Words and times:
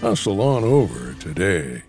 Hustle 0.00 0.40
on 0.40 0.64
over 0.64 1.14
today. 1.14 1.82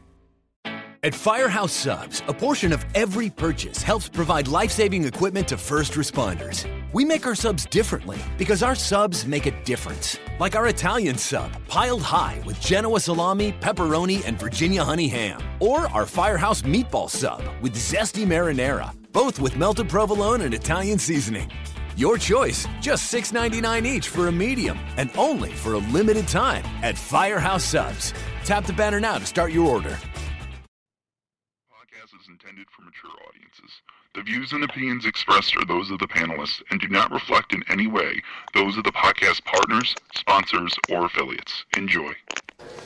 At 1.04 1.14
Firehouse 1.14 1.72
Subs, 1.72 2.24
a 2.28 2.34
portion 2.34 2.74
of 2.74 2.84
every 2.96 3.30
purchase 3.30 3.84
helps 3.84 4.10
provide 4.10 4.48
life 4.48 4.72
saving 4.72 5.04
equipment 5.04 5.48
to 5.50 5.58
first 5.58 5.94
responders. 5.94 6.66
We 6.94 7.06
make 7.06 7.28
our 7.28 7.36
subs 7.36 7.68
differently 7.68 8.18
because 8.40 8.64
our 8.64 8.74
subs 8.74 9.28
make 9.28 9.46
a 9.46 9.64
difference. 9.66 10.18
Like 10.40 10.56
our 10.56 10.68
Italian 10.68 11.20
sub, 11.20 11.52
piled 11.68 12.02
high 12.02 12.42
with 12.44 12.60
Genoa 12.60 13.00
salami, 13.00 13.52
pepperoni, 13.62 14.26
and 14.26 14.40
Virginia 14.40 14.84
honey 14.84 15.08
ham. 15.08 15.40
Or 15.60 15.82
our 15.90 16.08
Firehouse 16.08 16.64
meatball 16.64 17.08
sub 17.08 17.44
with 17.62 17.76
zesty 17.76 18.26
marinara, 18.26 18.92
both 19.12 19.40
with 19.40 19.58
melted 19.58 19.88
provolone 19.88 20.42
and 20.42 20.56
Italian 20.56 20.98
seasoning. 20.98 21.52
Your 21.96 22.18
choice, 22.18 22.68
just 22.82 23.14
$6.99 23.14 23.86
each 23.86 24.10
for 24.10 24.28
a 24.28 24.32
medium, 24.32 24.78
and 24.98 25.10
only 25.18 25.52
for 25.52 25.74
a 25.74 25.78
limited 25.78 26.28
time 26.28 26.66
at 26.82 26.98
Firehouse 26.98 27.64
Subs. 27.64 28.14
Tap 28.44 28.66
the 28.66 28.74
banner 28.74 29.00
now 29.00 29.18
to 29.18 29.26
start 29.26 29.54
your 29.54 29.66
order. 29.68 29.98
podcast 31.72 32.14
is 32.20 32.28
intended 32.28 32.68
for 32.70 32.82
mature 32.82 33.12
audiences. 33.30 33.72
The 34.14 34.24
views 34.24 34.52
and 34.52 34.66
opinions 34.66 35.06
expressed 35.06 35.56
are 35.56 35.66
those 35.66 35.90
of 35.90 36.00
the 36.00 36.08
panelists 36.08 36.62
and 36.70 36.82
do 36.82 36.90
not 36.90 37.12
reflect 37.12 37.54
in 37.54 37.64
any 37.70 37.88
way 37.88 38.22
those 38.54 38.78
of 38.78 38.84
the 38.84 38.92
podcast 38.92 39.46
partners, 39.46 39.96
sponsors, 40.16 40.78
or 40.90 41.06
affiliates. 41.06 41.64
Enjoy. 41.78 42.12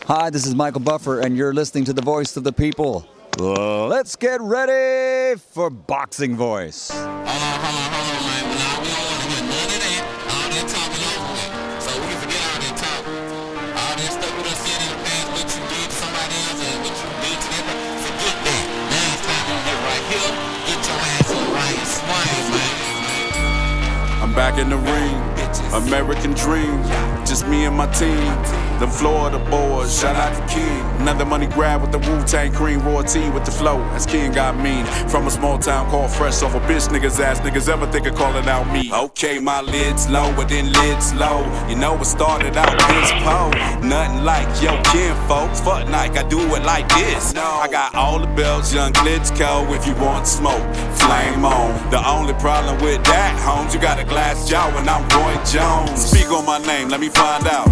Hi, 0.06 0.30
this 0.30 0.46
is 0.46 0.54
Michael 0.54 0.82
Buffer, 0.82 1.20
and 1.20 1.36
you're 1.36 1.54
listening 1.54 1.86
to 1.86 1.94
the 1.94 2.02
voice 2.04 2.38
of 2.38 2.44
the 2.44 2.54
people. 2.54 3.08
Let's 3.40 4.16
get 4.16 4.40
ready 4.42 5.40
for 5.40 5.72
Boxing 5.72 6.36
Voice. 6.36 6.92
Back 24.40 24.58
in 24.58 24.70
the 24.70 24.78
ring, 24.78 25.84
American 25.84 26.32
dream, 26.32 26.82
just 27.26 27.46
me 27.48 27.66
and 27.66 27.76
my 27.76 27.86
team. 27.88 28.59
The 28.80 28.88
Florida 28.88 29.40
boys, 29.50 30.00
shout 30.00 30.16
out 30.16 30.34
to 30.34 30.54
King. 30.54 30.86
Another 31.02 31.26
money 31.26 31.48
grab 31.48 31.82
with 31.82 31.92
the 31.92 31.98
Wu 32.00 32.24
Tang 32.24 32.54
cream, 32.54 32.80
raw 32.86 33.02
tea 33.02 33.30
with 33.30 33.44
the 33.44 33.52
flow. 33.52 33.82
As 33.92 34.06
King 34.06 34.32
got 34.32 34.58
mean, 34.58 34.86
from 35.10 35.28
a 35.28 35.32
small 35.32 35.58
town 35.60 35.90
called 35.90 36.12
Fresh, 36.12 36.42
off 36.44 36.56
a 36.56 36.62
bitch 36.62 36.88
niggas 36.88 37.20
ass 37.20 37.42
niggas 37.42 37.68
ever 37.68 37.92
think 37.92 38.08
of 38.08 38.16
calling 38.16 38.48
out 38.48 38.72
me. 38.72 38.90
Okay, 38.94 39.38
my 39.38 39.60
lid's 39.60 40.10
low, 40.10 40.34
but 40.34 40.48
then 40.48 40.72
lid's 40.72 41.14
low. 41.16 41.44
You 41.68 41.76
know 41.76 42.00
it 42.00 42.06
started 42.06 42.56
out 42.56 42.72
this 42.88 43.12
pole. 43.24 43.52
Nothing 43.84 44.24
like 44.24 44.48
yo 44.62 44.82
kin 44.92 45.14
folks. 45.28 45.60
Fuck 45.60 45.90
Nike, 45.90 46.18
I 46.18 46.24
do 46.30 46.40
it 46.40 46.64
like 46.64 46.88
this. 46.96 47.36
I 47.36 47.68
got 47.70 47.96
all 47.96 48.20
the 48.20 48.28
bells, 48.28 48.74
young 48.74 48.94
Klitschko. 48.94 49.76
If 49.76 49.88
you 49.88 49.96
want 49.96 50.26
smoke, 50.26 50.64
flame 50.96 51.44
on. 51.44 51.92
The 51.92 52.00
only 52.08 52.34
problem 52.36 52.82
with 52.82 53.04
that, 53.06 53.38
Holmes, 53.44 53.74
you 53.74 53.82
got 53.82 54.00
a 54.00 54.06
glass 54.06 54.48
jaw 54.48 54.70
and 54.78 54.90
I'm 54.90 55.04
Roy 55.10 55.36
Jones. 55.44 56.06
Speak 56.06 56.32
on 56.32 56.46
my 56.46 56.60
name, 56.60 56.88
let 56.88 57.02
me 57.02 57.10
find 57.10 57.46
out. 57.46 57.68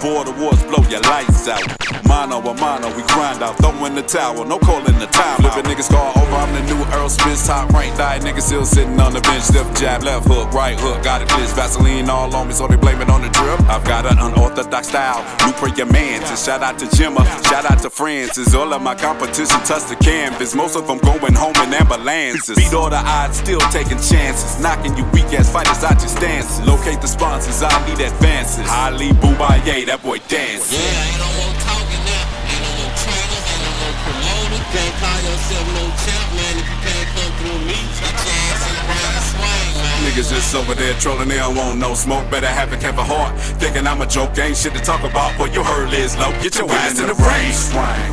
Border 0.00 0.30
wars 0.52 0.62
blow 0.64 0.84
your 0.88 1.00
lights 1.02 1.48
out. 1.48 1.62
Mono 2.06 2.38
a 2.38 2.54
mono, 2.54 2.88
we 2.96 3.02
grind 3.08 3.42
out. 3.42 3.56
Throw 3.58 3.72
in 3.86 3.94
the 3.94 4.02
towel, 4.02 4.44
no 4.44 4.58
calling 4.58 4.98
the 4.98 5.06
time. 5.06 5.40
Flipping 5.40 5.70
niggas 5.70 5.88
call 5.88 6.12
over, 6.20 6.36
I'm 6.36 6.52
the 6.52 6.62
new 6.68 6.80
Earl 6.92 7.08
Smith. 7.08 7.44
Top 7.46 7.70
rank, 7.70 7.96
die 7.96 8.18
niggas 8.20 8.42
still 8.42 8.64
sitting 8.64 8.98
on 9.00 9.12
the 9.12 9.20
bench. 9.20 9.50
Left 9.54 9.78
jab, 9.80 10.02
left 10.02 10.26
hook, 10.26 10.52
right 10.52 10.78
hook. 10.78 11.02
Got 11.02 11.22
a 11.22 11.26
glitch, 11.26 11.54
Vaseline 11.54 12.08
all 12.10 12.34
on 12.34 12.48
me, 12.48 12.54
so 12.54 12.66
they 12.66 12.76
blame 12.76 13.00
it 13.00 13.08
on 13.08 13.22
the 13.22 13.28
drip. 13.30 13.60
I've 13.68 13.84
got 13.84 14.04
an 14.06 14.18
unorthodox 14.18 14.88
style. 14.88 15.22
New 15.46 15.52
for 15.52 15.68
your 15.68 15.86
man. 15.86 16.24
So 16.26 16.36
shout 16.36 16.62
out 16.62 16.78
to 16.80 16.86
Jimma, 16.86 17.24
shout 17.48 17.70
out 17.70 17.80
to 17.82 17.90
Francis. 17.90 18.54
All 18.54 18.72
of 18.72 18.82
my 18.82 18.94
competition 18.94 19.60
touch 19.64 19.88
the 19.88 19.96
canvas. 19.96 20.54
Most 20.54 20.76
of 20.76 20.86
them 20.86 20.98
going 20.98 21.34
home 21.34 21.56
in 21.64 21.72
ambulances. 21.72 22.56
Beat 22.56 22.74
all 22.74 22.90
the 22.90 22.98
odds, 22.98 23.38
still 23.38 23.60
taking 23.72 24.00
chances. 24.00 24.60
Knocking 24.60 24.96
you 24.96 25.04
weak 25.12 25.32
ass 25.32 25.50
fighters 25.50 25.82
out 25.84 25.98
your 26.00 26.08
stances. 26.08 26.60
Locate 26.66 27.00
the 27.00 27.08
sponsors, 27.08 27.62
I 27.62 27.72
need 27.88 28.00
advances. 28.00 28.68
Ali 28.68 29.10
Boubaye, 29.12 29.86
that 29.86 30.02
boy 30.02 30.18
dance. 30.42 30.72
Yeah, 30.72 30.80
ain't 30.80 31.18
no 31.18 31.28
more 31.38 31.54
talking 31.62 32.02
now. 32.02 32.26
Ain't 32.50 32.62
no 32.62 32.70
more 32.78 32.92
trainers, 32.98 33.44
ain't 33.46 33.62
no 33.62 33.72
more 33.78 33.96
promoters. 34.02 34.64
Can't 34.72 34.94
call 34.98 35.18
yourself 35.22 35.66
no 35.76 35.84
champ, 36.02 36.28
man. 36.36 36.54
If 36.58 36.66
you 36.66 36.78
can't 36.82 37.08
come 37.14 37.32
through 37.38 37.60
me, 37.68 37.78
get 38.00 38.16
your 38.26 38.36
ass 38.50 38.62
in 38.66 38.74
the 38.74 39.22
swing, 39.30 39.72
man. 39.78 39.98
Niggas 40.06 40.28
just 40.32 40.54
over 40.54 40.74
there 40.74 40.94
trolling, 40.98 41.28
they 41.28 41.38
don't 41.38 41.56
want 41.56 41.78
no 41.78 41.94
smoke. 41.94 42.28
Better 42.30 42.48
have 42.48 42.72
a 42.72 42.76
have 42.82 42.98
a 42.98 43.04
heart. 43.04 43.38
Thinking 43.60 43.86
I'm 43.86 44.00
a 44.00 44.06
joke, 44.06 44.36
ain't 44.38 44.56
shit 44.56 44.74
to 44.74 44.80
talk 44.80 45.02
about. 45.04 45.36
But 45.38 45.54
your 45.54 45.64
hurl 45.64 45.92
is 45.92 46.16
low. 46.16 46.32
Get 46.42 46.56
your 46.58 46.70
ass 46.70 46.98
in 46.98 47.06
the 47.06 47.14
ring, 47.14 47.52
swing. 47.52 48.10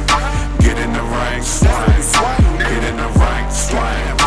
Get 0.66 0.78
in 0.78 0.94
the 0.94 1.02
ring, 1.02 1.44
swing. 1.44 2.02
Get 2.60 2.84
in 2.90 2.98
the 2.98 3.10
ring, 3.18 3.46
swing. 3.50 4.19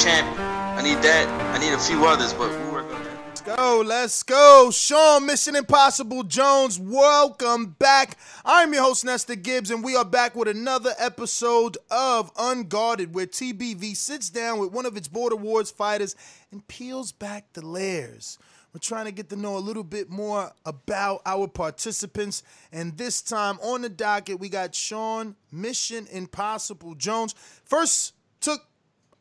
Champion. 0.00 0.40
I 0.40 0.80
need 0.82 1.02
that. 1.02 1.28
I 1.54 1.58
need 1.58 1.74
a 1.74 1.78
few 1.78 2.06
others, 2.06 2.32
but 2.32 2.48
we 2.48 2.72
work 2.72 2.86
on 2.86 3.04
that. 3.04 3.26
Let's 3.26 3.42
go, 3.42 3.82
let's 3.84 4.22
go. 4.22 4.70
Sean 4.72 5.26
Mission 5.26 5.54
Impossible 5.54 6.22
Jones, 6.22 6.80
welcome 6.80 7.76
back. 7.78 8.16
I'm 8.42 8.72
your 8.72 8.82
host, 8.82 9.04
Nestor 9.04 9.34
Gibbs, 9.34 9.70
and 9.70 9.84
we 9.84 9.96
are 9.96 10.04
back 10.04 10.34
with 10.34 10.48
another 10.48 10.94
episode 10.98 11.76
of 11.90 12.32
Unguarded, 12.38 13.14
where 13.14 13.26
TBV 13.26 13.94
sits 13.94 14.30
down 14.30 14.58
with 14.58 14.72
one 14.72 14.86
of 14.86 14.96
its 14.96 15.06
Border 15.06 15.36
Wars 15.36 15.70
fighters 15.70 16.16
and 16.50 16.66
peels 16.66 17.12
back 17.12 17.52
the 17.52 17.66
layers. 17.66 18.38
We're 18.72 18.78
trying 18.80 19.04
to 19.04 19.12
get 19.12 19.28
to 19.28 19.36
know 19.36 19.58
a 19.58 19.58
little 19.58 19.84
bit 19.84 20.08
more 20.08 20.50
about 20.64 21.20
our 21.26 21.46
participants. 21.46 22.42
And 22.72 22.96
this 22.96 23.20
time 23.20 23.58
on 23.60 23.82
the 23.82 23.90
docket, 23.90 24.40
we 24.40 24.48
got 24.48 24.74
Sean 24.74 25.36
Mission 25.52 26.06
Impossible 26.10 26.94
Jones. 26.94 27.34
First 27.64 28.14
took 28.40 28.69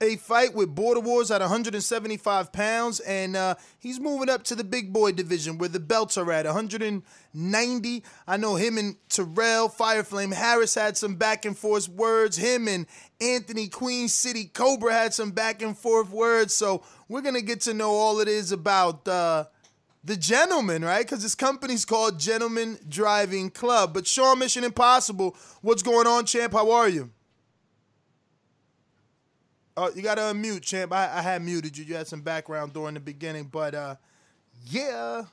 a 0.02 0.16
fight 0.16 0.54
with 0.54 0.74
Border 0.74 1.02
Wars 1.02 1.30
at 1.30 1.42
175 1.42 2.54
pounds, 2.54 3.02
and 3.02 3.36
uh, 3.36 3.56
he's 3.80 4.00
moving 4.00 4.30
up 4.30 4.44
to 4.44 4.56
the 4.56 4.64
big 4.64 4.94
boy 4.94 5.12
division 5.12 5.58
where 5.58 5.68
the 5.68 5.80
belts 5.80 6.18
are 6.18 6.32
at 6.32 6.46
190. 6.46 8.04
I 8.26 8.38
know 8.38 8.56
him 8.56 8.78
and 8.78 8.96
Terrell 9.10 9.68
Fireflame 9.68 10.34
Harris 10.34 10.76
had 10.76 10.96
some 10.96 11.16
back 11.16 11.44
and 11.44 11.58
forth 11.58 11.90
words. 11.90 12.38
Him 12.38 12.70
and 12.70 12.86
Anthony 13.20 13.68
Queen 13.68 14.08
City 14.08 14.46
Cobra 14.46 14.94
had 14.94 15.14
some 15.14 15.32
back 15.32 15.62
and 15.62 15.78
forth 15.78 16.10
words. 16.12 16.54
So 16.54 16.84
we're 17.10 17.22
gonna 17.22 17.42
get 17.42 17.62
to 17.62 17.74
know 17.74 17.92
all 17.92 18.20
it 18.20 18.28
is 18.28 18.52
about. 18.52 19.08
Uh, 19.08 19.46
the 20.02 20.16
gentleman, 20.16 20.84
right? 20.84 21.06
Because 21.06 21.24
this 21.24 21.36
company's 21.36 21.84
called 21.84 22.22
Gentleman 22.22 22.80
Driving 22.88 23.50
Club. 23.50 23.94
But 23.94 24.08
Sean 24.08 24.40
Mission 24.40 24.64
Impossible, 24.64 25.36
what's 25.62 25.84
going 25.84 26.08
on, 26.08 26.26
champ? 26.26 26.54
How 26.54 26.72
are 26.72 26.88
you? 26.88 27.12
Oh, 29.82 29.90
you 29.96 30.02
gotta 30.02 30.20
unmute, 30.24 30.62
champ. 30.62 30.92
I, 30.92 31.20
I 31.20 31.22
had 31.22 31.42
muted 31.42 31.78
you. 31.78 31.86
You 31.86 31.96
had 31.96 32.06
some 32.06 32.20
background 32.20 32.74
during 32.74 32.96
the 32.96 33.00
beginning, 33.00 33.46
but 33.46 33.74
uh, 33.74 33.96
yeah. 34.66 35.24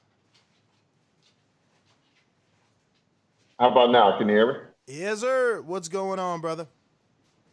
How 3.59 3.73
about 3.73 3.91
now? 3.91 4.17
Can 4.17 4.29
you 4.29 4.37
hear 4.37 4.53
me? 4.53 4.59
Yes, 4.87 5.19
sir. 5.19 5.63
What's 5.63 5.89
going 5.89 6.21
on, 6.21 6.41
brother? 6.41 6.69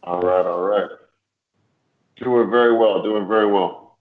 All 0.04 0.20
right, 0.20 0.46
all 0.46 0.60
right. 0.60 0.88
Doing 2.14 2.48
very 2.48 2.76
well, 2.76 3.02
doing 3.02 3.26
very 3.26 3.50
well. 3.50 3.96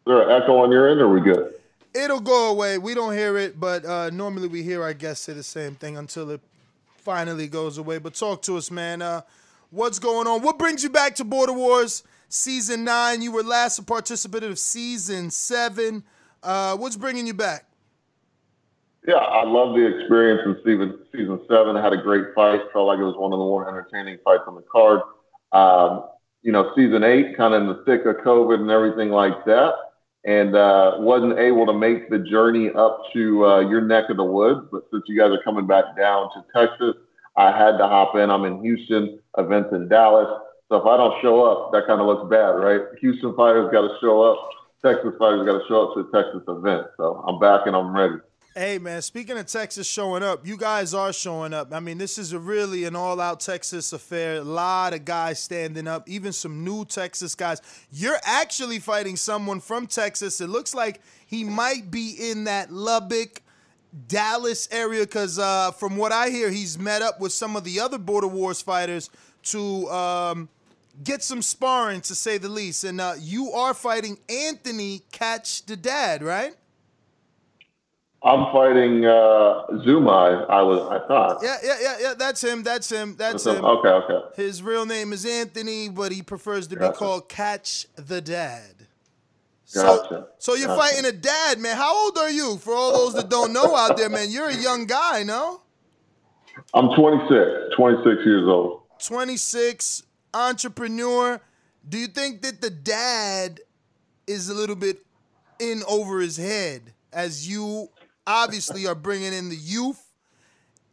Is 0.00 0.10
there 0.10 0.28
an 0.28 0.42
echo 0.42 0.58
on 0.58 0.70
your 0.70 0.90
end, 0.90 1.00
or 1.00 1.08
we 1.08 1.22
good? 1.22 1.54
It'll 1.94 2.20
go 2.20 2.50
away. 2.50 2.76
We 2.76 2.92
don't 2.92 3.14
hear 3.14 3.38
it, 3.38 3.58
but 3.58 3.86
uh, 3.86 4.10
normally 4.10 4.48
we 4.48 4.62
hear 4.62 4.82
our 4.82 4.92
guests 4.92 5.24
say 5.24 5.32
the 5.32 5.42
same 5.42 5.74
thing 5.74 5.96
until 5.96 6.28
it 6.28 6.42
finally 6.98 7.48
goes 7.48 7.78
away. 7.78 7.96
But 7.96 8.12
talk 8.12 8.42
to 8.42 8.58
us, 8.58 8.70
man. 8.70 9.00
Uh, 9.00 9.22
what's 9.74 9.98
going 9.98 10.26
on? 10.26 10.42
What 10.42 10.58
brings 10.58 10.82
you 10.84 10.90
back 10.90 11.16
to 11.16 11.24
Border 11.24 11.52
Wars 11.52 12.04
season 12.28 12.84
nine? 12.84 13.22
You 13.22 13.32
were 13.32 13.42
last 13.42 13.78
a 13.78 13.82
participant 13.82 14.44
of 14.44 14.58
season 14.58 15.30
seven. 15.30 16.04
Uh, 16.42 16.76
what's 16.76 16.96
bringing 16.96 17.26
you 17.26 17.34
back? 17.34 17.66
Yeah, 19.06 19.16
I 19.16 19.44
love 19.44 19.74
the 19.74 19.98
experience 19.98 20.42
in 20.46 20.56
season 20.64 20.98
season 21.12 21.40
seven. 21.48 21.76
I 21.76 21.82
had 21.82 21.92
a 21.92 22.00
great 22.00 22.34
fight. 22.34 22.60
Felt 22.72 22.86
like 22.86 22.98
it 22.98 23.04
was 23.04 23.16
one 23.16 23.32
of 23.32 23.38
the 23.38 23.44
more 23.44 23.68
entertaining 23.68 24.18
fights 24.24 24.44
on 24.46 24.54
the 24.54 24.62
card. 24.62 25.00
Um, 25.52 26.04
you 26.42 26.52
know, 26.52 26.72
season 26.74 27.04
eight, 27.04 27.36
kind 27.36 27.54
of 27.54 27.62
in 27.62 27.68
the 27.68 27.82
thick 27.84 28.06
of 28.06 28.24
COVID 28.24 28.60
and 28.60 28.70
everything 28.70 29.10
like 29.10 29.44
that, 29.44 29.72
and 30.24 30.54
uh, 30.54 30.92
wasn't 30.98 31.38
able 31.38 31.66
to 31.66 31.74
make 31.74 32.08
the 32.08 32.18
journey 32.18 32.70
up 32.70 33.00
to 33.12 33.44
uh, 33.44 33.60
your 33.60 33.82
neck 33.82 34.04
of 34.08 34.16
the 34.16 34.24
woods. 34.24 34.68
But 34.72 34.84
since 34.90 35.04
you 35.06 35.18
guys 35.18 35.30
are 35.30 35.42
coming 35.42 35.66
back 35.66 35.96
down 35.96 36.30
to 36.32 36.44
Texas, 36.54 36.94
I 37.36 37.56
had 37.56 37.78
to 37.78 37.86
hop 37.86 38.14
in. 38.16 38.30
I'm 38.30 38.44
in 38.44 38.62
Houston, 38.62 39.18
events 39.38 39.70
in 39.72 39.88
Dallas. 39.88 40.28
So 40.68 40.76
if 40.76 40.86
I 40.86 40.96
don't 40.96 41.20
show 41.20 41.44
up, 41.44 41.72
that 41.72 41.86
kind 41.86 42.00
of 42.00 42.06
looks 42.06 42.30
bad, 42.30 42.50
right? 42.50 42.80
Houston 43.00 43.34
fighters 43.34 43.70
got 43.72 43.82
to 43.82 43.96
show 44.00 44.22
up. 44.22 44.48
Texas 44.82 45.14
fighters 45.18 45.46
got 45.46 45.58
to 45.58 45.64
show 45.68 45.88
up 45.88 45.94
to 45.94 46.00
a 46.00 46.22
Texas 46.22 46.42
event. 46.48 46.86
So 46.96 47.24
I'm 47.26 47.38
back 47.38 47.66
and 47.66 47.74
I'm 47.74 47.94
ready. 47.94 48.16
Hey 48.56 48.78
man, 48.78 49.02
speaking 49.02 49.36
of 49.36 49.46
Texas 49.46 49.84
showing 49.84 50.22
up, 50.22 50.46
you 50.46 50.56
guys 50.56 50.94
are 50.94 51.12
showing 51.12 51.52
up. 51.52 51.72
I 51.72 51.80
mean, 51.80 51.98
this 51.98 52.18
is 52.18 52.32
really 52.32 52.84
an 52.84 52.94
all-out 52.94 53.40
Texas 53.40 53.92
affair. 53.92 54.36
A 54.36 54.44
lot 54.44 54.94
of 54.94 55.04
guys 55.04 55.42
standing 55.42 55.88
up, 55.88 56.08
even 56.08 56.32
some 56.32 56.62
new 56.62 56.84
Texas 56.84 57.34
guys. 57.34 57.60
You're 57.90 58.20
actually 58.22 58.78
fighting 58.78 59.16
someone 59.16 59.58
from 59.58 59.88
Texas. 59.88 60.40
It 60.40 60.50
looks 60.50 60.72
like 60.72 61.00
he 61.26 61.42
might 61.42 61.90
be 61.90 62.14
in 62.30 62.44
that 62.44 62.70
Lubbock, 62.72 63.42
Dallas 64.08 64.68
area 64.70 65.00
because 65.00 65.38
uh, 65.38 65.70
from 65.72 65.96
what 65.96 66.12
I 66.12 66.30
hear, 66.30 66.50
he's 66.50 66.78
met 66.78 67.02
up 67.02 67.20
with 67.20 67.32
some 67.32 67.56
of 67.56 67.64
the 67.64 67.80
other 67.80 67.98
Border 67.98 68.26
Wars 68.26 68.60
fighters 68.60 69.10
to 69.44 69.88
um, 69.90 70.48
get 71.02 71.22
some 71.22 71.42
sparring, 71.42 72.00
to 72.02 72.14
say 72.14 72.38
the 72.38 72.48
least. 72.48 72.84
And 72.84 73.00
uh, 73.00 73.14
you 73.18 73.52
are 73.52 73.74
fighting 73.74 74.18
Anthony 74.28 75.02
Catch 75.12 75.66
the 75.66 75.76
Dad, 75.76 76.22
right? 76.22 76.54
I'm 78.22 78.50
fighting 78.52 79.04
uh, 79.04 79.66
Zuma. 79.84 80.46
I 80.48 80.62
was, 80.62 80.80
I 80.90 81.06
thought. 81.06 81.40
Yeah, 81.42 81.56
yeah, 81.62 81.76
yeah, 81.80 81.96
yeah. 82.00 82.14
That's 82.14 82.42
him. 82.42 82.62
That's 82.62 82.90
him. 82.90 83.16
That's 83.18 83.44
That's 83.44 83.58
him. 83.58 83.62
him. 83.62 83.64
Okay, 83.66 83.88
okay. 83.88 84.42
His 84.42 84.62
real 84.62 84.86
name 84.86 85.12
is 85.12 85.26
Anthony, 85.26 85.90
but 85.90 86.10
he 86.10 86.22
prefers 86.22 86.66
to 86.68 86.76
be 86.76 86.80
Gotcha. 86.80 86.96
called 86.96 87.28
Catch 87.28 87.86
the 87.96 88.22
Dad. 88.22 88.83
Gotcha. 89.72 90.08
So, 90.08 90.28
so 90.38 90.54
you're 90.54 90.68
Gotcha. 90.68 90.80
fighting 90.80 91.04
a 91.06 91.12
dad, 91.12 91.58
man. 91.58 91.76
How 91.76 92.04
old 92.04 92.18
are 92.18 92.30
you? 92.30 92.56
For 92.58 92.74
all 92.74 92.92
those 92.92 93.14
that 93.14 93.30
don't 93.30 93.52
know 93.52 93.74
out 93.74 93.96
there, 93.96 94.10
man, 94.10 94.30
you're 94.30 94.48
a 94.48 94.56
young 94.56 94.86
guy, 94.86 95.22
no? 95.22 95.62
I'm 96.74 96.90
26, 96.94 97.74
26 97.76 98.06
years 98.26 98.46
old. 98.48 98.82
26, 99.02 100.02
entrepreneur. 100.32 101.40
Do 101.88 101.98
you 101.98 102.06
think 102.06 102.42
that 102.42 102.60
the 102.60 102.70
dad 102.70 103.60
is 104.26 104.48
a 104.48 104.54
little 104.54 104.76
bit 104.76 105.04
in 105.58 105.82
over 105.88 106.20
his 106.20 106.36
head 106.36 106.92
as 107.12 107.48
you 107.48 107.88
obviously 108.26 108.86
are 108.86 108.94
bringing 108.94 109.32
in 109.32 109.48
the 109.48 109.56
youth? 109.56 110.00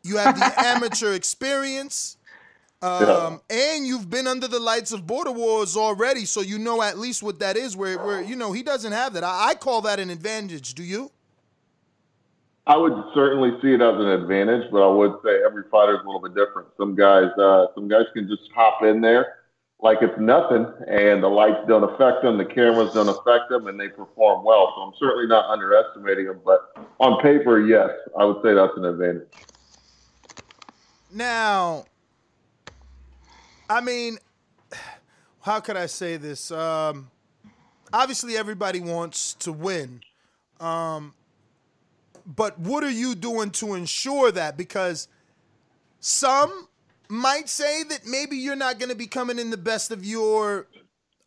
You 0.04 0.18
have 0.18 0.38
the 0.38 0.54
amateur 0.66 1.14
experience. 1.14 2.18
Um, 2.82 3.42
and 3.50 3.86
you've 3.86 4.10
been 4.10 4.26
under 4.26 4.48
the 4.48 4.60
lights 4.60 4.92
of 4.92 5.06
border 5.06 5.32
wars 5.32 5.78
already, 5.78 6.26
so 6.26 6.42
you 6.42 6.58
know 6.58 6.82
at 6.82 6.98
least 6.98 7.22
what 7.22 7.40
that 7.40 7.56
is. 7.56 7.76
Where, 7.76 7.98
where 8.00 8.22
you 8.22 8.36
know 8.36 8.52
he 8.52 8.64
doesn't 8.64 8.92
have 8.92 9.14
that. 9.14 9.24
I, 9.24 9.50
I 9.50 9.56
call 9.56 9.82
that 9.82 10.00
an 10.00 10.10
advantage. 10.10 10.74
Do 10.74 10.84
you? 10.84 11.12
I 12.66 12.78
would 12.78 12.94
certainly 13.14 13.52
see 13.62 13.74
it 13.74 13.82
as 13.82 13.96
an 13.96 14.08
advantage, 14.08 14.72
but 14.72 14.82
I 14.82 14.92
would 14.92 15.14
say 15.24 15.42
every 15.46 15.64
fighter 15.70 15.96
is 15.96 16.02
a 16.04 16.06
little 16.06 16.22
bit 16.22 16.36
different. 16.36 16.70
Some 16.78 16.96
guys, 16.96 17.30
uh, 17.38 17.68
some 17.76 17.88
guys 17.88 18.06
can 18.14 18.28
just 18.28 18.52
hop 18.54 18.84
in 18.84 19.02
there 19.02 19.42
like 19.82 19.98
it's 20.02 20.18
nothing, 20.20 20.68
and 20.88 21.24
the 21.24 21.28
lights 21.28 21.60
don't 21.68 21.84
affect 21.84 22.22
them, 22.22 22.38
the 22.38 22.46
cameras 22.46 22.94
don't 22.94 23.10
affect 23.10 23.50
them, 23.50 23.68
and 23.68 23.80
they 23.80 23.90
perform 23.90 24.46
well. 24.46 24.72
So 24.76 24.82
I'm 24.84 24.94
certainly 25.00 25.28
not 25.28 25.50
underestimating 25.50 26.26
them, 26.28 26.40
but 26.46 26.72
on 27.00 27.22
paper, 27.22 27.60
yes, 27.60 27.90
I 28.18 28.26
would 28.26 28.38
say 28.44 28.54
that's 28.54 28.78
an 28.78 28.86
advantage. 28.86 29.28
Now, 31.12 31.86
I 33.72 33.80
mean, 33.80 34.18
how 35.42 35.60
could 35.60 35.78
I 35.78 35.86
say 35.86 36.18
this? 36.18 36.52
Um, 36.52 37.10
obviously, 37.94 38.38
everybody 38.38 38.80
wants 38.80 39.34
to 39.36 39.52
win. 39.52 40.02
Um, 40.60 41.14
but 42.26 42.60
what 42.60 42.84
are 42.84 42.92
you 42.92 43.16
doing 43.16 43.50
to 43.52 43.74
ensure 43.74 44.32
that? 44.32 44.58
Because 44.58 45.08
some 46.00 46.68
might 47.08 47.50
say 47.50 47.84
that 47.84 48.06
maybe 48.06 48.38
you're 48.38 48.56
not 48.56 48.78
going 48.78 48.90
to 48.90 48.96
be 48.96 49.08
coming 49.08 49.40
in 49.40 49.50
the 49.50 49.58
best 49.58 49.92
of 49.92 50.06
your 50.06 50.68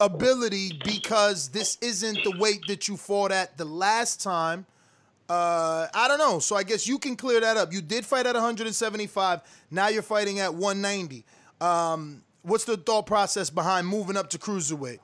ability 0.01 0.81
because 0.85 1.49
this 1.49 1.79
isn't 1.81 2.23
the 2.25 2.37
weight 2.39 2.61
that 2.69 2.89
you 2.89 2.97
fought 2.97 3.33
at 3.33 3.57
the 3.57 3.65
last 3.65 4.23
time. 4.23 4.67
Uh, 5.29 5.89
I 5.95 6.09
don't 6.09 6.19
know. 6.19 6.39
So 6.39 6.55
I 6.55 6.63
guess 6.63 6.87
you 6.87 6.99
can 6.99 7.17
clear 7.17 7.41
that 7.41 7.57
up. 7.57 7.73
You 7.73 7.81
did 7.81 8.05
fight 8.05 8.27
at 8.27 8.35
175. 8.35 9.41
Now 9.71 9.89
you're 9.89 10.03
fighting 10.03 10.39
at 10.41 10.55
190. 10.55 11.25
Um, 11.61 12.23
what's 12.45 12.65
the 12.65 12.77
thought 12.77 13.07
process 13.07 13.51
behind 13.51 13.89
moving 13.89 14.17
up 14.17 14.31
to 14.31 14.39
cruiserweight? 14.39 15.01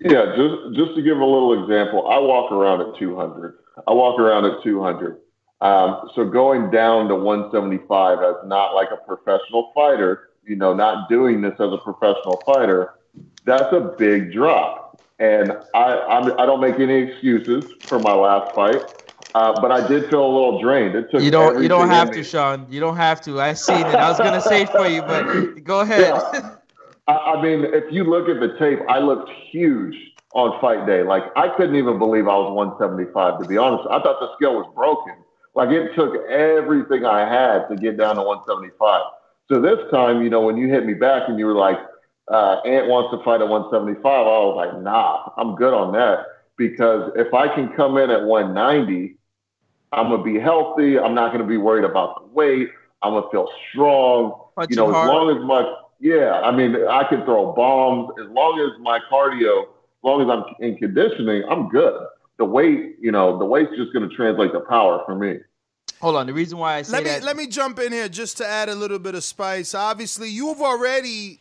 Yeah, 0.00 0.34
just 0.36 0.76
just 0.76 0.96
to 0.96 1.02
give 1.02 1.18
a 1.18 1.24
little 1.24 1.62
example, 1.62 2.08
I 2.08 2.18
walk 2.18 2.50
around 2.50 2.80
at 2.80 2.98
200. 2.98 3.58
I 3.86 3.92
walk 3.92 4.18
around 4.18 4.44
at 4.46 4.62
200. 4.62 5.18
Um, 5.60 6.10
so 6.16 6.24
going 6.24 6.70
down 6.72 7.06
to 7.08 7.14
175 7.14 8.18
as 8.18 8.34
not 8.46 8.74
like 8.74 8.88
a 8.90 8.96
professional 9.06 9.70
fighter, 9.74 10.30
you 10.44 10.56
know, 10.56 10.74
not 10.74 11.08
doing 11.08 11.40
this 11.40 11.52
as 11.52 11.72
a 11.72 11.78
professional 11.78 12.42
fighter, 12.44 12.94
that's 13.44 13.72
a 13.72 13.94
big 13.96 14.32
drop. 14.32 15.00
And 15.20 15.52
I 15.74 15.98
I'm, 15.98 16.32
I 16.40 16.46
don't 16.46 16.60
make 16.60 16.80
any 16.80 16.94
excuses 16.94 17.72
for 17.82 18.00
my 18.00 18.12
last 18.12 18.52
fight, 18.56 19.01
uh, 19.34 19.60
but 19.60 19.70
I 19.70 19.86
did 19.86 20.10
feel 20.10 20.24
a 20.24 20.32
little 20.32 20.60
drained. 20.60 20.94
It 20.94 21.10
took 21.10 21.22
You 21.22 21.30
don't. 21.30 21.62
You 21.62 21.68
don't 21.68 21.88
have 21.88 22.10
to. 22.10 22.22
Sean. 22.22 22.66
You 22.70 22.80
don't 22.80 22.96
have 22.96 23.20
to. 23.22 23.40
I 23.40 23.54
seen 23.54 23.78
it. 23.78 23.94
I 23.94 24.08
was 24.08 24.18
gonna 24.18 24.40
say 24.40 24.62
it 24.62 24.70
for 24.70 24.86
you, 24.86 25.02
but 25.02 25.64
go 25.64 25.80
ahead. 25.80 26.12
I, 27.08 27.12
I 27.12 27.42
mean, 27.42 27.64
if 27.64 27.92
you 27.92 28.04
look 28.04 28.28
at 28.28 28.40
the 28.40 28.56
tape, 28.58 28.78
I 28.88 28.98
looked 28.98 29.30
huge 29.50 29.96
on 30.34 30.60
fight 30.60 30.86
day. 30.86 31.02
Like 31.02 31.24
I 31.36 31.48
couldn't 31.56 31.76
even 31.76 31.98
believe 31.98 32.28
I 32.28 32.36
was 32.36 32.52
175. 32.52 33.42
To 33.42 33.48
be 33.48 33.56
honest, 33.56 33.88
I 33.90 34.00
thought 34.02 34.20
the 34.20 34.34
scale 34.36 34.54
was 34.54 34.70
broken. 34.74 35.14
Like 35.54 35.70
it 35.70 35.94
took 35.94 36.14
everything 36.28 37.04
I 37.04 37.20
had 37.20 37.68
to 37.68 37.76
get 37.76 37.96
down 37.96 38.16
to 38.16 38.22
175. 38.22 39.02
So 39.48 39.60
this 39.60 39.78
time, 39.90 40.22
you 40.22 40.30
know, 40.30 40.40
when 40.40 40.56
you 40.56 40.68
hit 40.68 40.86
me 40.86 40.94
back 40.94 41.28
and 41.28 41.38
you 41.38 41.46
were 41.46 41.54
like, 41.54 41.78
uh, 42.28 42.60
Ant 42.64 42.88
wants 42.88 43.10
to 43.16 43.22
fight 43.24 43.42
at 43.42 43.48
175, 43.48 44.04
I 44.04 44.20
was 44.20 44.56
like, 44.56 44.82
nah, 44.82 45.30
I'm 45.36 45.56
good 45.56 45.74
on 45.74 45.92
that 45.92 46.26
because 46.56 47.10
if 47.16 47.34
I 47.34 47.52
can 47.52 47.68
come 47.74 47.98
in 47.98 48.10
at 48.10 48.22
190, 48.22 49.16
I'm 49.92 50.08
gonna 50.10 50.22
be 50.22 50.38
healthy. 50.38 50.98
I'm 50.98 51.14
not 51.14 51.32
gonna 51.32 51.46
be 51.46 51.58
worried 51.58 51.84
about 51.84 52.20
the 52.20 52.34
weight. 52.34 52.70
I'm 53.02 53.12
gonna 53.12 53.30
feel 53.30 53.48
strong. 53.70 54.40
Punching 54.56 54.70
you 54.70 54.76
know, 54.76 54.92
hard. 54.92 55.08
as 55.08 55.12
long 55.12 55.36
as 55.36 55.44
my 55.44 55.76
yeah, 56.00 56.40
I 56.40 56.50
mean, 56.50 56.76
I 56.88 57.04
can 57.08 57.24
throw 57.24 57.52
bombs 57.52 58.10
as 58.20 58.28
long 58.30 58.58
as 58.60 58.80
my 58.80 58.98
cardio, 59.10 59.62
as 59.62 60.02
long 60.02 60.20
as 60.22 60.28
I'm 60.28 60.44
in 60.58 60.76
conditioning, 60.76 61.44
I'm 61.48 61.68
good. 61.68 62.06
The 62.38 62.44
weight, 62.44 62.96
you 63.00 63.12
know, 63.12 63.38
the 63.38 63.44
weight's 63.44 63.70
just 63.76 63.92
gonna 63.92 64.08
translate 64.08 64.52
to 64.52 64.60
power 64.60 65.02
for 65.06 65.14
me. 65.14 65.38
Hold 66.00 66.16
on. 66.16 66.26
The 66.26 66.32
reason 66.32 66.58
why 66.58 66.76
I 66.76 66.82
say 66.82 66.92
Let 66.92 67.04
me 67.04 67.10
that. 67.10 67.22
let 67.22 67.36
me 67.36 67.46
jump 67.46 67.78
in 67.78 67.92
here 67.92 68.08
just 68.08 68.38
to 68.38 68.46
add 68.46 68.68
a 68.68 68.74
little 68.74 68.98
bit 68.98 69.14
of 69.14 69.22
spice. 69.22 69.74
Obviously, 69.74 70.28
you've 70.28 70.60
already, 70.60 71.38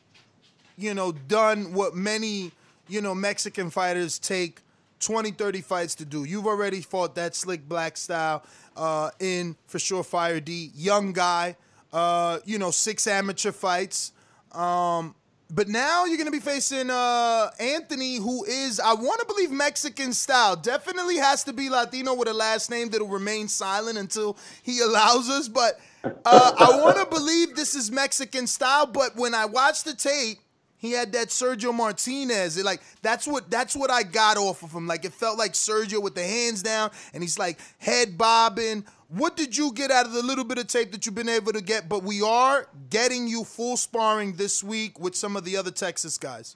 you 0.78 0.94
know, 0.94 1.12
done 1.14 1.74
what 1.74 1.96
many, 1.96 2.52
you 2.88 3.02
know, 3.02 3.16
Mexican 3.16 3.70
fighters 3.72 4.20
take 4.20 4.60
20, 5.02 5.32
30 5.32 5.62
fights 5.62 5.96
to 5.96 6.06
do. 6.06 6.24
You've 6.24 6.48
already 6.48 6.82
fought 6.82 7.16
that 7.16 7.36
slick 7.36 7.68
black 7.68 7.98
style 7.98 8.44
uh, 8.78 9.12
in 9.20 9.56
for 9.68 9.80
sure 9.80 10.04
Fire 10.04 10.40
D. 10.40 10.72
Young 10.76 11.14
guy, 11.14 11.58
uh, 11.92 12.40
you 12.46 12.58
know, 12.58 12.72
six 12.72 13.08
amateur 13.08 13.52
fights. 13.52 14.14
Um, 14.54 15.16
but 15.54 15.68
now 15.68 16.06
you're 16.06 16.18
gonna 16.18 16.32
be 16.32 16.40
facing 16.40 16.90
uh, 16.90 17.50
Anthony, 17.60 18.16
who 18.16 18.46
is, 18.46 18.80
I 18.80 18.94
want 18.94 19.20
to 19.20 19.26
believe, 19.26 19.52
Mexican 19.52 20.14
style. 20.14 20.56
Definitely 20.56 21.18
has 21.18 21.44
to 21.44 21.54
be 21.54 21.70
Latino 21.70 22.14
with 22.14 22.30
a 22.30 22.34
last 22.34 22.70
name 22.72 22.90
that'll 22.90 23.08
remain 23.08 23.50
silent 23.50 23.98
until 23.98 24.38
he 24.64 24.80
allows 24.84 25.30
us. 25.30 25.50
But 25.50 25.80
uh, 26.04 26.52
I 26.58 26.80
want 26.82 26.98
to 26.98 27.06
believe 27.06 27.56
this 27.56 27.76
is 27.76 27.92
Mexican 27.92 28.48
style. 28.48 28.86
But 28.86 29.18
when 29.18 29.36
I 29.36 29.46
watch 29.46 29.84
the 29.84 29.94
tape, 29.94 30.40
he 30.82 30.94
had 30.94 31.12
that 31.14 31.28
Sergio 31.28 31.72
Martinez. 31.72 32.58
It, 32.58 32.66
like 32.66 32.82
that's 33.04 33.28
what 33.28 33.52
that's 33.52 33.76
what 33.76 33.92
I 33.92 34.02
got 34.02 34.38
off 34.38 34.64
of 34.64 34.72
him. 34.72 34.88
Like 34.88 35.06
it 35.06 35.14
felt 35.14 35.38
like 35.38 35.54
Sergio 35.54 36.02
with 36.02 36.16
the 36.16 36.24
hands 36.24 36.64
down, 36.64 36.90
and 37.14 37.22
he's 37.22 37.38
like 37.38 37.60
head 37.78 38.18
bobbing. 38.18 38.84
What 39.08 39.38
did 39.38 39.56
you 39.56 39.74
get 39.74 39.92
out 39.92 40.08
of 40.08 40.14
the 40.14 40.24
little 40.24 40.44
bit 40.44 40.58
of 40.58 40.68
tape 40.68 40.92
that 40.94 41.06
you've 41.06 41.14
been 41.14 41.30
able 41.30 41.54
to 41.54 41.62
get? 41.62 41.88
But 41.88 42.02
we 42.02 42.24
are 42.24 42.68
getting 42.90 43.28
you 43.28 43.44
full 43.44 43.78
sparring 43.78 44.34
this 44.34 44.64
week 44.64 45.00
with 45.00 45.16
some 45.16 45.36
of 45.36 45.44
the 45.44 45.56
other 45.56 45.72
Texas 45.72 46.18
guys. 46.18 46.56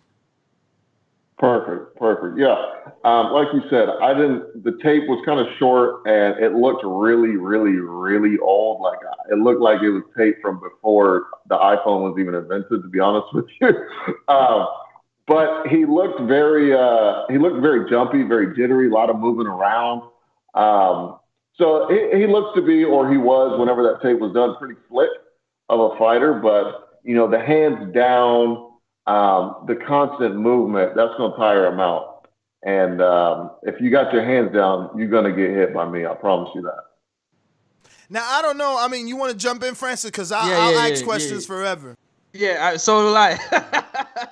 Perfect, 1.38 1.95
perfect. 2.06 2.40
Yeah, 2.40 2.56
um, 3.04 3.34
like 3.34 3.48
you 3.54 3.62
said, 3.70 3.90
I 3.90 4.14
didn't. 4.14 4.64
The 4.64 4.78
tape 4.84 5.04
was 5.08 5.22
kind 5.26 5.40
of 5.40 5.48
short, 5.58 6.06
and 6.06 6.38
it 6.44 6.54
looked 6.54 6.84
really, 6.86 7.38
really, 7.38 7.78
really 7.78 8.38
old. 8.40 8.82
Like 8.82 9.00
it 9.32 9.40
looked 9.40 9.62
like 9.62 9.82
it 9.82 9.90
was 9.90 10.04
tape 10.18 10.38
from 10.42 10.60
before 10.60 11.28
the 11.50 11.58
iPhone 11.58 12.02
was 12.02 12.16
even 12.20 12.36
invented. 12.36 12.84
To 12.84 12.90
be 12.90 13.00
honest 13.00 13.28
with 13.34 13.46
you, 13.60 13.70
um, 14.28 14.68
but 15.28 15.68
he 15.68 15.86
looked 15.86 16.22
very, 16.22 16.74
uh, 16.74 17.24
he 17.30 17.38
looked 17.38 17.62
very 17.62 17.90
jumpy, 17.90 18.24
very 18.24 18.56
jittery, 18.56 18.90
a 18.90 18.94
lot 18.94 19.10
of 19.10 19.18
moving 19.20 19.48
around. 19.48 20.04
Um, 20.54 21.20
So 21.58 21.88
he, 21.90 22.20
he 22.20 22.28
looks 22.28 22.56
to 22.56 22.62
be, 22.62 22.84
or 22.84 23.10
he 23.10 23.18
was, 23.18 23.60
whenever 23.60 23.82
that 23.84 24.02
tape 24.02 24.20
was 24.20 24.34
done, 24.34 24.56
pretty 24.58 24.76
slick 24.90 25.10
of 25.70 25.80
a 25.80 25.98
fighter. 25.98 26.34
But 26.34 27.00
you 27.04 27.16
know, 27.16 27.30
the 27.30 27.40
hands 27.40 27.94
down, 27.94 28.65
um, 29.08 29.66
the 29.68 29.76
constant 29.76 30.36
movement, 30.36 30.96
that's 30.96 31.14
going 31.18 31.32
to 31.32 31.38
tire 31.38 31.68
him 31.68 31.80
out. 31.80 32.28
And 32.64 33.02
um, 33.02 33.52
if 33.64 33.80
you 33.80 33.90
got 33.92 34.12
your 34.14 34.24
hands 34.24 34.52
down, 34.54 34.90
you're 34.98 35.08
going 35.08 35.26
to 35.26 35.32
get 35.32 35.52
hit 35.52 35.74
by 35.74 35.88
me. 35.88 36.06
I 36.06 36.16
promise 36.16 36.50
you 36.56 36.62
that. 36.64 36.84
Now 38.10 38.24
I 38.28 38.42
don't 38.42 38.58
know. 38.58 38.78
I 38.80 38.88
mean, 38.88 39.08
you 39.08 39.16
want 39.18 39.32
to 39.32 39.38
jump 39.38 39.64
in, 39.64 39.76
Francis? 39.76 40.12
Because 40.12 40.32
I'll, 40.32 40.48
Yeah, 40.50 40.58
I'll 40.58 40.74
yeah, 40.74 40.80
ask 40.80 41.00
yeah, 41.00 41.06
questions 41.06 41.44
yeah. 41.44 41.48
forever. 41.48 41.96
Yeah, 42.34 42.70
I, 42.74 42.78
so 42.78 43.02
do 43.10 43.16
I. 43.16 43.40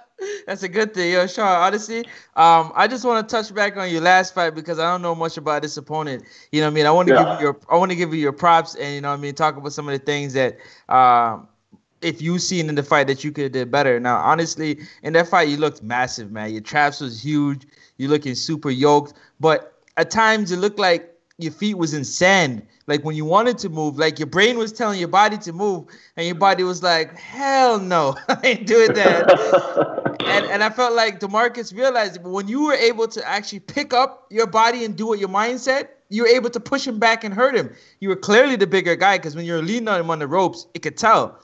That's 0.48 0.64
a 0.64 0.70
good 0.70 0.94
thing, 0.94 1.12
yo, 1.14 1.28
Sean. 1.28 1.48
Honestly, 1.48 2.00
um, 2.36 2.72
I 2.76 2.88
just 2.88 3.04
want 3.06 3.28
to 3.28 3.36
touch 3.36 3.54
back 3.54 3.78
on 3.78 3.90
your 3.90 4.02
last 4.02 4.34
fight 4.34 4.52
because 4.56 4.80
I 4.80 4.90
don't 4.92 5.02
know 5.02 5.16
much 5.16 5.38
about 5.38 5.62
this 5.62 5.76
opponent. 5.78 6.24
You 6.52 6.62
know 6.62 6.68
what 6.68 6.72
I 6.72 6.76
mean? 6.76 6.86
I 6.86 6.92
want 6.92 7.08
to 7.10 7.14
Yeah. 7.14 7.24
give 7.24 7.28
you 7.30 7.40
your, 7.40 7.60
I 7.70 7.78
want 7.78 7.92
to 7.92 7.96
give 7.96 8.14
you 8.14 8.20
your 8.20 8.32
props, 8.34 8.76
and 8.76 8.96
you 8.96 9.02
know 9.02 9.10
what 9.10 9.20
I 9.20 9.22
mean. 9.22 9.36
Talk 9.36 9.58
about 9.58 9.74
some 9.74 9.88
of 9.90 9.98
the 9.98 10.04
things 10.06 10.34
that, 10.34 10.58
um, 10.90 11.48
if 12.04 12.22
you 12.22 12.38
seen 12.38 12.70
in 12.70 12.76
the 12.76 12.84
fight 12.84 13.08
that 13.08 13.24
you 13.24 13.32
could 13.32 13.46
have 13.46 13.52
did 13.54 13.72
better. 13.72 14.00
Now, 14.00 14.18
honestly, 14.18 14.80
in 15.02 15.14
that 15.14 15.28
fight, 15.28 15.48
you 15.48 15.58
looked 15.58 15.82
massive, 15.82 16.32
man. 16.32 16.52
Your 16.52 16.62
traps 16.62 17.00
was 17.00 17.24
huge. 17.24 17.66
You're 17.98 18.10
looking 18.10 18.36
super 18.36 18.70
yoked, 18.70 19.14
but 19.40 19.80
at 19.98 20.12
times 20.12 20.52
it 20.52 20.58
looked 20.58 20.80
like 20.80 21.10
your 21.38 21.52
feet 21.52 21.78
was 21.78 21.94
in 21.94 22.04
sand. 22.04 22.66
Like 22.86 23.04
when 23.04 23.16
you 23.16 23.24
wanted 23.24 23.58
to 23.60 23.70
move, 23.70 23.98
like 23.98 24.20
your 24.20 24.28
brain 24.28 24.58
was 24.58 24.74
telling 24.74 25.00
your 25.00 25.08
body 25.08 25.38
to 25.38 25.54
move, 25.54 25.86
and 26.18 26.26
your 26.26 26.36
body 26.36 26.64
was 26.64 26.84
like, 26.84 27.18
"Hell 27.18 27.80
no, 27.80 28.16
I 28.28 28.40
ain't 28.44 28.68
doing 28.68 28.94
that." 28.94 30.18
and 30.26 30.46
and 30.48 30.64
I 30.64 30.70
felt 30.70 30.94
like 30.94 31.20
Demarcus 31.20 31.74
realized 31.74 32.22
when 32.24 32.48
you 32.48 32.66
were 32.66 32.74
able 32.74 33.08
to 33.08 33.28
actually 33.28 33.62
pick 33.62 33.94
up 33.94 34.28
your 34.30 34.48
body 34.48 34.84
and 34.84 34.98
do 34.98 35.08
what 35.08 35.20
your 35.20 35.30
mind 35.30 35.62
said, 35.62 35.88
you 36.10 36.24
were 36.24 36.28
able 36.30 36.50
to 36.50 36.60
push 36.60 36.86
him 36.86 37.00
back 37.00 37.24
and 37.24 37.34
hurt 37.34 37.56
him. 37.56 37.74
You 38.02 38.10
were 38.10 38.18
clearly 38.18 38.58
the 38.58 38.68
bigger 38.68 38.96
guy 38.96 39.18
because 39.18 39.36
when 39.36 39.46
you're 39.46 39.62
leaning 39.62 39.88
on 39.88 40.00
him 40.02 40.10
on 40.10 40.20
the 40.20 40.28
ropes, 40.28 40.68
it 40.74 40.82
could 40.82 40.98
tell. 40.98 41.40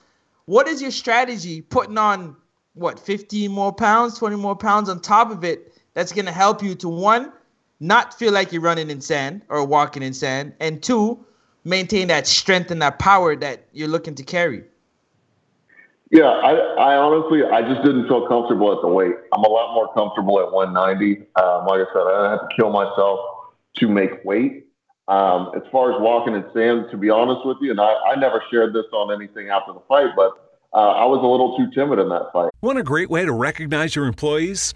What 0.50 0.68
is 0.68 0.82
your 0.82 0.90
strategy 0.90 1.62
putting 1.62 2.00
on 2.00 2.36
what 2.74 3.00
15 3.00 3.52
more 3.52 3.72
pounds, 3.72 4.18
20 4.18 4.36
more 4.38 4.56
pounds 4.56 4.90
on 4.90 5.00
top 5.00 5.30
of 5.30 5.44
it 5.44 5.78
that's 5.94 6.12
gonna 6.12 6.32
help 6.32 6.64
you 6.64 6.74
to 6.74 6.90
one, 6.90 7.32
not 7.80 8.18
feel 8.18 8.34
like 8.34 8.52
you're 8.52 8.64
running 8.64 8.90
in 8.90 9.00
sand 9.00 9.44
or 9.50 9.64
walking 9.64 10.02
in 10.02 10.12
sand, 10.12 10.54
and 10.60 10.82
two, 10.82 11.24
maintain 11.66 12.08
that 12.08 12.26
strength 12.26 12.72
and 12.72 12.82
that 12.82 12.98
power 12.98 13.36
that 13.36 13.68
you're 13.74 13.88
looking 13.88 14.16
to 14.16 14.24
carry. 14.24 14.64
Yeah, 16.10 16.24
I, 16.24 16.54
I 16.54 16.98
honestly, 16.98 17.44
I 17.44 17.62
just 17.62 17.84
didn't 17.84 18.08
feel 18.08 18.28
comfortable 18.28 18.74
at 18.74 18.82
the 18.82 18.88
weight. 18.88 19.14
I'm 19.32 19.44
a 19.44 19.50
lot 19.50 19.76
more 19.76 19.94
comfortable 19.94 20.40
at 20.40 20.52
190. 20.52 21.28
Um, 21.36 21.68
like 21.68 21.82
I 21.82 21.94
said, 21.94 22.02
I 22.02 22.24
don't 22.24 22.40
have 22.40 22.50
to 22.50 22.56
kill 22.56 22.72
myself 22.72 23.20
to 23.76 23.88
make 23.88 24.26
weight. 24.26 24.66
Um, 25.10 25.52
as 25.56 25.64
far 25.72 25.92
as 25.92 26.00
walking 26.00 26.36
in 26.36 26.46
sand, 26.54 26.86
to 26.92 26.98
be 26.98 27.10
honest 27.10 27.44
with 27.44 27.58
you, 27.62 27.72
and 27.72 27.82
I, 27.82 27.94
I 28.14 28.16
never 28.16 28.44
shared 28.52 28.74
this 28.74 28.86
on 28.94 29.12
anything 29.12 29.50
after 29.50 29.74
the 29.74 29.82
fight, 29.88 30.12
but 30.16 30.34
uh, 30.72 30.92
I 30.92 31.06
was 31.06 31.20
a 31.24 31.28
little 31.28 31.58
too 31.58 31.68
timid 31.74 31.98
in 31.98 32.10
that 32.10 32.32
fight. 32.32 32.52
Want 32.62 32.78
a 32.78 32.84
great 32.84 33.10
way 33.10 33.26
to 33.26 33.34
recognize 33.34 33.96
your 33.96 34.06
employees? 34.06 34.76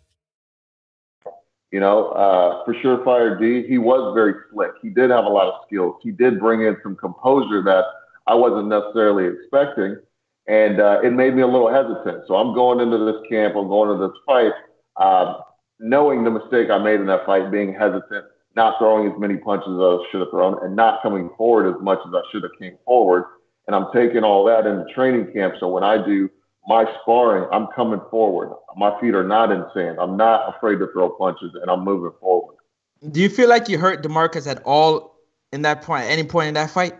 You 1.71 1.79
know, 1.79 2.09
uh, 2.09 2.65
for 2.65 2.73
Surefire 2.75 3.39
D, 3.39 3.65
he 3.65 3.77
was 3.77 4.13
very 4.13 4.33
slick. 4.51 4.71
He 4.81 4.89
did 4.89 5.09
have 5.09 5.23
a 5.23 5.29
lot 5.29 5.47
of 5.47 5.61
skills. 5.65 5.95
He 6.03 6.11
did 6.11 6.37
bring 6.39 6.61
in 6.61 6.75
some 6.83 6.97
composure 6.97 7.63
that 7.63 7.85
I 8.27 8.35
wasn't 8.35 8.67
necessarily 8.67 9.25
expecting, 9.25 9.95
and 10.47 10.81
uh, 10.81 10.99
it 11.01 11.11
made 11.11 11.33
me 11.33 11.43
a 11.43 11.47
little 11.47 11.71
hesitant. 11.71 12.25
So 12.27 12.35
I'm 12.35 12.53
going 12.53 12.81
into 12.81 12.97
this 13.05 13.21
camp, 13.29 13.55
I'm 13.55 13.69
going 13.69 13.89
into 13.91 14.07
this 14.07 14.17
fight, 14.25 14.51
uh, 14.97 15.39
knowing 15.79 16.25
the 16.25 16.31
mistake 16.31 16.69
I 16.69 16.77
made 16.77 16.99
in 16.99 17.07
that 17.07 17.25
fight, 17.25 17.49
being 17.51 17.73
hesitant, 17.73 18.25
not 18.57 18.77
throwing 18.77 19.09
as 19.09 19.17
many 19.17 19.37
punches 19.37 19.69
as 19.69 19.79
I 19.79 19.97
should 20.11 20.19
have 20.19 20.29
thrown, 20.29 20.63
and 20.63 20.75
not 20.75 21.01
coming 21.01 21.29
forward 21.37 21.73
as 21.73 21.81
much 21.81 21.99
as 22.05 22.13
I 22.13 22.21
should 22.31 22.43
have 22.43 22.51
came 22.59 22.77
forward. 22.85 23.23
And 23.67 23.75
I'm 23.75 23.87
taking 23.93 24.25
all 24.25 24.43
that 24.45 24.67
into 24.67 24.85
training 24.93 25.31
camp. 25.33 25.55
So 25.59 25.69
when 25.69 25.85
I 25.85 26.03
do 26.05 26.29
my 26.67 26.85
sparring, 27.01 27.47
I'm 27.51 27.67
coming 27.67 28.01
forward. 28.09 28.55
My 28.77 28.99
feet 28.99 29.15
are 29.15 29.27
not 29.27 29.51
in 29.51 29.65
sand. 29.73 29.97
I'm 29.99 30.15
not 30.15 30.55
afraid 30.55 30.77
to 30.79 30.87
throw 30.93 31.09
punches, 31.09 31.55
and 31.59 31.69
I'm 31.69 31.83
moving 31.83 32.11
forward. 32.19 32.55
Do 33.09 33.19
you 33.19 33.29
feel 33.29 33.49
like 33.49 33.67
you 33.67 33.79
hurt 33.79 34.03
Demarcus 34.03 34.47
at 34.47 34.61
all 34.63 35.15
in 35.51 35.63
that 35.63 35.81
point, 35.81 36.05
any 36.05 36.23
point 36.23 36.49
in 36.49 36.53
that 36.53 36.69
fight? 36.69 36.95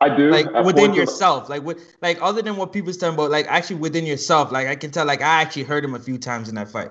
I 0.00 0.14
do. 0.16 0.30
Like 0.30 0.46
At 0.54 0.64
within 0.64 0.94
yourself, 0.94 1.48
like 1.48 1.62
with, 1.62 1.96
like 2.02 2.18
other 2.20 2.42
than 2.42 2.56
what 2.56 2.72
people's 2.72 2.96
talking 2.96 3.14
about, 3.14 3.30
like 3.30 3.46
actually 3.48 3.76
within 3.76 4.06
yourself, 4.06 4.52
like 4.52 4.66
I 4.68 4.76
can 4.76 4.90
tell, 4.90 5.06
like 5.06 5.22
I 5.22 5.42
actually 5.42 5.64
hurt 5.64 5.84
him 5.84 5.94
a 5.94 5.98
few 5.98 6.18
times 6.18 6.48
in 6.48 6.54
that 6.56 6.68
fight. 6.68 6.90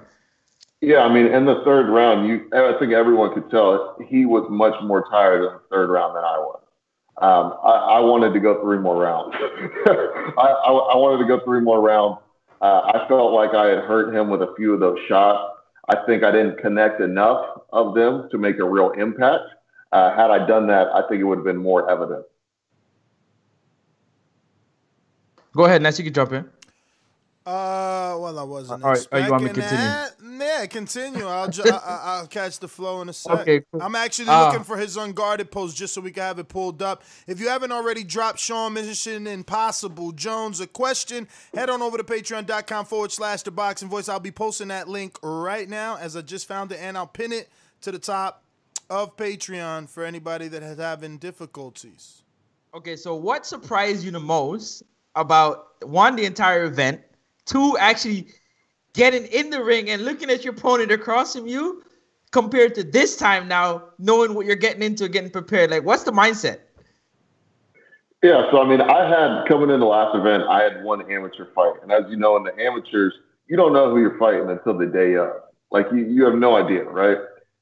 Yeah, 0.82 1.00
I 1.00 1.13
mean, 1.13 1.27
in 1.27 1.46
the 1.46 1.63
third 1.63 1.89
round, 1.89 2.27
you 2.27 2.50
I 2.53 2.77
think 2.79 2.94
everyone 2.94 3.34
could 3.34 3.50
tell 3.50 3.98
he 4.08 4.25
was 4.25 4.46
much 4.50 4.75
more 4.84 5.08
tired 5.10 5.46
in 5.46 5.53
the 5.53 5.62
third 5.72 5.89
round 5.89 6.15
than 6.15 6.24
I 6.24 6.38
was. 6.38 6.62
Um, 7.19 7.55
I, 7.63 7.97
I 7.97 8.00
wanted 8.00 8.33
to 8.33 8.39
go 8.39 8.62
three 8.62 8.77
more 8.77 9.01
rounds. 9.01 9.36
I, 9.39 10.38
I, 10.38 10.71
I 10.71 10.95
wanted 10.95 11.24
to 11.24 11.27
go 11.27 11.43
three 11.43 11.62
more 11.62 11.81
rounds. 11.81 12.19
Uh, 12.62 12.91
I 12.93 13.07
felt 13.07 13.33
like 13.33 13.55
I 13.55 13.67
had 13.67 13.79
hurt 13.79 14.13
him 14.13 14.29
with 14.29 14.41
a 14.41 14.53
few 14.55 14.74
of 14.74 14.79
those 14.79 15.00
shots. 15.07 15.55
I 15.89 15.95
think 16.05 16.24
I 16.24 16.31
didn't 16.31 16.59
connect 16.59 17.01
enough 17.01 17.62
of 17.74 17.95
them 17.95 18.29
to 18.29 18.38
make 18.38 18.59
a 18.59 18.65
real 18.65 18.91
impact. 18.91 19.45
Uh, 19.91 20.15
had 20.15 20.29
I 20.31 20.45
done 20.45 20.67
that, 20.67 20.88
I 20.93 21.07
think 21.07 21.21
it 21.21 21.24
would 21.24 21.38
have 21.38 21.45
been 21.45 21.57
more 21.57 21.89
evident. 21.89 22.25
Go 25.55 25.65
ahead, 25.65 25.81
Ness. 25.81 25.97
You 25.97 26.05
can 26.05 26.13
jump 26.13 26.33
in. 26.33 26.45
Uh, 27.45 28.17
well, 28.19 28.38
I 28.38 28.43
wasn't 28.43 28.83
All 28.83 28.89
right, 28.89 28.97
expecting 28.97 29.25
you 29.25 29.31
want 29.31 29.43
me 29.43 29.50
to 29.50 29.55
continue? 29.55 29.77
that. 29.77 30.16
Yeah, 30.39 30.65
continue. 30.67 31.25
I'll 31.27 31.50
ju- 31.50 31.63
I, 31.63 31.70
I, 31.77 32.01
I'll 32.03 32.27
catch 32.27 32.60
the 32.60 32.67
flow 32.67 33.01
in 33.01 33.10
a 33.10 33.13
sec. 33.13 33.39
Okay, 33.41 33.62
cool. 33.72 33.82
I'm 33.82 33.96
actually 33.96 34.29
Uh, 34.29 34.46
looking 34.48 34.63
for 34.63 34.77
his 34.77 34.96
unguarded 34.98 35.51
post 35.51 35.75
just 35.77 35.94
so 35.94 36.01
we 36.01 36.12
can 36.12 36.24
have 36.24 36.39
it 36.39 36.48
pulled 36.48 36.82
up. 36.82 37.03
If 37.27 37.39
you 37.39 37.50
haven't 37.50 37.72
already 37.72 38.03
dropped 38.03 38.39
Sean 38.39 38.74
Mission 38.74 39.27
Impossible 39.27 40.12
Jones 40.12 40.60
a 40.60 40.67
question, 40.67 41.27
head 41.53 41.70
on 41.70 41.82
over 41.82 41.98
to 41.98 42.03
patreon.com 42.03 42.86
forward 42.86 43.12
slash 43.12 43.41
the 43.44 43.51
boxing 43.51 43.89
voice. 43.89 44.10
I'll 44.10 44.20
be 44.20 44.32
posting 44.32 44.67
that 44.70 44.88
link 44.88 45.17
right 45.24 45.67
now 45.67 45.98
as 45.98 46.15
I 46.15 46.22
just 46.22 46.48
found 46.48 46.72
it, 46.72 46.79
and 46.82 46.98
I'll 46.98 47.08
pin 47.08 47.32
it 47.32 47.50
to 47.82 47.91
the 47.91 48.00
top 48.00 48.44
of 48.89 49.17
Patreon 49.17 49.89
for 49.89 50.03
anybody 50.06 50.48
that 50.48 50.63
is 50.63 50.77
having 50.77 51.17
difficulties. 51.17 52.22
Okay, 52.74 52.96
so 52.96 53.15
what 53.15 53.46
surprised 53.46 54.03
you 54.03 54.12
the 54.12 54.20
most 54.20 54.84
about 55.15 55.84
one, 55.84 56.15
the 56.15 56.25
entire 56.25 56.63
event, 56.65 57.01
two, 57.46 57.77
actually 57.79 58.27
getting 58.98 59.27
in 59.27 59.51
the 59.51 59.63
ring 59.63 59.92
and 59.92 60.04
looking 60.04 60.30
at 60.32 60.44
your 60.44 60.54
opponent 60.54 60.92
across 60.92 61.36
from 61.36 61.48
you, 61.48 61.84
compared 62.32 62.74
to 62.75 62.84
this 62.84 63.16
time 63.16 63.48
now, 63.48 63.84
knowing 64.00 64.34
what 64.34 64.46
you're 64.46 64.56
getting 64.56 64.82
into, 64.82 65.08
getting 65.08 65.30
prepared? 65.30 65.70
Like, 65.70 65.84
what's 65.84 66.04
the 66.04 66.12
mindset? 66.12 66.60
Yeah, 68.24 68.50
so 68.51 68.60
I 68.60 68.68
mean, 68.68 68.82
I 68.82 69.08
had 69.08 69.48
coming 69.48 69.70
in 69.70 69.80
the 69.80 69.86
last 69.86 70.16
event, 70.16 70.44
I 70.50 70.63
had 70.63 70.84
one 70.84 71.10
amateur 71.12 71.46
fight, 71.54 71.75
and 71.84 71.92
as 71.92 72.06
you 72.10 72.18
know, 72.18 72.36
in 72.36 72.44
the 72.44 72.60
amateurs, 72.60 73.13
you 73.48 73.56
don't 73.56 73.72
know 73.72 73.92
who 73.92 74.01
you're 74.01 74.18
fighting 74.18 74.50
until 74.50 74.75
the 74.77 74.88
day 74.88 75.16
of. 75.16 75.30
Like 75.70 75.86
you, 75.92 76.00
you 76.00 76.25
have 76.25 76.34
no 76.34 76.56
idea, 76.56 76.84
right? 76.84 77.18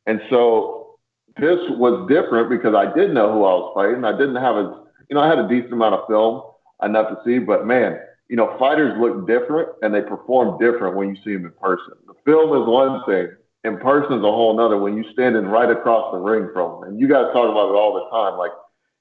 And 0.05 0.21
so 0.29 0.97
this 1.37 1.59
was 1.71 2.07
different 2.07 2.49
because 2.49 2.73
I 2.73 2.93
did 2.95 3.13
know 3.13 3.33
who 3.33 3.43
I 3.43 3.53
was 3.53 3.71
fighting. 3.75 4.05
I 4.05 4.11
didn't 4.13 4.37
have 4.37 4.55
as, 4.55 4.71
you 5.09 5.15
know, 5.15 5.21
I 5.21 5.27
had 5.27 5.39
a 5.39 5.49
decent 5.49 5.73
amount 5.73 5.95
of 5.95 6.07
film 6.07 6.41
enough 6.81 7.09
to 7.09 7.17
see, 7.25 7.39
but 7.39 7.67
man, 7.67 7.99
you 8.29 8.35
know, 8.35 8.55
fighters 8.57 8.93
look 8.99 9.27
different 9.27 9.69
and 9.81 9.93
they 9.93 10.01
perform 10.01 10.57
different 10.59 10.95
when 10.95 11.09
you 11.09 11.15
see 11.23 11.33
them 11.33 11.45
in 11.45 11.53
person. 11.61 11.93
The 12.07 12.15
film 12.25 12.49
is 12.61 12.67
one 12.67 13.03
thing, 13.05 13.29
in 13.63 13.77
person 13.77 14.17
is 14.17 14.23
a 14.23 14.31
whole 14.31 14.55
nother 14.55 14.77
when 14.77 14.95
you're 14.95 15.11
standing 15.13 15.45
right 15.45 15.69
across 15.69 16.11
the 16.11 16.19
ring 16.19 16.49
from 16.53 16.81
them. 16.81 16.89
And 16.89 16.99
you 16.99 17.07
guys 17.07 17.33
talk 17.33 17.49
about 17.49 17.69
it 17.69 17.77
all 17.77 17.93
the 17.93 18.09
time. 18.09 18.37
Like, 18.37 18.51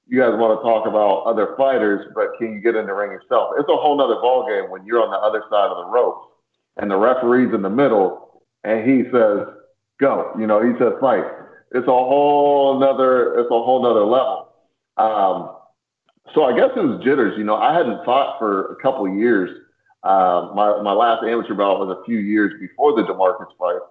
you 0.07 0.19
guys 0.19 0.37
want 0.37 0.59
to 0.59 0.61
talk 0.61 0.85
about 0.85 1.25
other 1.25 1.55
fighters, 1.57 2.05
but 2.13 2.37
can 2.37 2.53
you 2.53 2.59
get 2.59 2.75
in 2.75 2.85
the 2.85 2.93
ring 2.93 3.11
yourself? 3.11 3.53
It's 3.57 3.69
a 3.69 3.75
whole 3.75 3.97
nother 3.97 4.21
ballgame 4.21 4.69
when 4.69 4.85
you're 4.85 5.01
on 5.01 5.09
the 5.09 5.17
other 5.17 5.41
side 5.49 5.69
of 5.69 5.77
the 5.77 5.89
ropes 5.91 6.27
and 6.77 6.91
the 6.91 6.97
referee's 6.97 7.53
in 7.53 7.61
the 7.61 7.69
middle 7.69 8.43
and 8.63 8.89
he 8.89 9.03
says, 9.11 9.47
go, 9.99 10.31
you 10.37 10.45
know, 10.45 10.61
he 10.61 10.77
says 10.77 10.93
fight. 11.01 11.25
It's 11.71 11.87
a 11.87 11.91
whole 11.91 12.79
nother, 12.79 13.39
it's 13.39 13.47
a 13.47 13.61
whole 13.61 13.81
nother 13.81 14.05
level. 14.05 14.49
Um, 14.97 15.54
so 16.33 16.43
I 16.43 16.55
guess 16.55 16.71
it 16.75 16.83
was 16.83 17.03
jitters. 17.03 17.37
You 17.37 17.43
know, 17.43 17.55
I 17.55 17.73
hadn't 17.73 18.03
fought 18.05 18.39
for 18.39 18.73
a 18.73 18.75
couple 18.81 19.07
years. 19.07 19.61
Uh, 20.03 20.51
my, 20.55 20.81
my 20.81 20.93
last 20.93 21.23
amateur 21.23 21.53
bout 21.53 21.79
was 21.79 21.97
a 21.97 22.03
few 22.05 22.17
years 22.17 22.53
before 22.59 22.95
the 22.95 23.03
DeMarcus 23.03 23.55
fight. 23.57 23.81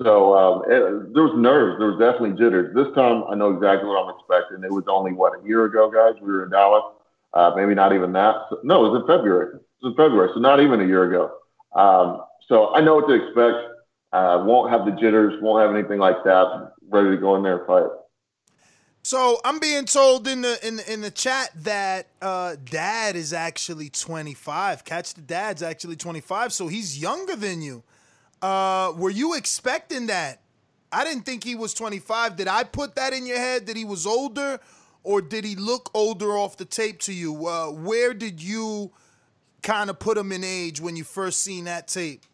So 0.00 0.34
um, 0.34 0.62
it, 0.70 1.12
there 1.12 1.24
was 1.24 1.34
nerves. 1.36 1.78
There 1.78 1.88
was 1.88 1.98
definitely 1.98 2.38
jitters. 2.38 2.74
This 2.74 2.86
time, 2.94 3.24
I 3.28 3.34
know 3.34 3.50
exactly 3.50 3.88
what 3.88 3.98
I'm 3.98 4.14
expecting. 4.14 4.62
It 4.62 4.70
was 4.70 4.84
only 4.88 5.12
what 5.12 5.38
a 5.38 5.46
year 5.46 5.64
ago, 5.64 5.90
guys. 5.90 6.14
We 6.22 6.30
were 6.30 6.44
in 6.44 6.50
Dallas. 6.50 6.84
Uh, 7.34 7.52
maybe 7.56 7.74
not 7.74 7.92
even 7.92 8.12
that. 8.12 8.34
So, 8.48 8.58
no, 8.62 8.86
it 8.86 8.90
was 8.90 9.02
in 9.02 9.06
February. 9.06 9.56
It 9.56 9.62
was 9.82 9.92
in 9.92 9.96
February, 9.96 10.30
so 10.32 10.40
not 10.40 10.60
even 10.60 10.80
a 10.80 10.86
year 10.86 11.04
ago. 11.04 11.34
Um, 11.74 12.22
so 12.48 12.74
I 12.74 12.80
know 12.80 12.94
what 12.94 13.08
to 13.08 13.14
expect. 13.14 13.74
Uh, 14.12 14.42
won't 14.46 14.70
have 14.70 14.86
the 14.86 14.92
jitters. 14.92 15.34
Won't 15.42 15.60
have 15.60 15.76
anything 15.76 15.98
like 15.98 16.24
that. 16.24 16.72
Ready 16.88 17.10
to 17.10 17.16
go 17.18 17.36
in 17.36 17.42
there 17.42 17.58
and 17.58 17.66
fight. 17.66 17.90
So 19.08 19.40
I'm 19.42 19.58
being 19.58 19.86
told 19.86 20.28
in 20.28 20.42
the 20.42 20.58
in 20.62 20.80
in 20.80 21.00
the 21.00 21.10
chat 21.10 21.48
that 21.62 22.08
uh, 22.20 22.56
Dad 22.62 23.16
is 23.16 23.32
actually 23.32 23.88
25. 23.88 24.84
Catch 24.84 25.14
the 25.14 25.22
Dad's 25.22 25.62
actually 25.62 25.96
25, 25.96 26.52
so 26.52 26.68
he's 26.68 27.00
younger 27.00 27.34
than 27.34 27.62
you. 27.62 27.82
Uh, 28.42 28.92
were 28.94 29.08
you 29.08 29.32
expecting 29.32 30.08
that? 30.08 30.42
I 30.92 31.04
didn't 31.04 31.22
think 31.22 31.42
he 31.42 31.54
was 31.54 31.72
25. 31.72 32.36
Did 32.36 32.48
I 32.48 32.64
put 32.64 32.96
that 32.96 33.14
in 33.14 33.24
your 33.24 33.38
head 33.38 33.64
that 33.68 33.78
he 33.78 33.84
was 33.86 34.06
older, 34.06 34.60
or 35.02 35.22
did 35.22 35.42
he 35.42 35.56
look 35.56 35.90
older 35.94 36.36
off 36.36 36.58
the 36.58 36.66
tape 36.66 36.98
to 37.00 37.14
you? 37.14 37.46
Uh, 37.46 37.68
where 37.68 38.12
did 38.12 38.42
you 38.42 38.92
kind 39.62 39.88
of 39.88 39.98
put 39.98 40.18
him 40.18 40.32
in 40.32 40.44
age 40.44 40.82
when 40.82 40.96
you 40.96 41.04
first 41.04 41.40
seen 41.40 41.64
that 41.64 41.88
tape? 41.88 42.24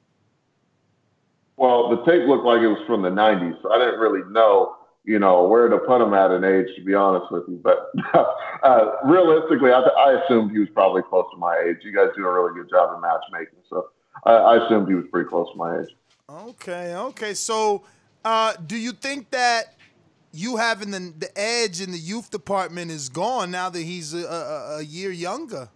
Well, 1.57 1.91
the 1.91 2.05
tape 2.05 2.27
looked 2.27 2.45
like 2.45 2.63
it 2.63 2.67
was 2.67 2.85
from 2.85 3.03
the 3.03 3.11
90s, 3.11 3.63
so 3.63 3.71
I 3.71 3.79
didn't 3.79 4.01
really 4.01 4.29
know, 4.33 4.75
you 5.05 5.19
know, 5.19 5.47
where 5.47 5.69
to 5.69 5.79
put 5.79 6.01
him 6.01 6.15
at 6.15 6.31
an 6.31 6.45
age, 6.45 6.75
to 6.77 6.83
be 6.83 6.95
honest 6.95 7.31
with 7.31 7.45
you. 7.49 7.61
But 7.63 7.91
uh, 8.63 8.93
realistically, 9.05 9.71
I, 9.71 9.81
I 9.81 10.25
assumed 10.25 10.53
he 10.53 10.59
was 10.59 10.71
probably 10.71 11.03
close 11.03 11.27
to 11.33 11.37
my 11.37 11.57
age. 11.67 11.79
You 11.83 11.93
guys 11.95 12.09
do 12.17 12.27
a 12.27 12.33
really 12.33 12.55
good 12.55 12.71
job 12.71 12.95
of 12.95 13.03
matchmaking, 13.03 13.59
so 13.69 13.91
I, 14.25 14.33
I 14.33 14.65
assumed 14.65 14.89
he 14.89 14.95
was 14.95 15.05
pretty 15.13 15.29
close 15.29 15.51
to 15.53 15.59
my 15.59 15.81
age. 15.81 15.89
Okay, 16.29 16.95
okay. 16.95 17.35
So, 17.35 17.85
uh, 18.25 18.55
do 18.67 18.77
you 18.77 18.93
think 18.93 19.31
that 19.31 19.75
you 20.33 20.57
having 20.57 20.91
the, 20.91 21.13
the 21.17 21.39
edge 21.39 21.81
in 21.81 21.93
the 21.93 21.99
youth 21.99 22.31
department 22.31 22.91
is 22.91 23.09
gone 23.09 23.51
now 23.51 23.69
that 23.69 23.83
he's 23.83 24.15
a, 24.15 24.27
a, 24.27 24.79
a 24.79 24.83
year 24.83 25.13
younger? 25.13 25.69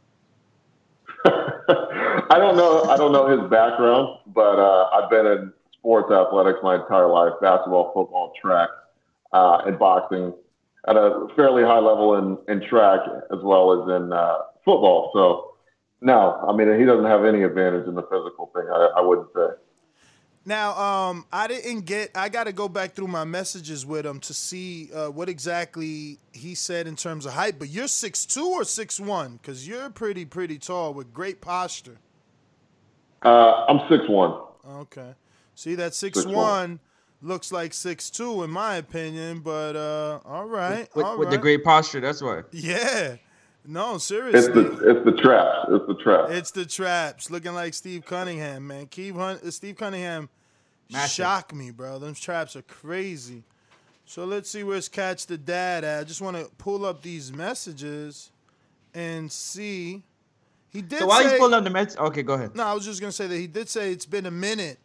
I 1.26 2.36
don't 2.38 2.56
know. 2.56 2.84
I 2.84 2.96
don't 2.96 3.12
know 3.12 3.28
his 3.28 3.50
background, 3.50 4.20
but 4.26 4.58
uh, 4.58 4.88
I've 4.92 5.10
been 5.10 5.26
in 5.26 5.52
sports 5.74 6.10
athletics 6.10 6.60
my 6.62 6.76
entire 6.76 7.08
life: 7.08 7.32
basketball, 7.42 7.92
football, 7.92 8.32
track, 8.40 8.70
uh, 9.32 9.62
and 9.66 9.78
boxing 9.78 10.32
at 10.88 10.96
a 10.96 11.26
fairly 11.36 11.62
high 11.62 11.78
level 11.78 12.16
in, 12.16 12.38
in 12.52 12.66
track 12.68 13.00
as 13.32 13.38
well 13.42 13.72
as 13.72 14.00
in 14.02 14.12
uh, 14.12 14.38
football. 14.64 15.10
So, 15.12 15.54
no, 16.00 16.44
I 16.48 16.54
mean 16.56 16.78
he 16.78 16.84
doesn't 16.84 17.04
have 17.06 17.24
any 17.24 17.42
advantage 17.42 17.86
in 17.86 17.94
the 17.94 18.02
physical 18.02 18.50
thing. 18.54 18.64
I, 18.72 18.90
I 18.96 19.00
wouldn't 19.00 19.28
say. 19.34 19.48
Now, 20.48 20.78
um, 20.78 21.26
I 21.30 21.46
didn't 21.46 21.82
get. 21.82 22.10
I 22.14 22.30
got 22.30 22.44
to 22.44 22.52
go 22.52 22.70
back 22.70 22.94
through 22.94 23.08
my 23.08 23.24
messages 23.24 23.84
with 23.84 24.06
him 24.06 24.18
to 24.20 24.32
see 24.32 24.88
uh, 24.94 25.08
what 25.08 25.28
exactly 25.28 26.18
he 26.32 26.54
said 26.54 26.86
in 26.86 26.96
terms 26.96 27.26
of 27.26 27.34
height. 27.34 27.58
But 27.58 27.68
you're 27.68 27.86
six 27.86 28.24
two 28.24 28.46
or 28.46 28.64
six 28.64 28.98
one? 28.98 29.36
Because 29.36 29.68
you're 29.68 29.90
pretty 29.90 30.24
pretty 30.24 30.58
tall 30.58 30.94
with 30.94 31.12
great 31.12 31.42
posture. 31.42 31.98
Uh, 33.22 33.66
I'm 33.66 33.80
six 33.90 34.08
one. 34.08 34.40
Okay. 34.66 35.14
See 35.54 35.74
that 35.74 35.94
six, 35.94 36.20
six 36.20 36.26
one, 36.26 36.34
one 36.34 36.80
looks 37.22 37.52
like 37.52 37.74
six 37.74 38.10
two 38.10 38.42
in 38.42 38.50
my 38.50 38.76
opinion, 38.76 39.40
but 39.40 39.76
uh, 39.76 40.20
all 40.24 40.46
right, 40.46 40.88
with, 40.94 41.04
all 41.04 41.18
with 41.18 41.28
right. 41.28 41.32
the 41.32 41.38
great 41.38 41.64
posture. 41.64 42.00
That's 42.00 42.22
why. 42.22 42.42
Yeah. 42.52 43.16
No, 43.66 43.98
seriously. 43.98 44.38
It's 44.38 44.48
the 44.48 44.90
it's 44.90 45.04
the 45.04 45.12
traps. 45.12 45.68
It's 45.70 45.86
the 45.86 45.94
traps. 45.94 46.32
It's 46.32 46.50
the 46.52 46.64
traps. 46.64 47.30
Looking 47.30 47.52
like 47.54 47.74
Steve 47.74 48.04
Cunningham, 48.06 48.66
man. 48.66 48.86
Keep 48.86 49.16
Hunt, 49.16 49.52
Steve 49.52 49.76
Cunningham 49.76 50.30
Massive. 50.90 51.10
shock 51.10 51.54
me, 51.54 51.70
bro. 51.70 51.98
Those 51.98 52.18
traps 52.18 52.56
are 52.56 52.62
crazy. 52.62 53.42
So 54.06 54.24
let's 54.24 54.48
see 54.48 54.62
where's 54.62 54.88
Catch 54.88 55.26
the 55.26 55.36
Dad 55.36 55.84
at. 55.84 56.00
I 56.00 56.04
just 56.04 56.22
want 56.22 56.38
to 56.38 56.46
pull 56.56 56.86
up 56.86 57.02
these 57.02 57.30
messages 57.30 58.30
and 58.94 59.30
see. 59.30 60.02
He 60.70 60.80
did. 60.80 61.00
So 61.00 61.06
while 61.06 61.22
say, 61.22 61.30
he's 61.30 61.38
pulling 61.38 61.54
up 61.54 61.64
the 61.64 61.70
messages, 61.70 61.98
okay, 61.98 62.22
go 62.22 62.34
ahead. 62.34 62.54
No, 62.54 62.64
I 62.64 62.72
was 62.72 62.86
just 62.86 63.02
gonna 63.02 63.12
say 63.12 63.26
that 63.26 63.36
he 63.36 63.46
did 63.46 63.68
say 63.68 63.92
it's 63.92 64.06
been 64.06 64.24
a 64.24 64.30
minute 64.30 64.78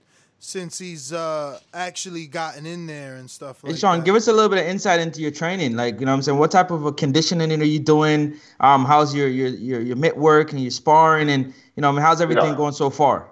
since 0.43 0.77
he's 0.77 1.13
uh, 1.13 1.57
actually 1.73 2.27
gotten 2.27 2.65
in 2.65 2.85
there 2.85 3.15
and 3.15 3.31
stuff 3.31 3.63
like 3.63 3.71
hey, 3.71 3.79
Sean, 3.79 3.99
that. 3.99 4.05
give 4.05 4.13
us 4.13 4.27
a 4.27 4.33
little 4.33 4.49
bit 4.49 4.59
of 4.59 4.65
insight 4.65 4.99
into 4.99 5.21
your 5.21 5.31
training. 5.31 5.77
Like, 5.77 6.01
you 6.01 6.05
know 6.05 6.11
what 6.11 6.17
I'm 6.17 6.21
saying? 6.21 6.37
What 6.37 6.51
type 6.51 6.69
of 6.69 6.85
a 6.85 6.91
conditioning 6.91 7.49
are 7.61 7.63
you 7.63 7.79
doing? 7.79 8.35
Um, 8.59 8.83
how's 8.83 9.15
your 9.15 9.29
your 9.29 9.47
your, 9.47 9.79
your 9.79 9.95
mitt 9.95 10.17
work 10.17 10.51
and 10.51 10.61
your 10.61 10.71
sparring 10.71 11.29
and 11.29 11.53
you 11.75 11.81
know, 11.81 11.87
I 11.89 11.91
mean, 11.93 12.01
how's 12.01 12.19
everything 12.19 12.51
Yeah. 12.51 12.55
going 12.55 12.73
so 12.73 12.89
far? 12.89 13.31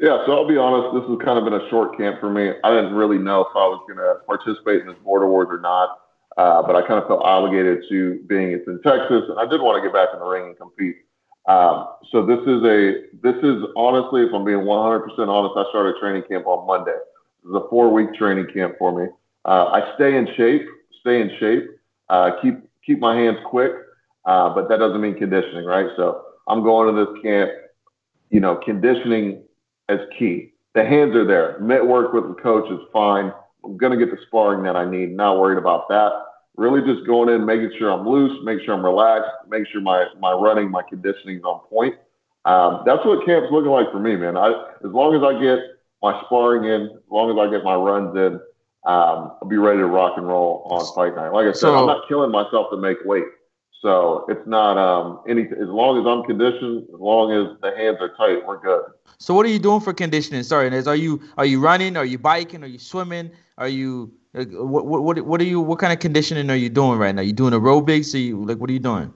Yeah, 0.00 0.24
so 0.26 0.32
I'll 0.32 0.48
be 0.48 0.56
honest, 0.56 0.94
this 0.94 1.08
has 1.08 1.18
kind 1.24 1.38
of 1.38 1.44
been 1.44 1.54
a 1.54 1.68
short 1.70 1.96
camp 1.96 2.18
for 2.18 2.28
me. 2.28 2.54
I 2.64 2.70
didn't 2.70 2.94
really 2.94 3.18
know 3.18 3.42
if 3.42 3.54
I 3.54 3.68
was 3.68 3.84
going 3.86 3.98
to 3.98 4.16
participate 4.26 4.80
in 4.80 4.88
this 4.88 4.96
border 5.04 5.28
wars 5.28 5.48
or 5.48 5.60
not, 5.60 6.00
uh, 6.38 6.62
but 6.62 6.74
I 6.74 6.80
kind 6.80 7.00
of 7.00 7.06
felt 7.06 7.22
obligated 7.22 7.84
to 7.88 8.18
being 8.26 8.50
it's 8.50 8.66
in 8.66 8.80
Texas, 8.82 9.24
and 9.28 9.38
I 9.38 9.46
did 9.46 9.60
want 9.60 9.80
to 9.80 9.86
get 9.86 9.92
back 9.92 10.08
in 10.12 10.18
the 10.18 10.26
ring 10.26 10.46
and 10.46 10.56
compete. 10.56 10.96
Um, 11.48 11.88
so 12.10 12.24
this 12.26 12.40
is 12.40 12.62
a 12.64 12.92
this 13.22 13.36
is 13.42 13.64
honestly, 13.76 14.22
if 14.22 14.32
I'm 14.34 14.44
being 14.44 14.58
100% 14.58 15.08
honest, 15.28 15.54
I 15.56 15.64
started 15.70 15.94
training 16.00 16.22
camp 16.28 16.46
on 16.46 16.66
Monday. 16.66 16.96
This 17.42 17.50
is 17.50 17.56
a 17.56 17.68
four 17.68 17.92
week 17.92 18.14
training 18.14 18.46
camp 18.52 18.74
for 18.78 18.98
me. 18.98 19.10
Uh, 19.44 19.66
I 19.66 19.94
stay 19.94 20.16
in 20.16 20.28
shape, 20.36 20.66
stay 21.00 21.20
in 21.20 21.30
shape, 21.38 21.70
uh, 22.08 22.32
keep 22.42 22.54
keep 22.84 22.98
my 22.98 23.16
hands 23.16 23.38
quick, 23.46 23.72
uh, 24.26 24.54
but 24.54 24.68
that 24.68 24.78
doesn't 24.78 25.00
mean 25.00 25.14
conditioning, 25.14 25.64
right? 25.64 25.88
So 25.96 26.22
I'm 26.46 26.62
going 26.62 26.94
to 26.94 27.04
this 27.04 27.22
camp, 27.22 27.50
you 28.30 28.40
know, 28.40 28.56
conditioning 28.56 29.42
is 29.88 30.00
key. 30.18 30.52
The 30.74 30.84
hands 30.84 31.14
are 31.16 31.26
there. 31.26 31.58
Mitt 31.60 31.84
work 31.86 32.12
with 32.12 32.28
the 32.28 32.40
coach 32.40 32.70
is 32.70 32.80
fine. 32.92 33.32
I'm 33.64 33.76
gonna 33.76 33.96
get 33.96 34.10
the 34.10 34.18
sparring 34.26 34.62
that 34.64 34.76
I 34.76 34.88
need. 34.88 35.16
Not 35.16 35.38
worried 35.38 35.58
about 35.58 35.88
that. 35.88 36.12
Really 36.60 36.82
just 36.82 37.06
going 37.06 37.30
in, 37.30 37.46
making 37.46 37.72
sure 37.78 37.90
I'm 37.90 38.06
loose, 38.06 38.38
make 38.44 38.60
sure 38.66 38.74
I'm 38.74 38.84
relaxed, 38.84 39.30
make 39.48 39.66
sure 39.68 39.80
my 39.80 40.04
my 40.18 40.32
running, 40.32 40.70
my 40.70 40.82
conditioning 40.82 41.38
is 41.38 41.42
on 41.42 41.60
point. 41.70 41.94
Um, 42.44 42.82
that's 42.84 43.02
what 43.06 43.24
camp's 43.24 43.50
looking 43.50 43.70
like 43.70 43.90
for 43.90 43.98
me, 43.98 44.14
man. 44.14 44.36
I 44.36 44.48
as 44.84 44.92
long 44.92 45.14
as 45.14 45.22
I 45.22 45.40
get 45.40 45.58
my 46.02 46.20
sparring 46.26 46.64
in, 46.64 46.90
as 46.94 47.10
long 47.10 47.30
as 47.30 47.38
I 47.40 47.50
get 47.50 47.64
my 47.64 47.74
runs 47.74 48.14
in, 48.14 48.34
um, 48.84 49.32
I'll 49.40 49.48
be 49.48 49.56
ready 49.56 49.78
to 49.78 49.86
rock 49.86 50.18
and 50.18 50.28
roll 50.28 50.68
on 50.70 50.84
fight 50.94 51.16
night. 51.16 51.30
Like 51.32 51.46
I 51.46 51.52
said, 51.52 51.60
So- 51.60 51.76
I'm 51.78 51.86
not 51.86 52.06
killing 52.08 52.30
myself 52.30 52.66
to 52.72 52.76
make 52.76 52.98
weight. 53.06 53.24
So 53.80 54.26
it's 54.28 54.46
not 54.46 54.76
um, 54.76 55.20
any. 55.26 55.44
As 55.44 55.68
long 55.68 55.98
as 55.98 56.06
I'm 56.06 56.24
conditioned, 56.24 56.82
as 56.92 57.00
long 57.00 57.32
as 57.32 57.58
the 57.62 57.74
hands 57.74 57.96
are 58.02 58.14
tight, 58.16 58.46
we're 58.46 58.60
good. 58.60 58.82
So 59.18 59.32
what 59.32 59.46
are 59.46 59.48
you 59.48 59.58
doing 59.58 59.80
for 59.80 59.94
conditioning? 59.94 60.42
Sorry, 60.42 60.68
Nez. 60.68 60.86
Are 60.86 60.94
you 60.94 61.22
are 61.38 61.46
you 61.46 61.58
running? 61.58 61.96
Are 61.96 62.04
you 62.04 62.18
biking? 62.18 62.62
Are 62.62 62.66
you 62.66 62.78
swimming? 62.78 63.30
Are 63.56 63.68
you 63.68 64.12
what 64.32 64.86
what 64.86 65.20
what 65.26 65.40
are 65.40 65.44
you 65.44 65.60
what 65.60 65.78
kind 65.78 65.92
of 65.92 65.98
conditioning 65.98 66.50
are 66.50 66.56
you 66.56 66.68
doing 66.68 66.98
right 66.98 67.14
now? 67.14 67.22
You 67.22 67.32
doing 67.32 67.52
aerobics? 67.52 68.14
Are 68.14 68.18
you 68.18 68.44
like 68.44 68.58
what 68.58 68.70
are 68.70 68.72
you 68.72 68.78
doing? 68.78 69.12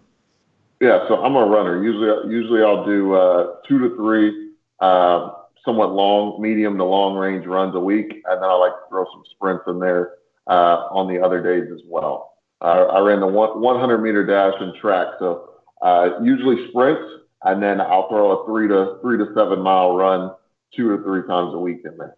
Yeah, 0.81 1.07
so 1.09 1.23
I'm 1.23 1.37
a 1.37 1.47
runner. 1.47 1.83
Usually, 1.83 2.35
usually 2.35 2.63
I'll 2.63 2.85
do 2.85 3.15
uh, 3.15 3.57
two 3.67 3.79
to 3.79 3.97
three, 3.97 4.51
uh, 4.81 5.31
somewhat 5.65 5.93
long, 5.93 6.43
medium 6.43 6.77
to 6.79 6.85
long 6.85 7.17
range 7.17 7.47
runs 7.47 7.75
a 7.77 7.81
week, 7.81 8.11
and 8.11 8.43
then 8.43 8.51
I 8.51 8.55
like 8.55 8.73
to 8.73 8.89
throw 8.91 9.05
some 9.13 9.23
sprints 9.31 9.65
in 9.69 9.79
there 9.79 10.15
uh, 10.49 10.89
on 10.91 11.07
the 11.09 11.25
other 11.25 11.43
days 11.43 11.71
as 11.73 11.81
well. 11.87 12.33
I 12.61 12.99
ran 13.01 13.21
the 13.21 13.27
one, 13.27 13.61
100 13.61 13.99
meter 13.99 14.25
dash 14.25 14.55
and 14.59 14.75
track, 14.77 15.09
so 15.19 15.51
uh, 15.83 16.19
usually 16.23 16.69
sprints, 16.69 17.03
and 17.43 17.63
then 17.63 17.81
I'll 17.81 18.09
throw 18.09 18.41
a 18.41 18.47
three 18.47 18.69
to 18.69 18.99
three 19.03 19.19
to 19.19 19.27
seven 19.35 19.61
mile 19.61 19.95
run 19.95 20.33
two 20.75 20.97
to 20.97 21.03
three 21.03 21.27
times 21.27 21.55
a 21.55 21.59
week 21.59 21.83
in 21.85 21.97
there. 21.99 22.17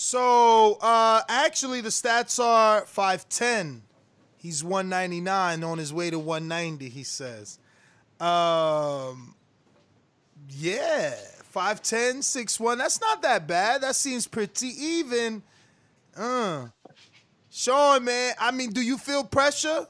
So 0.00 0.78
uh, 0.80 1.22
actually, 1.28 1.80
the 1.80 1.88
stats 1.88 2.38
are 2.38 2.82
five 2.82 3.28
ten. 3.28 3.82
He's 4.36 4.62
one 4.62 4.88
ninety 4.88 5.20
nine 5.20 5.64
on 5.64 5.78
his 5.78 5.92
way 5.92 6.08
to 6.08 6.20
one 6.20 6.46
ninety. 6.46 6.88
He 6.88 7.02
says, 7.02 7.58
um, 8.20 9.34
yeah, 10.50 11.14
5'10", 11.52 12.18
6'1". 12.18 12.78
That's 12.78 13.00
not 13.00 13.22
that 13.22 13.48
bad. 13.48 13.80
That 13.80 13.96
seems 13.96 14.28
pretty 14.28 14.68
even. 14.68 15.42
Uh, 16.16 16.68
Sean, 17.50 18.04
man, 18.04 18.34
I 18.38 18.52
mean, 18.52 18.70
do 18.70 18.80
you 18.80 18.98
feel 18.98 19.24
pressure? 19.24 19.88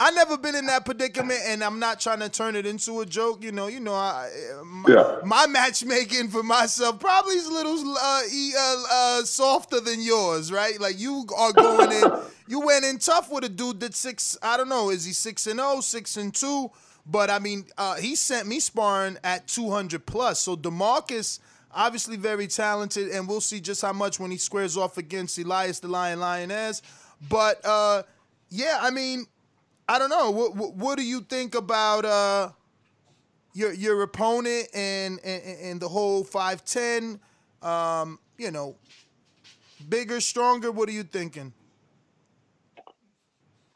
I 0.00 0.12
never 0.12 0.38
been 0.38 0.54
in 0.54 0.66
that 0.66 0.84
predicament, 0.84 1.40
and 1.46 1.62
I'm 1.64 1.80
not 1.80 1.98
trying 1.98 2.20
to 2.20 2.28
turn 2.28 2.54
it 2.54 2.66
into 2.66 3.00
a 3.00 3.06
joke. 3.06 3.42
You 3.42 3.50
know, 3.50 3.66
you 3.66 3.80
know, 3.80 3.94
I, 3.94 4.30
my, 4.64 4.88
Yeah. 4.94 5.16
my 5.24 5.46
matchmaking 5.48 6.28
for 6.28 6.44
myself 6.44 7.00
probably 7.00 7.34
is 7.34 7.46
a 7.46 7.52
little 7.52 7.96
uh, 8.00 8.20
e- 8.32 8.52
uh, 8.56 8.82
uh, 8.92 9.24
softer 9.24 9.80
than 9.80 10.00
yours, 10.00 10.52
right? 10.52 10.80
Like 10.80 11.00
you 11.00 11.26
are 11.36 11.52
going 11.52 11.90
in, 11.90 12.12
you 12.46 12.60
went 12.60 12.84
in 12.84 12.98
tough 12.98 13.28
with 13.30 13.42
a 13.42 13.48
dude 13.48 13.80
that's 13.80 13.98
six. 13.98 14.36
I 14.40 14.56
don't 14.56 14.68
know, 14.68 14.90
is 14.90 15.04
he 15.04 15.12
six 15.12 15.48
and 15.48 15.58
oh, 15.60 15.80
six 15.80 16.16
and 16.16 16.32
two? 16.32 16.70
But 17.04 17.28
I 17.30 17.40
mean, 17.40 17.64
uh, 17.76 17.96
he 17.96 18.14
sent 18.14 18.46
me 18.46 18.60
sparring 18.60 19.16
at 19.24 19.48
200 19.48 20.06
plus. 20.06 20.38
So 20.40 20.56
Demarcus, 20.56 21.40
obviously 21.74 22.16
very 22.16 22.46
talented, 22.46 23.08
and 23.08 23.26
we'll 23.26 23.40
see 23.40 23.58
just 23.60 23.82
how 23.82 23.92
much 23.94 24.20
when 24.20 24.30
he 24.30 24.36
squares 24.36 24.76
off 24.76 24.96
against 24.96 25.38
Elias 25.38 25.80
the 25.80 25.88
Lion 25.88 26.20
Lioness. 26.20 26.82
But 27.28 27.64
uh, 27.64 28.04
yeah, 28.50 28.78
I 28.80 28.90
mean, 28.90 29.26
I 29.88 29.98
don't 29.98 30.10
know. 30.10 30.30
What, 30.30 30.54
what, 30.54 30.74
what 30.74 30.98
do 30.98 31.04
you 31.04 31.22
think 31.22 31.54
about 31.54 32.04
uh, 32.04 32.50
your 33.54 33.72
your 33.72 34.02
opponent 34.02 34.68
and 34.74 35.18
and, 35.24 35.42
and 35.60 35.80
the 35.80 35.88
whole 35.88 36.24
five 36.24 36.64
ten? 36.64 37.20
Um, 37.62 38.18
you 38.36 38.50
know, 38.50 38.76
bigger, 39.88 40.20
stronger. 40.20 40.70
What 40.70 40.88
are 40.88 40.92
you 40.92 41.04
thinking? 41.04 41.52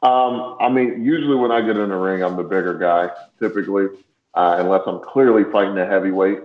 Um, 0.03 0.57
I 0.59 0.69
mean, 0.69 1.03
usually 1.03 1.35
when 1.35 1.51
I 1.51 1.61
get 1.61 1.77
in 1.77 1.89
the 1.89 1.95
ring, 1.95 2.21
I'm 2.21 2.35
the 2.35 2.43
bigger 2.43 2.77
guy, 2.77 3.09
typically, 3.39 3.85
uh, 4.33 4.57
unless 4.59 4.81
I'm 4.85 4.99
clearly 4.99 5.49
fighting 5.49 5.77
a 5.77 5.85
heavyweight. 5.85 6.39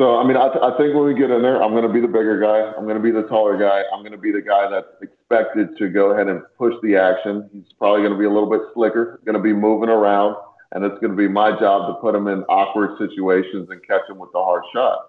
So, 0.00 0.16
I 0.16 0.26
mean, 0.26 0.38
I, 0.38 0.48
th- 0.48 0.64
I 0.64 0.70
think 0.78 0.94
when 0.94 1.04
we 1.04 1.12
get 1.12 1.30
in 1.30 1.42
there, 1.42 1.62
I'm 1.62 1.72
going 1.72 1.86
to 1.86 1.92
be 1.92 2.00
the 2.00 2.08
bigger 2.08 2.40
guy. 2.40 2.72
I'm 2.74 2.84
going 2.84 2.96
to 2.96 3.02
be 3.02 3.10
the 3.10 3.24
taller 3.24 3.58
guy. 3.58 3.82
I'm 3.92 4.00
going 4.00 4.12
to 4.12 4.18
be 4.18 4.32
the 4.32 4.40
guy 4.40 4.66
that's 4.70 4.86
expected 5.02 5.76
to 5.76 5.90
go 5.90 6.12
ahead 6.12 6.26
and 6.26 6.40
push 6.56 6.72
the 6.82 6.96
action. 6.96 7.50
He's 7.52 7.70
probably 7.78 8.00
going 8.00 8.14
to 8.14 8.18
be 8.18 8.24
a 8.24 8.30
little 8.30 8.48
bit 8.48 8.62
slicker, 8.72 9.20
going 9.26 9.36
to 9.36 9.42
be 9.42 9.52
moving 9.52 9.90
around, 9.90 10.36
and 10.72 10.86
it's 10.86 10.98
going 11.00 11.10
to 11.10 11.18
be 11.18 11.28
my 11.28 11.50
job 11.50 11.88
to 11.88 12.00
put 12.00 12.14
him 12.14 12.28
in 12.28 12.44
awkward 12.44 12.96
situations 12.96 13.68
and 13.68 13.86
catch 13.86 14.08
him 14.08 14.16
with 14.16 14.32
the 14.32 14.38
hard 14.38 14.62
shot. 14.72 15.00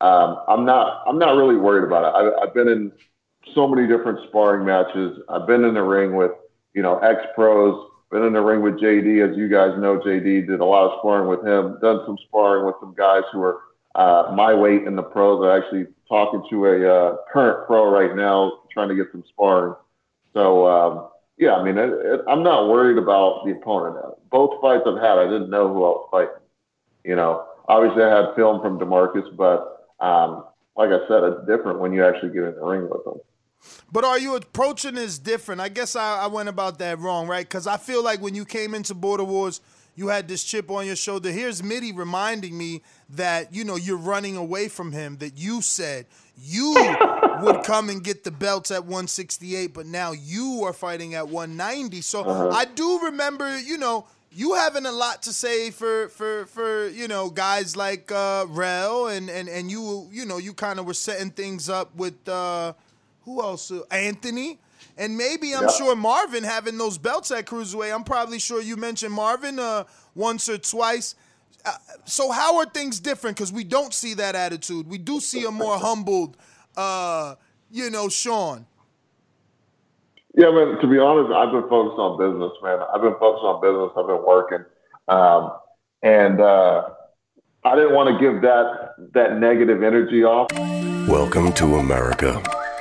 Um, 0.00 0.42
I'm 0.48 0.66
not. 0.66 1.04
I'm 1.06 1.20
not 1.20 1.36
really 1.36 1.54
worried 1.54 1.84
about 1.84 2.02
it. 2.02 2.34
I, 2.34 2.42
I've 2.42 2.52
been 2.52 2.66
in 2.66 2.90
so 3.54 3.68
many 3.68 3.86
different 3.86 4.26
sparring 4.26 4.66
matches. 4.66 5.20
I've 5.28 5.46
been 5.46 5.62
in 5.62 5.74
the 5.74 5.84
ring 5.84 6.16
with 6.16 6.32
you 6.74 6.82
know 6.82 6.98
ex 6.98 7.20
pros. 7.36 7.90
Been 8.10 8.24
in 8.24 8.32
the 8.32 8.42
ring 8.42 8.60
with 8.60 8.74
JD, 8.74 9.30
as 9.30 9.38
you 9.38 9.48
guys 9.48 9.78
know. 9.78 10.00
JD 10.00 10.48
did 10.48 10.58
a 10.58 10.64
lot 10.64 10.90
of 10.90 10.98
sparring 10.98 11.28
with 11.28 11.46
him. 11.46 11.78
Done 11.80 12.00
some 12.06 12.18
sparring 12.26 12.66
with 12.66 12.74
some 12.80 12.92
guys 12.94 13.22
who 13.32 13.40
are 13.40 13.60
uh, 13.94 14.32
my 14.34 14.54
weight 14.54 14.84
in 14.84 14.96
the 14.96 15.02
pros. 15.02 15.44
I'm 15.44 15.62
actually 15.62 15.86
talking 16.08 16.42
to 16.50 16.66
a 16.66 16.94
uh, 16.94 17.16
current 17.32 17.66
pro 17.66 17.90
right 17.90 18.14
now, 18.14 18.60
trying 18.72 18.88
to 18.88 18.94
get 18.94 19.06
some 19.12 19.24
sparring. 19.28 19.74
So 20.32 20.66
um, 20.66 21.08
yeah, 21.38 21.54
I 21.54 21.64
mean, 21.64 21.78
it, 21.78 21.90
it, 21.90 22.20
I'm 22.28 22.42
not 22.42 22.68
worried 22.68 22.98
about 22.98 23.44
the 23.44 23.52
opponent. 23.52 23.96
Both 24.30 24.60
fights 24.60 24.84
I've 24.86 25.00
had, 25.00 25.18
I 25.18 25.24
didn't 25.24 25.50
know 25.50 25.68
who 25.68 25.84
I 25.84 25.88
was 25.88 26.08
fighting. 26.10 26.42
You 27.04 27.16
know, 27.16 27.46
obviously 27.68 28.02
I 28.02 28.16
had 28.16 28.34
film 28.36 28.60
from 28.60 28.78
Demarcus, 28.78 29.36
but 29.36 29.88
um, 30.00 30.44
like 30.76 30.90
I 30.90 31.06
said, 31.08 31.22
it's 31.24 31.46
different 31.46 31.80
when 31.80 31.92
you 31.92 32.04
actually 32.04 32.32
get 32.32 32.44
in 32.44 32.54
the 32.54 32.64
ring 32.64 32.88
with 32.88 33.04
them. 33.04 33.18
But 33.90 34.04
are 34.04 34.18
you 34.18 34.34
approaching 34.36 34.94
this 34.94 35.18
different? 35.18 35.60
I 35.60 35.68
guess 35.68 35.94
I, 35.94 36.22
I 36.22 36.26
went 36.26 36.48
about 36.48 36.78
that 36.78 36.98
wrong, 36.98 37.28
right? 37.28 37.46
Because 37.46 37.66
I 37.66 37.76
feel 37.76 38.02
like 38.02 38.20
when 38.20 38.34
you 38.34 38.44
came 38.44 38.74
into 38.74 38.94
Border 38.94 39.24
Wars, 39.24 39.60
you 39.94 40.08
had 40.08 40.26
this 40.28 40.42
chip 40.44 40.70
on 40.70 40.86
your 40.86 40.96
shoulder. 40.96 41.30
Here's 41.30 41.62
Mitty 41.62 41.92
reminding 41.92 42.56
me 42.56 42.82
that 43.10 43.54
you 43.54 43.64
know 43.64 43.76
you're 43.76 43.96
running 43.96 44.36
away 44.36 44.68
from 44.68 44.92
him. 44.92 45.18
That 45.18 45.36
you 45.38 45.60
said 45.62 46.06
you 46.42 46.74
would 47.42 47.62
come 47.64 47.88
and 47.90 48.02
get 48.02 48.24
the 48.24 48.30
belts 48.30 48.70
at 48.70 48.84
168, 48.84 49.74
but 49.74 49.86
now 49.86 50.12
you 50.12 50.62
are 50.64 50.72
fighting 50.72 51.14
at 51.14 51.28
190. 51.28 52.00
So 52.00 52.20
Uh-huh. 52.22 52.48
I 52.50 52.64
do 52.64 53.00
remember, 53.04 53.58
you 53.58 53.76
know, 53.78 54.06
you 54.34 54.54
having 54.54 54.86
a 54.86 54.92
lot 54.92 55.22
to 55.24 55.32
say 55.32 55.70
for 55.70 56.08
for 56.08 56.46
for 56.46 56.88
you 56.88 57.06
know 57.06 57.28
guys 57.28 57.76
like 57.76 58.10
uh, 58.10 58.46
Rel 58.48 59.08
and 59.08 59.28
and 59.28 59.46
and 59.48 59.70
you 59.70 60.08
you 60.10 60.24
know 60.24 60.38
you 60.38 60.54
kind 60.54 60.78
of 60.78 60.86
were 60.86 60.94
setting 60.94 61.30
things 61.30 61.68
up 61.68 61.94
with 61.94 62.26
uh, 62.28 62.72
who 63.26 63.42
else? 63.42 63.70
Uh, 63.70 63.82
Anthony. 63.90 64.58
And 64.98 65.16
maybe 65.16 65.54
I'm 65.54 65.62
Yeah. 65.64 65.68
sure 65.70 65.96
Marvin 65.96 66.44
having 66.44 66.78
those 66.78 66.98
belts 66.98 67.30
at 67.30 67.46
cruiserweight. 67.46 67.94
I'm 67.94 68.04
probably 68.04 68.38
sure 68.38 68.60
you 68.60 68.76
mentioned 68.76 69.12
Marvin 69.14 69.58
uh, 69.58 69.84
once 70.14 70.48
or 70.48 70.58
twice. 70.58 71.14
Uh, 71.64 71.70
so 72.04 72.30
how 72.30 72.58
are 72.58 72.66
things 72.66 73.00
different? 73.00 73.36
Because 73.36 73.52
we 73.52 73.64
don't 73.64 73.94
see 73.94 74.14
that 74.14 74.34
attitude. 74.34 74.88
We 74.88 74.98
do 74.98 75.20
see 75.20 75.44
a 75.44 75.50
more 75.50 75.78
humbled, 75.78 76.36
uh, 76.76 77.36
you 77.70 77.88
know, 77.90 78.08
Sean. 78.08 78.66
Yeah, 80.34 80.50
man. 80.50 80.78
To 80.80 80.86
be 80.86 80.98
honest, 80.98 81.32
I've 81.32 81.52
been 81.52 81.68
focused 81.68 81.98
on 81.98 82.18
business, 82.18 82.52
man. 82.62 82.78
I've 82.94 83.02
been 83.02 83.14
focused 83.18 83.44
on 83.44 83.60
business. 83.60 83.90
I've 83.96 84.06
been 84.06 84.24
working, 84.26 84.64
um, 85.08 85.52
and 86.02 86.40
uh, 86.40 86.88
I 87.64 87.74
didn't 87.76 87.94
want 87.94 88.08
to 88.08 88.18
give 88.18 88.40
that 88.42 88.94
that 89.12 89.38
negative 89.38 89.82
energy 89.82 90.24
off. 90.24 90.50
Welcome 91.06 91.52
to 91.54 91.76
America, 91.76 92.42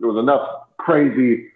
there 0.00 0.08
was 0.08 0.22
enough 0.22 0.68
crazy 0.78 1.48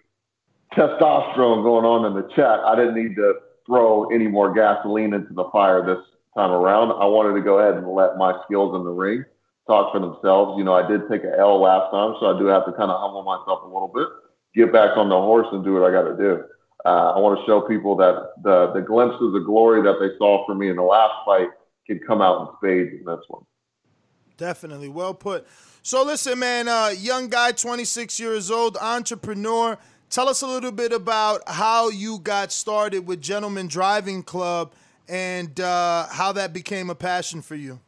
testosterone 0.73 1.63
going 1.63 1.85
on 1.85 2.05
in 2.05 2.13
the 2.13 2.27
chat. 2.35 2.59
I 2.61 2.75
didn't 2.75 2.95
need 2.95 3.15
to 3.15 3.35
throw 3.65 4.09
any 4.09 4.27
more 4.27 4.53
gasoline 4.53 5.13
into 5.13 5.33
the 5.33 5.49
fire 5.51 5.85
this 5.85 6.03
time 6.35 6.51
around. 6.51 6.91
I 6.91 7.05
wanted 7.05 7.33
to 7.35 7.41
go 7.41 7.59
ahead 7.59 7.75
and 7.75 7.87
let 7.87 8.17
my 8.17 8.33
skills 8.45 8.75
in 8.75 8.83
the 8.83 8.91
ring 8.91 9.25
talk 9.67 9.93
for 9.93 9.99
themselves. 9.99 10.57
You 10.57 10.63
know, 10.63 10.73
I 10.73 10.87
did 10.87 11.01
take 11.09 11.23
an 11.23 11.33
L 11.37 11.61
last 11.61 11.91
time, 11.91 12.15
so 12.19 12.35
I 12.35 12.39
do 12.39 12.45
have 12.45 12.65
to 12.65 12.71
kind 12.73 12.89
of 12.89 12.99
humble 12.99 13.23
myself 13.23 13.61
a 13.63 13.67
little 13.67 13.91
bit, 13.93 14.07
get 14.55 14.73
back 14.73 14.97
on 14.97 15.09
the 15.09 15.17
horse 15.17 15.47
and 15.51 15.63
do 15.63 15.73
what 15.73 15.83
I 15.83 15.91
got 15.91 16.09
to 16.09 16.17
do. 16.17 16.43
Uh, 16.85 17.13
I 17.13 17.19
want 17.19 17.39
to 17.39 17.45
show 17.45 17.61
people 17.61 17.95
that 17.97 18.31
the 18.41 18.71
the 18.73 18.81
glimpses 18.81 19.35
of 19.35 19.45
glory 19.45 19.81
that 19.83 19.99
they 19.99 20.17
saw 20.17 20.45
for 20.45 20.55
me 20.55 20.69
in 20.69 20.77
the 20.77 20.81
last 20.81 21.13
fight 21.25 21.49
can 21.85 21.99
come 21.99 22.21
out 22.21 22.41
in 22.41 22.47
spades 22.57 22.93
in 22.99 23.05
this 23.05 23.19
one. 23.27 23.43
Definitely. 24.37 24.87
Well 24.87 25.13
put. 25.13 25.45
So 25.81 26.03
listen, 26.03 26.39
man, 26.39 26.67
uh, 26.67 26.91
young 26.97 27.29
guy, 27.29 27.51
26 27.51 28.19
years 28.19 28.51
old, 28.51 28.77
entrepreneur. 28.77 29.77
Tell 30.09 30.27
us 30.27 30.41
a 30.41 30.47
little 30.47 30.71
bit 30.71 30.91
about 30.91 31.41
how 31.47 31.89
you 31.89 32.19
got 32.19 32.51
started 32.51 33.07
with 33.07 33.21
Gentleman 33.21 33.67
Driving 33.67 34.23
Club 34.23 34.73
and 35.07 35.59
uh, 35.59 36.07
how 36.07 36.31
that 36.33 36.51
became 36.51 36.89
a 36.89 36.95
passion 36.95 37.41
for 37.41 37.55
you. 37.55 37.79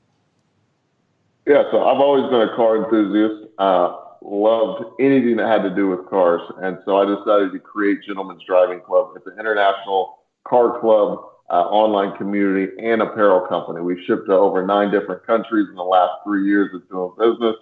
Yeah, 1.45 1.63
so 1.71 1.83
I've 1.83 1.99
always 1.99 2.29
been 2.29 2.41
a 2.41 2.55
car 2.55 2.77
enthusiast. 2.77 3.51
Uh, 3.57 3.97
loved 4.21 4.85
anything 4.99 5.37
that 5.37 5.47
had 5.47 5.63
to 5.63 5.75
do 5.75 5.89
with 5.89 6.07
cars, 6.09 6.41
and 6.61 6.77
so 6.85 6.97
I 6.97 7.05
decided 7.05 7.51
to 7.51 7.59
create 7.59 7.99
Gentleman's 8.05 8.43
Driving 8.47 8.79
Club. 8.79 9.13
It's 9.15 9.25
an 9.27 9.39
international 9.39 10.19
car 10.47 10.79
club, 10.79 11.19
uh, 11.49 11.63
online 11.63 12.15
community, 12.17 12.71
and 12.79 13.01
apparel 13.01 13.47
company. 13.47 13.81
We've 13.81 14.03
shipped 14.05 14.27
to 14.27 14.33
over 14.33 14.65
nine 14.65 14.91
different 14.91 15.25
countries 15.25 15.67
in 15.69 15.75
the 15.75 15.83
last 15.83 16.23
three 16.23 16.45
years 16.45 16.69
of 16.73 16.87
doing 16.89 17.11
business, 17.17 17.55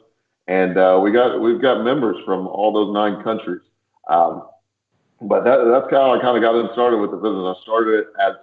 and 0.49 0.77
uh, 0.79 0.99
we 1.01 1.11
got 1.11 1.39
we've 1.39 1.61
got 1.61 1.83
members 1.83 2.17
from 2.25 2.47
all 2.47 2.73
those 2.73 2.91
nine 2.91 3.23
countries. 3.23 3.61
Um, 4.09 4.47
but 5.21 5.43
that, 5.43 5.57
that's 5.71 5.91
how 5.91 6.17
I 6.17 6.21
kind 6.21 6.35
of 6.35 6.41
got 6.41 6.55
in 6.59 6.69
started 6.73 6.97
with 6.97 7.11
the 7.11 7.17
business. 7.17 7.55
I 7.55 7.61
started 7.61 7.99
it 7.99 8.07
as 8.19 8.33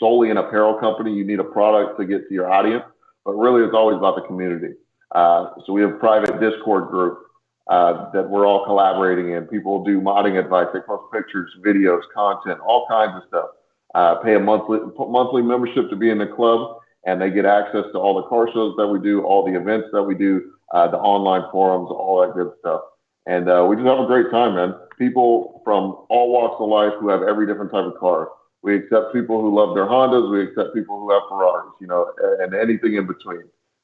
solely 0.00 0.30
an 0.30 0.38
apparel 0.38 0.74
company. 0.74 1.14
You 1.14 1.24
need 1.24 1.38
a 1.38 1.44
product 1.44 2.00
to 2.00 2.04
get 2.04 2.26
to 2.26 2.34
your 2.34 2.50
audience, 2.50 2.82
but 3.24 3.34
really 3.34 3.62
it's 3.62 3.74
always 3.74 3.96
about 3.96 4.16
the 4.16 4.22
community. 4.22 4.74
Uh, 5.12 5.50
so 5.64 5.72
we 5.72 5.82
have 5.82 5.90
a 5.90 5.98
private 5.98 6.40
Discord 6.40 6.88
group 6.88 7.26
uh, 7.68 8.10
that 8.10 8.28
we're 8.28 8.44
all 8.44 8.64
collaborating 8.64 9.30
in. 9.34 9.46
People 9.46 9.84
do 9.84 10.00
modding 10.00 10.40
advice. 10.40 10.66
They 10.74 10.80
post 10.80 11.12
pictures, 11.12 11.48
videos, 11.64 12.02
content, 12.12 12.58
all 12.58 12.86
kinds 12.88 13.22
of 13.22 13.22
stuff. 13.28 13.50
Uh, 13.94 14.16
pay 14.16 14.34
a 14.34 14.40
monthly 14.40 14.80
monthly 14.98 15.42
membership 15.42 15.90
to 15.90 15.96
be 15.96 16.10
in 16.10 16.18
the 16.18 16.26
club, 16.26 16.78
and 17.04 17.20
they 17.20 17.30
get 17.30 17.44
access 17.44 17.84
to 17.92 17.98
all 17.98 18.14
the 18.14 18.28
car 18.28 18.48
shows 18.52 18.74
that 18.76 18.86
we 18.86 19.00
do, 19.00 19.22
all 19.22 19.44
the 19.44 19.58
events 19.58 19.88
that 19.92 20.02
we 20.02 20.14
do, 20.14 20.52
uh, 20.72 20.88
the 20.88 20.98
online 20.98 21.50
forums, 21.50 21.88
all 21.90 22.22
that 22.22 22.34
good 22.34 22.52
stuff. 22.60 22.82
And 23.26 23.48
uh, 23.48 23.66
we 23.68 23.76
just 23.76 23.86
have 23.86 24.00
a 24.00 24.06
great 24.06 24.30
time, 24.30 24.54
man. 24.54 24.74
People 24.98 25.60
from 25.64 26.04
all 26.08 26.32
walks 26.32 26.56
of 26.60 26.68
life 26.68 26.92
who 27.00 27.08
have 27.08 27.22
every 27.22 27.46
different 27.46 27.70
type 27.70 27.84
of 27.84 27.98
car. 27.98 28.30
We 28.62 28.76
accept 28.76 29.12
people 29.12 29.40
who 29.40 29.54
love 29.54 29.74
their 29.74 29.86
Hondas. 29.86 30.30
We 30.30 30.42
accept 30.42 30.74
people 30.74 31.00
who 31.00 31.12
have 31.12 31.22
Ferraris, 31.28 31.72
you 31.80 31.86
know, 31.86 32.12
and 32.40 32.54
anything 32.54 32.94
in 32.94 33.06
between. 33.06 33.42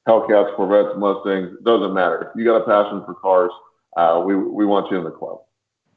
Hellcats, 0.09 0.55
Corvettes, 0.57 0.97
Mustangs, 0.97 1.57
doesn't 1.65 1.93
matter. 1.93 2.31
If 2.31 2.39
you 2.39 2.45
got 2.45 2.63
a 2.63 2.65
passion 2.65 3.05
for 3.05 3.15
cars, 3.15 3.51
uh, 3.97 4.23
we, 4.25 4.37
we 4.37 4.65
want 4.65 4.91
you 4.91 4.97
in 4.97 5.05
the 5.05 5.11
club. 5.11 5.41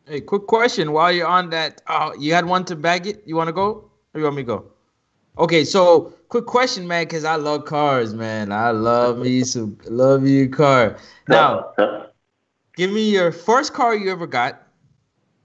Hey, 0.08 0.20
quick 0.22 0.48
question. 0.48 0.92
While 0.92 1.12
you're 1.12 1.28
on 1.28 1.52
that, 1.52 1.82
uh, 1.88 2.12
you 2.20 2.34
had 2.34 2.46
one 2.46 2.66
to 2.66 2.76
bag 2.76 3.08
it. 3.08 3.22
You 3.26 3.36
want 3.36 3.48
to 3.48 3.54
go, 3.54 3.90
or 4.14 4.20
you 4.20 4.24
want 4.24 4.36
me 4.36 4.42
to 4.42 4.48
go? 4.48 4.66
Okay, 5.38 5.64
so 5.64 6.14
quick 6.28 6.46
question, 6.46 6.88
man, 6.88 7.06
because 7.06 7.24
I 7.24 7.36
love 7.36 7.66
cars, 7.66 8.14
man. 8.14 8.52
I 8.52 8.72
love 8.72 9.18
me 9.18 9.44
some 9.44 9.78
love 9.86 10.28
you 10.28 10.50
car. 10.50 10.98
Now, 11.28 11.74
give 12.76 12.92
me 12.92 13.10
your 13.10 13.32
first 13.32 13.74
car 13.74 13.96
you 13.96 14.12
ever 14.12 14.28
got. 14.28 14.62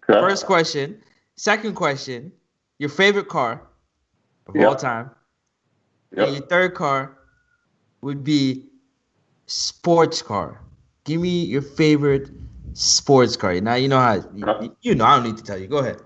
First 0.07 0.47
question. 0.47 1.01
Second 1.37 1.75
question, 1.75 2.33
your 2.79 2.89
favorite 2.89 3.29
car 3.29 3.63
of 4.47 4.57
Yep. 4.57 4.69
all 4.69 4.75
time. 4.77 5.11
Yep. 6.13 6.27
And 6.27 6.37
your 6.37 6.47
third 6.47 6.75
car 6.75 7.17
would 8.01 8.25
be 8.25 8.65
sports 9.47 10.23
car. 10.23 10.61
Give 11.05 11.21
me 11.21 11.45
your 11.45 11.63
favorite 11.63 12.31
sports 12.73 13.37
car. 13.37 13.61
Now 13.61 13.75
you 13.75 13.89
know 13.89 13.99
how 13.99 14.15
you, 14.35 14.77
you 14.81 14.95
know. 14.95 15.05
I 15.05 15.17
don't 15.17 15.25
need 15.25 15.37
to 15.37 15.43
tell 15.45 15.59
you. 15.59 15.67
Go 15.67 15.79
ahead. 15.79 15.99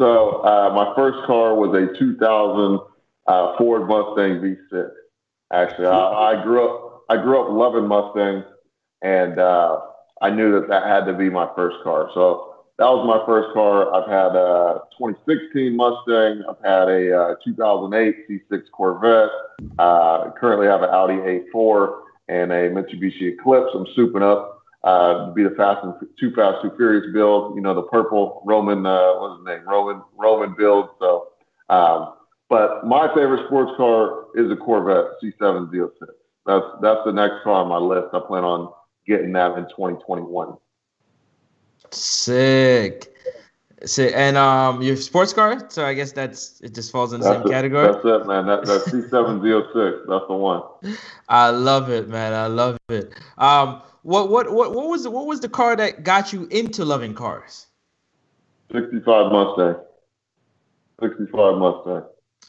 So 0.00 0.42
uh, 0.42 0.72
my 0.74 0.94
first 0.96 1.26
car 1.26 1.54
was 1.54 1.76
a 1.76 1.98
2000 1.98 2.80
uh, 3.26 3.56
Ford 3.58 3.86
Mustang 3.86 4.40
V6. 4.40 4.88
Actually, 5.52 5.88
I, 5.88 6.32
I 6.32 6.42
grew 6.42 6.64
up 6.64 7.02
I 7.10 7.16
grew 7.16 7.38
up 7.38 7.50
loving 7.50 7.86
Mustangs, 7.86 8.44
and 9.02 9.38
uh, 9.38 9.80
I 10.22 10.30
knew 10.30 10.52
that 10.52 10.68
that 10.68 10.84
had 10.84 11.04
to 11.04 11.12
be 11.12 11.28
my 11.28 11.50
first 11.54 11.76
car. 11.84 12.08
So 12.14 12.64
that 12.78 12.86
was 12.86 13.06
my 13.06 13.20
first 13.26 13.52
car. 13.52 13.92
I've 13.92 14.08
had 14.08 14.34
a 14.34 14.80
2016 14.96 15.76
Mustang. 15.76 16.44
I've 16.48 16.64
had 16.64 16.88
a 16.88 17.20
uh, 17.20 17.34
2008 17.44 18.26
C6 18.26 18.62
Corvette. 18.72 19.28
Uh, 19.78 20.30
currently 20.40 20.66
have 20.66 20.82
an 20.82 20.88
Audi 20.88 21.16
A4 21.52 22.00
and 22.28 22.52
a 22.52 22.70
Mitsubishi 22.70 23.34
Eclipse. 23.34 23.72
I'm 23.74 23.84
souping 23.94 24.22
up 24.22 24.59
uh, 24.84 25.26
to 25.26 25.32
be 25.32 25.42
the 25.42 25.50
Fast 25.50 25.84
and 25.84 25.94
Too 26.18 26.32
Fast 26.34 26.62
Too 26.62 26.72
Furious 26.76 27.12
build. 27.12 27.54
You 27.54 27.62
know 27.62 27.74
the 27.74 27.82
purple 27.82 28.42
Roman 28.46 28.86
uh, 28.86 29.12
what's 29.14 29.40
his 29.40 29.46
name 29.46 29.68
Roman 29.68 30.02
Roman 30.16 30.54
build. 30.56 30.90
So, 30.98 31.28
um, 31.68 32.14
but 32.48 32.86
my 32.86 33.08
favorite 33.14 33.46
sports 33.46 33.72
car 33.76 34.26
is 34.34 34.50
a 34.50 34.56
Corvette 34.56 35.12
C7 35.22 35.70
Z06. 35.70 35.90
That's 36.46 36.64
that's 36.80 37.00
the 37.04 37.12
next 37.12 37.42
car 37.44 37.62
on 37.62 37.68
my 37.68 37.76
list. 37.76 38.14
I 38.14 38.20
plan 38.20 38.44
on 38.44 38.72
getting 39.06 39.32
that 39.32 39.58
in 39.58 39.64
2021. 39.64 40.56
Sick. 41.90 43.14
Sick. 43.84 44.12
And 44.14 44.36
um, 44.36 44.82
your 44.82 44.96
sports 44.96 45.32
car. 45.32 45.68
So 45.70 45.84
I 45.84 45.94
guess 45.94 46.12
that's 46.12 46.60
it. 46.60 46.74
Just 46.74 46.92
falls 46.92 47.12
in 47.12 47.20
the 47.20 47.28
That's 47.28 47.42
same 47.42 47.46
it, 47.46 47.50
category. 47.50 47.92
That's 47.92 48.04
it, 48.04 48.26
man. 48.26 48.46
That 48.46 48.64
that 48.66 48.82
C7 48.84 49.10
Z06. 49.10 50.06
That's 50.08 50.24
the 50.28 50.34
one. 50.34 50.62
I 51.28 51.50
love 51.50 51.90
it, 51.90 52.08
man. 52.08 52.32
I 52.32 52.46
love 52.46 52.78
it. 52.88 53.14
Um, 53.38 53.82
what 54.02 54.30
what 54.30 54.52
what 54.52 54.74
what 54.74 54.88
was 54.88 55.04
the, 55.04 55.10
what 55.10 55.26
was 55.26 55.40
the 55.40 55.48
car 55.48 55.76
that 55.76 56.04
got 56.04 56.32
you 56.32 56.46
into 56.46 56.84
loving 56.84 57.14
cars? 57.14 57.66
65 58.72 59.32
Mustang. 59.32 59.76
65 61.00 61.58
Mustang. 61.58 62.04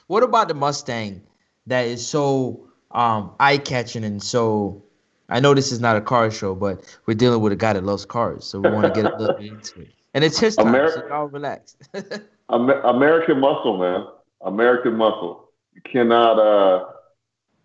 What 0.07 0.23
about 0.23 0.47
the 0.47 0.53
Mustang 0.53 1.21
that 1.67 1.85
is 1.85 2.05
so 2.05 2.67
um 2.91 3.31
eye 3.39 3.57
catching 3.57 4.03
and 4.03 4.21
so? 4.21 4.83
I 5.29 5.39
know 5.39 5.53
this 5.53 5.71
is 5.71 5.79
not 5.79 5.95
a 5.95 6.01
car 6.01 6.29
show, 6.29 6.53
but 6.55 6.97
we're 7.05 7.13
dealing 7.13 7.41
with 7.41 7.53
a 7.53 7.55
guy 7.55 7.71
that 7.71 7.85
loves 7.85 8.05
cars, 8.05 8.43
so 8.43 8.59
we 8.59 8.69
want 8.69 8.93
to 8.93 9.01
get 9.01 9.11
a 9.11 9.17
little 9.17 9.37
bit 9.37 9.47
into 9.47 9.81
it. 9.81 9.91
And 10.13 10.25
it's 10.25 10.37
his 10.37 10.57
time, 10.57 10.73
Ameri- 10.73 10.93
so 10.93 11.07
y'all 11.07 11.27
relax. 11.27 11.77
Amer- 12.51 12.81
American 12.81 13.39
muscle, 13.39 13.77
man. 13.77 14.07
American 14.41 14.97
muscle. 14.97 15.49
You 15.73 15.81
cannot, 15.89 16.37
uh, 16.37 16.90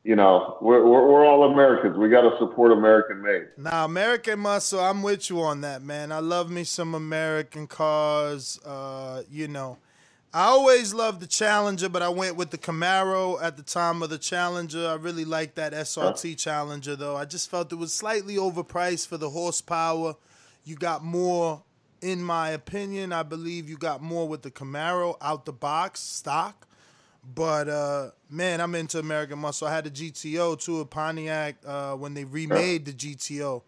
you 0.06 0.14
know, 0.14 0.56
we're, 0.60 0.84
we're, 0.84 1.04
we're 1.10 1.26
all 1.26 1.50
Americans. 1.52 1.96
We 1.96 2.08
got 2.08 2.20
to 2.20 2.38
support 2.38 2.70
American 2.70 3.20
made. 3.22 3.48
Now, 3.58 3.84
American 3.84 4.38
Muscle, 4.38 4.78
I'm 4.78 5.02
with 5.02 5.28
you 5.28 5.42
on 5.42 5.62
that, 5.62 5.82
man. 5.82 6.12
I 6.12 6.20
love 6.20 6.48
me 6.48 6.62
some 6.62 6.94
American 6.94 7.66
cars. 7.66 8.60
Uh, 8.64 9.24
you 9.28 9.48
know, 9.48 9.78
I 10.32 10.44
always 10.44 10.94
loved 10.94 11.20
the 11.20 11.26
Challenger, 11.26 11.88
but 11.88 12.02
I 12.02 12.08
went 12.08 12.36
with 12.36 12.50
the 12.50 12.58
Camaro 12.58 13.42
at 13.42 13.56
the 13.56 13.64
time 13.64 14.00
of 14.00 14.08
the 14.08 14.18
Challenger. 14.18 14.86
I 14.86 14.94
really 14.94 15.24
liked 15.24 15.56
that 15.56 15.72
SRT 15.72 16.38
Challenger, 16.38 16.94
though. 16.94 17.16
I 17.16 17.24
just 17.24 17.50
felt 17.50 17.72
it 17.72 17.76
was 17.76 17.92
slightly 17.92 18.36
overpriced 18.36 19.08
for 19.08 19.16
the 19.16 19.30
horsepower. 19.30 20.14
You 20.62 20.76
got 20.76 21.02
more, 21.02 21.64
in 22.00 22.22
my 22.22 22.50
opinion. 22.50 23.12
I 23.12 23.24
believe 23.24 23.68
you 23.68 23.76
got 23.76 24.02
more 24.02 24.28
with 24.28 24.42
the 24.42 24.52
Camaro 24.52 25.16
out 25.20 25.46
the 25.46 25.52
box 25.52 25.98
stock. 25.98 26.68
But 27.34 27.68
uh, 27.68 28.10
man, 28.30 28.60
I'm 28.60 28.74
into 28.74 28.98
American 28.98 29.38
Muscle. 29.38 29.66
I 29.66 29.74
had 29.74 29.84
the 29.84 29.90
GTO 29.90 30.60
too, 30.60 30.80
a 30.80 30.84
Pontiac 30.84 31.56
uh, 31.66 31.94
when 31.94 32.14
they 32.14 32.24
remade 32.24 32.84
the 32.84 32.92
GTO. 32.92 33.62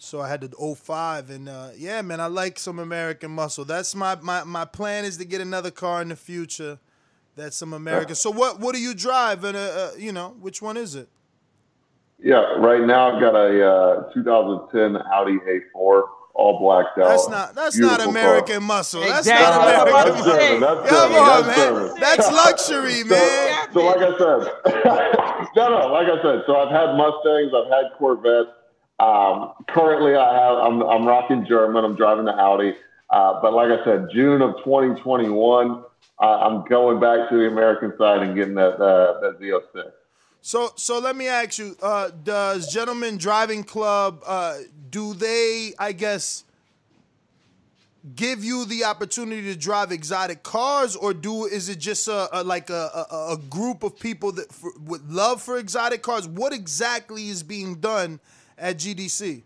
So 0.00 0.20
I 0.20 0.28
had 0.28 0.42
the 0.42 0.74
05 0.76 1.30
and 1.30 1.48
uh, 1.48 1.70
yeah, 1.76 2.02
man, 2.02 2.20
I 2.20 2.26
like 2.26 2.58
some 2.58 2.78
American 2.78 3.32
Muscle. 3.32 3.64
That's 3.64 3.94
my, 3.94 4.14
my 4.16 4.44
my 4.44 4.64
plan 4.64 5.04
is 5.04 5.16
to 5.16 5.24
get 5.24 5.40
another 5.40 5.70
car 5.70 6.02
in 6.02 6.08
the 6.08 6.16
future. 6.16 6.78
That's 7.34 7.56
some 7.56 7.72
American. 7.72 8.14
So 8.14 8.30
what 8.30 8.60
what 8.60 8.74
do 8.74 8.80
you 8.80 8.94
drive? 8.94 9.42
And 9.44 9.56
uh, 9.56 9.60
uh, 9.60 9.90
you 9.96 10.12
know, 10.12 10.36
which 10.40 10.60
one 10.60 10.76
is 10.76 10.94
it? 10.94 11.08
Yeah, 12.20 12.42
right 12.58 12.82
now 12.82 13.14
I've 13.14 13.20
got 13.20 13.34
a 13.34 13.70
uh, 13.70 14.12
2010 14.12 14.96
Audi 15.12 15.38
A4, 15.38 16.02
all 16.38 16.58
blacked 16.60 16.96
out. 16.98 17.08
That's 17.08 17.28
not 17.28 17.54
that's 17.54 17.76
not 17.76 18.00
American 18.00 18.58
car. 18.60 18.78
Muscle. 18.78 19.00
That's 19.00 19.26
Exactly. 19.26 19.44
not 19.44 19.88
I 19.88 20.10
was 20.10 20.20
about 20.22 20.22
American 20.22 20.22
to 20.22 20.24
Muscle. 20.24 20.38
say. 20.38 20.58
That's 20.60 20.90
Come 20.90 21.12
on, 21.12 21.46
that's 21.46 21.58
man. 21.58 21.74
German. 21.74 22.00
That's 22.00 22.32
luxury, 22.32 23.04
man. 23.10 23.68
So, 23.74 23.84
like 23.84 23.98
I 23.98 24.18
said, 24.18 25.50
no, 25.56 25.68
no, 25.68 25.86
like 25.92 26.06
I 26.08 26.22
said, 26.22 26.42
so 26.46 26.56
I've 26.56 26.70
had 26.70 26.94
Mustangs, 26.96 27.52
I've 27.52 27.70
had 27.70 27.92
Corvettes. 27.98 28.50
Um, 29.00 29.52
currently, 29.68 30.14
I 30.16 30.32
have 30.34 30.56
I'm 30.58 30.80
I'm 30.82 31.04
rocking 31.06 31.44
German. 31.46 31.84
I'm 31.84 31.96
driving 31.96 32.24
the 32.24 32.32
Audi. 32.34 32.74
Uh, 33.10 33.40
but 33.42 33.52
like 33.54 33.70
I 33.70 33.82
said, 33.84 34.08
June 34.12 34.42
of 34.42 34.56
2021, 34.64 35.82
uh, 36.20 36.24
I'm 36.24 36.64
going 36.68 37.00
back 37.00 37.28
to 37.30 37.36
the 37.36 37.46
American 37.46 37.92
side 37.98 38.22
and 38.22 38.34
getting 38.36 38.54
that 38.54 38.74
uh, 38.80 39.20
that 39.20 39.40
Z06. 39.40 39.90
So 40.42 40.72
so 40.76 40.98
let 40.98 41.16
me 41.16 41.28
ask 41.28 41.58
you, 41.58 41.76
uh, 41.82 42.10
does 42.22 42.72
Gentlemen 42.72 43.18
Driving 43.18 43.64
Club 43.64 44.22
uh, 44.26 44.58
do 44.90 45.14
they 45.14 45.74
I 45.78 45.92
guess 45.92 46.44
give 48.14 48.44
you 48.44 48.64
the 48.64 48.84
opportunity 48.84 49.42
to 49.42 49.56
drive 49.56 49.92
exotic 49.92 50.42
cars 50.42 50.96
or 50.96 51.12
do 51.12 51.44
is 51.44 51.68
it 51.68 51.78
just 51.78 52.08
a, 52.08 52.40
a 52.40 52.42
like 52.42 52.70
a, 52.70 53.06
a, 53.10 53.32
a 53.32 53.36
group 53.50 53.82
of 53.82 53.98
people 53.98 54.32
that 54.32 54.52
for, 54.52 54.72
with 54.84 55.02
love 55.08 55.42
for 55.42 55.58
exotic 55.58 56.02
cars? 56.02 56.26
What 56.26 56.52
exactly 56.52 57.28
is 57.28 57.42
being 57.42 57.76
done 57.76 58.20
at 58.56 58.76
GDC? 58.78 59.42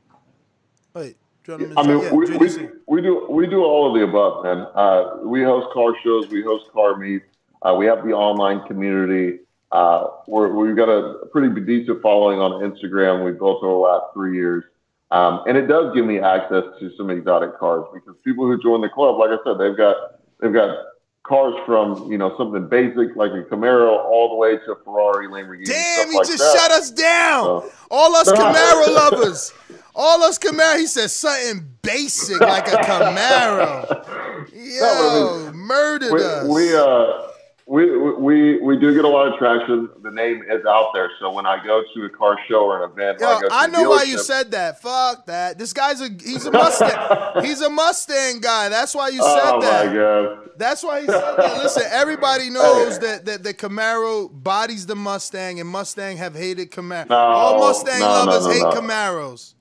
Wait, 0.94 1.16
Gentleman 1.44 1.78
I 1.78 1.87
mean, 1.87 2.02
yeah, 2.02 2.12
we, 2.12 2.37
we, 2.37 2.68
we 2.87 3.02
do 3.02 3.26
we 3.28 3.46
do 3.46 3.64
all 3.64 3.88
of 3.88 3.94
the 3.98 4.05
above, 4.05 4.44
man. 4.44 4.66
Uh, 4.74 5.16
we 5.24 5.42
host 5.42 5.72
car 5.72 5.94
shows, 6.05 6.28
we 6.28 6.42
host 6.42 6.70
car 6.72 6.96
meets, 6.96 7.24
uh, 7.62 7.74
we 7.74 7.87
have 7.87 8.05
the 8.05 8.12
online 8.12 8.66
community. 8.66 9.38
Uh, 9.72 10.08
we're, 10.26 10.52
we've 10.52 10.76
got 10.76 10.90
a 10.90 11.26
pretty 11.32 11.48
decent 11.61 12.02
following 12.02 12.38
on 12.38 12.61
Instagram. 12.61 13.24
We 13.24 13.32
built 13.32 13.62
over 13.62 13.72
the 13.72 13.78
last 13.78 14.12
three 14.12 14.37
years, 14.37 14.64
um, 15.11 15.42
and 15.46 15.56
it 15.56 15.66
does 15.66 15.94
give 15.94 16.04
me 16.04 16.18
access 16.20 16.64
to 16.78 16.90
some 16.96 17.08
exotic 17.08 17.58
cars 17.58 17.87
because 17.94 18.14
people 18.22 18.46
who 18.46 18.61
join 18.62 18.82
the 18.82 18.90
club, 18.90 19.18
like 19.18 19.30
I 19.30 19.38
said, 19.44 19.58
they've 19.58 19.76
got 19.76 19.96
they've 20.40 20.52
got 20.52 20.76
cars 21.22 21.54
from 21.64 22.11
you 22.12 22.18
know 22.18 22.37
something 22.37 22.68
basic 22.68 23.16
like 23.16 23.30
a 23.32 23.44
Camaro 23.44 23.96
all 24.04 24.28
the 24.28 24.35
way 24.37 24.58
to 24.58 24.76
Ferrari, 24.85 25.26
Lamborghini. 25.28 25.64
Damn, 25.64 26.11
he 26.11 26.16
like 26.18 26.26
just 26.26 26.38
that. 26.38 26.58
shut 26.58 26.70
us 26.72 26.90
down. 26.90 27.44
So- 27.62 27.72
All 27.90 28.14
us 28.14 28.30
Camaro 28.32 28.94
lovers. 28.94 29.54
All 29.94 30.22
us 30.22 30.38
Camaro. 30.38 30.78
He 30.78 30.87
said 30.87 31.11
something 31.11 31.66
basic 31.80 32.40
like 32.40 32.68
a 32.68 32.76
Camaro. 32.76 34.48
Yo, 34.54 35.50
murdered 35.54 36.12
we, 36.12 36.22
us. 36.22 36.46
we 36.48 36.74
uh 36.76 37.32
we, 37.66 37.96
we 37.96 38.61
we 38.61 38.79
do 38.79 38.92
get 38.94 39.05
a 39.05 39.09
lot 39.09 39.33
of 39.33 39.38
traction. 39.38 39.88
The 40.03 40.11
name 40.11 40.42
is 40.51 40.64
out 40.66 40.90
there, 40.94 41.11
so 41.20 41.31
when 41.33 41.46
I 41.46 41.64
go 41.64 41.83
to 41.94 42.05
a 42.05 42.11
car 42.11 42.37
show 42.48 42.64
or 42.64 42.85
an 42.85 42.90
event, 42.90 43.20
Yo, 43.20 43.27
I, 43.29 43.40
go 43.40 43.48
to 43.48 43.55
I 43.55 43.66
know 43.68 43.88
why 43.88 44.03
you 44.03 44.18
said 44.18 44.51
that. 44.51 44.83
Fuck 44.83 45.27
that. 45.27 45.59
This 45.59 45.72
guy's 45.72 46.01
a 46.01 46.09
he's 46.09 46.44
a 46.46 46.51
Mustang. 46.51 46.90
he's 47.44 47.61
a 47.61 47.70
Mustang 47.70 48.40
guy. 48.40 48.68
That's 48.68 48.94
why 48.94 49.09
you 49.09 49.20
oh 49.22 49.37
said 49.37 49.53
Oh 49.55 49.61
that. 49.61 49.87
my 49.87 49.94
god! 49.94 50.51
That's 50.57 50.83
why 50.83 51.03
he 51.03 51.07
said 51.07 51.37
that. 51.37 51.62
Listen, 51.62 51.85
everybody 51.90 52.51
knows 52.51 52.98
that, 52.98 53.25
that 53.27 53.42
the 53.44 53.55
Camaro 53.55 54.29
bodies 54.31 54.87
the 54.87 54.96
Mustang, 54.96 55.61
and 55.61 55.68
Mustang 55.68 56.16
have 56.16 56.35
hated 56.35 56.70
Camaro. 56.72 57.09
No, 57.09 57.16
All 57.16 57.61
Mustang 57.61 58.01
no, 58.01 58.07
lovers 58.07 58.46
no, 58.46 58.53
hate. 58.53 58.62
Camaros. 58.77 59.55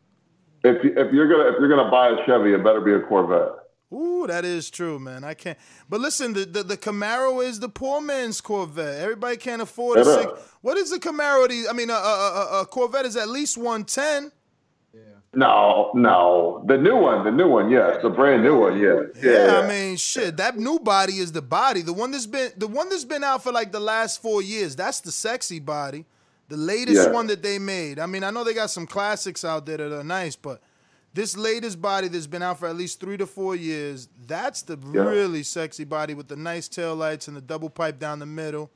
If 0.64 0.84
if 0.84 1.14
you're 1.14 1.28
gonna 1.28 1.50
if 1.50 1.56
you're 1.60 1.70
gonna 1.70 1.90
buy 1.92 2.10
a 2.10 2.26
Chevy, 2.26 2.54
it 2.54 2.64
better 2.64 2.82
be 2.82 2.94
a 2.94 3.00
Corvette. 3.02 3.61
Ooh, 3.94 4.26
that 4.28 4.46
is 4.46 4.70
true, 4.70 5.00
man. 5.00 5.24
I 5.24 5.34
can't. 5.34 5.58
But 5.90 6.00
listen, 6.02 6.34
the, 6.34 6.46
the, 6.46 6.64
the 6.64 6.78
Camaro 6.78 7.44
is 7.44 7.60
the 7.60 7.68
poor 7.70 8.00
man's 8.00 8.40
Corvette. 8.40 9.02
Everybody 9.02 9.36
can't 9.38 9.62
afford 9.62 10.00
a 10.00 10.06
six. 10.06 10.32
What 10.62 10.78
is 10.78 10.92
the 10.92 11.00
Camaro? 11.00 11.50
these- 11.50 11.68
I 11.68 11.74
mean, 11.74 11.90
a, 11.90 11.94
a, 11.94 11.98
a, 11.98 12.62
a 12.62 12.66
Corvette 12.66 13.06
is 13.06 13.18
at 13.18 13.28
least 13.30 13.58
one 13.58 13.84
ten. 13.84 14.32
No, 15.34 15.92
no, 15.96 16.62
the 16.68 16.78
new 16.78 16.98
one, 16.98 17.24
the 17.24 17.32
new 17.32 17.48
one, 17.48 17.70
yes, 17.70 18.00
the 18.04 18.10
brand 18.10 18.44
new 18.44 18.60
one, 18.60 18.78
yeah, 18.78 19.04
Yeah, 19.24 19.62
I 19.64 19.68
mean, 19.68 19.96
shit. 19.96 20.36
That 20.36 20.58
new 20.58 20.78
body 20.78 21.20
is 21.20 21.32
the 21.32 21.42
body. 21.42 21.82
The 21.82 21.94
one 21.94 22.12
that's 22.12 22.26
been 22.26 22.52
the 22.58 22.68
one 22.68 22.90
that's 22.90 23.06
been 23.06 23.24
out 23.24 23.42
for 23.42 23.54
like 23.54 23.72
the 23.72 23.80
last 23.80 24.22
four 24.22 24.42
years. 24.42 24.76
That's 24.76 25.00
the 25.00 25.10
sexy 25.12 25.60
body. 25.60 26.04
The 26.50 26.58
latest 26.58 27.08
Yeah. 27.08 27.14
one 27.14 27.28
that 27.28 27.42
they 27.42 27.60
made. 27.60 27.98
I 27.98 28.08
mean, 28.08 28.26
I 28.26 28.30
know 28.32 28.44
they 28.44 28.54
got 28.54 28.72
some 28.72 28.86
classics 28.86 29.46
out 29.46 29.66
there 29.66 29.78
that 29.78 29.98
are 29.98 30.04
nice, 30.04 30.36
but 30.36 30.62
this 31.14 31.38
latest 31.38 31.82
body 31.82 32.08
that's 32.08 32.28
been 32.28 32.42
out 32.42 32.60
for 32.60 32.68
at 32.68 32.76
least 32.76 33.00
three 33.00 33.18
to 33.18 33.26
four 33.26 33.56
years, 33.56 34.08
that's 34.28 34.62
the 34.62 34.78
Yeah. 34.94 35.02
really 35.02 35.44
sexy 35.44 35.84
body 35.84 36.14
with 36.14 36.28
the 36.28 36.36
nice 36.36 36.68
tail 36.68 36.96
lights 36.96 37.28
and 37.28 37.36
the 37.36 37.42
double 37.42 37.70
pipe 37.70 38.00
down 38.00 38.20
the 38.20 38.26
middle. 38.26 38.70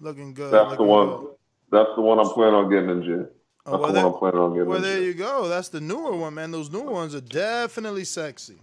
Looking 0.00 0.34
good. 0.34 0.52
That's 0.52 0.76
the 0.76 0.82
one. 0.84 1.08
good. 1.08 1.28
That's 1.70 1.90
the 1.96 2.00
one 2.02 2.18
I'm 2.18 2.28
planning 2.30 2.54
on 2.54 2.70
getting 2.70 2.90
in 2.90 3.02
June. 3.02 3.28
Oh, 3.66 3.72
That's 3.72 3.82
well, 3.82 3.92
the 3.92 3.98
one 4.00 4.12
I'm 4.12 4.18
planning 4.18 4.40
on 4.40 4.52
getting 4.54 4.68
Well, 4.68 4.76
in 4.78 4.82
there 4.82 4.96
June. 4.98 5.06
you 5.06 5.14
go. 5.14 5.48
That's 5.48 5.68
the 5.68 5.80
newer 5.80 6.14
one, 6.16 6.34
man. 6.34 6.50
Those 6.50 6.70
newer 6.70 6.90
ones 6.92 7.14
are 7.14 7.20
definitely 7.20 8.04
sexy. 8.04 8.58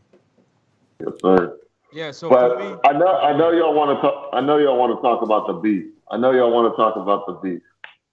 Yes, 0.99 1.13
sir. 1.21 1.57
Yeah, 1.91 2.11
so 2.11 2.29
But 2.29 2.57
me, 2.59 2.75
I 2.83 2.93
know, 2.93 3.07
I 3.07 3.38
know 3.38 3.51
y'all 3.51 3.73
want 3.73 3.97
to 3.97 4.01
talk. 4.01 4.29
I 4.33 4.41
know 4.41 4.57
y'all 4.57 4.77
want 4.77 4.97
to 4.97 5.01
talk 5.01 5.21
about 5.21 5.47
the 5.47 5.53
beef. 5.53 5.85
I 6.11 6.17
know 6.17 6.31
y'all 6.31 6.51
want 6.51 6.71
to 6.71 6.75
talk 6.75 6.95
about 6.97 7.25
the 7.25 7.33
beef 7.33 7.61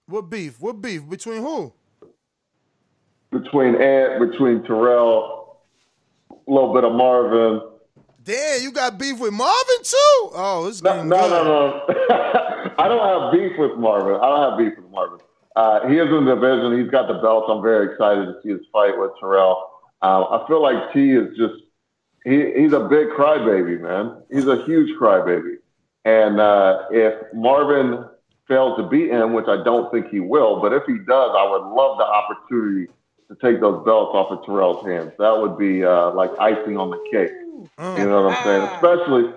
What 0.07 0.29
beef? 0.29 0.59
What 0.59 0.81
beef? 0.81 1.07
Between 1.07 1.41
who? 1.41 1.73
Between 3.33 3.75
Ant, 3.81 4.31
between 4.31 4.63
Terrell, 4.63 5.59
a 6.31 6.35
little 6.51 6.73
bit 6.73 6.83
of 6.83 6.93
Marvin. 6.93 7.61
Damn, 8.23 8.61
you 8.61 8.71
got 8.71 8.97
beef 8.97 9.19
with 9.19 9.33
Marvin 9.33 9.83
too? 9.83 10.29
Oh, 10.33 10.67
it's 10.69 10.81
No, 10.81 11.03
no, 11.03 11.17
good. 11.19 11.29
no, 11.29 11.43
no. 11.43 12.73
I 12.77 12.87
don't 12.87 13.03
have 13.23 13.33
beef 13.33 13.57
with 13.59 13.77
Marvin. 13.77 14.15
I 14.15 14.29
don't 14.29 14.49
have 14.49 14.57
beef 14.57 14.77
with 14.81 14.89
Marvin. 14.91 15.19
Uh, 15.55 15.87
he 15.87 15.97
is 15.97 16.07
in 16.07 16.25
the 16.25 16.35
division. 16.35 16.79
He's 16.81 16.89
got 16.89 17.07
the 17.07 17.15
belt. 17.15 17.45
I'm 17.49 17.61
very 17.61 17.91
excited 17.91 18.25
to 18.25 18.35
see 18.41 18.49
his 18.49 18.61
fight 18.71 18.97
with 18.97 19.11
Terrell. 19.19 19.69
Uh, 20.01 20.23
I 20.41 20.47
feel 20.47 20.61
like 20.61 20.93
T 20.93 21.11
is 21.11 21.35
just 21.37 21.55
he, 22.23 22.53
he's 22.55 22.71
a 22.73 22.79
big 22.87 23.09
crybaby, 23.09 23.79
man. 23.81 24.23
He's 24.31 24.47
a 24.47 24.63
huge 24.63 24.97
crybaby. 24.97 25.55
And 26.05 26.39
uh, 26.39 26.85
if 26.91 27.13
Marvin 27.33 28.05
fails 28.47 28.77
to 28.77 28.87
beat 28.87 29.09
him, 29.09 29.33
which 29.33 29.47
I 29.47 29.61
don't 29.63 29.91
think 29.91 30.07
he 30.09 30.19
will, 30.21 30.61
but 30.61 30.73
if 30.73 30.83
he 30.87 30.97
does, 30.97 31.31
I 31.37 31.47
would 31.49 31.73
love 31.75 31.97
the 31.97 32.05
opportunity 32.05 32.91
to 33.29 33.35
take 33.41 33.59
those 33.61 33.83
belts 33.85 34.11
off 34.13 34.31
of 34.31 34.45
Terrell's 34.45 34.85
hands. 34.85 35.11
That 35.19 35.37
would 35.41 35.57
be 35.57 35.83
uh, 35.83 36.11
like 36.11 36.31
icing 36.39 36.77
on 36.77 36.89
the 36.91 36.99
cake. 37.11 37.31
You 37.97 38.05
know 38.07 38.23
what 38.23 38.33
I'm 38.35 38.43
saying? 38.43 38.61
Especially, 38.75 39.33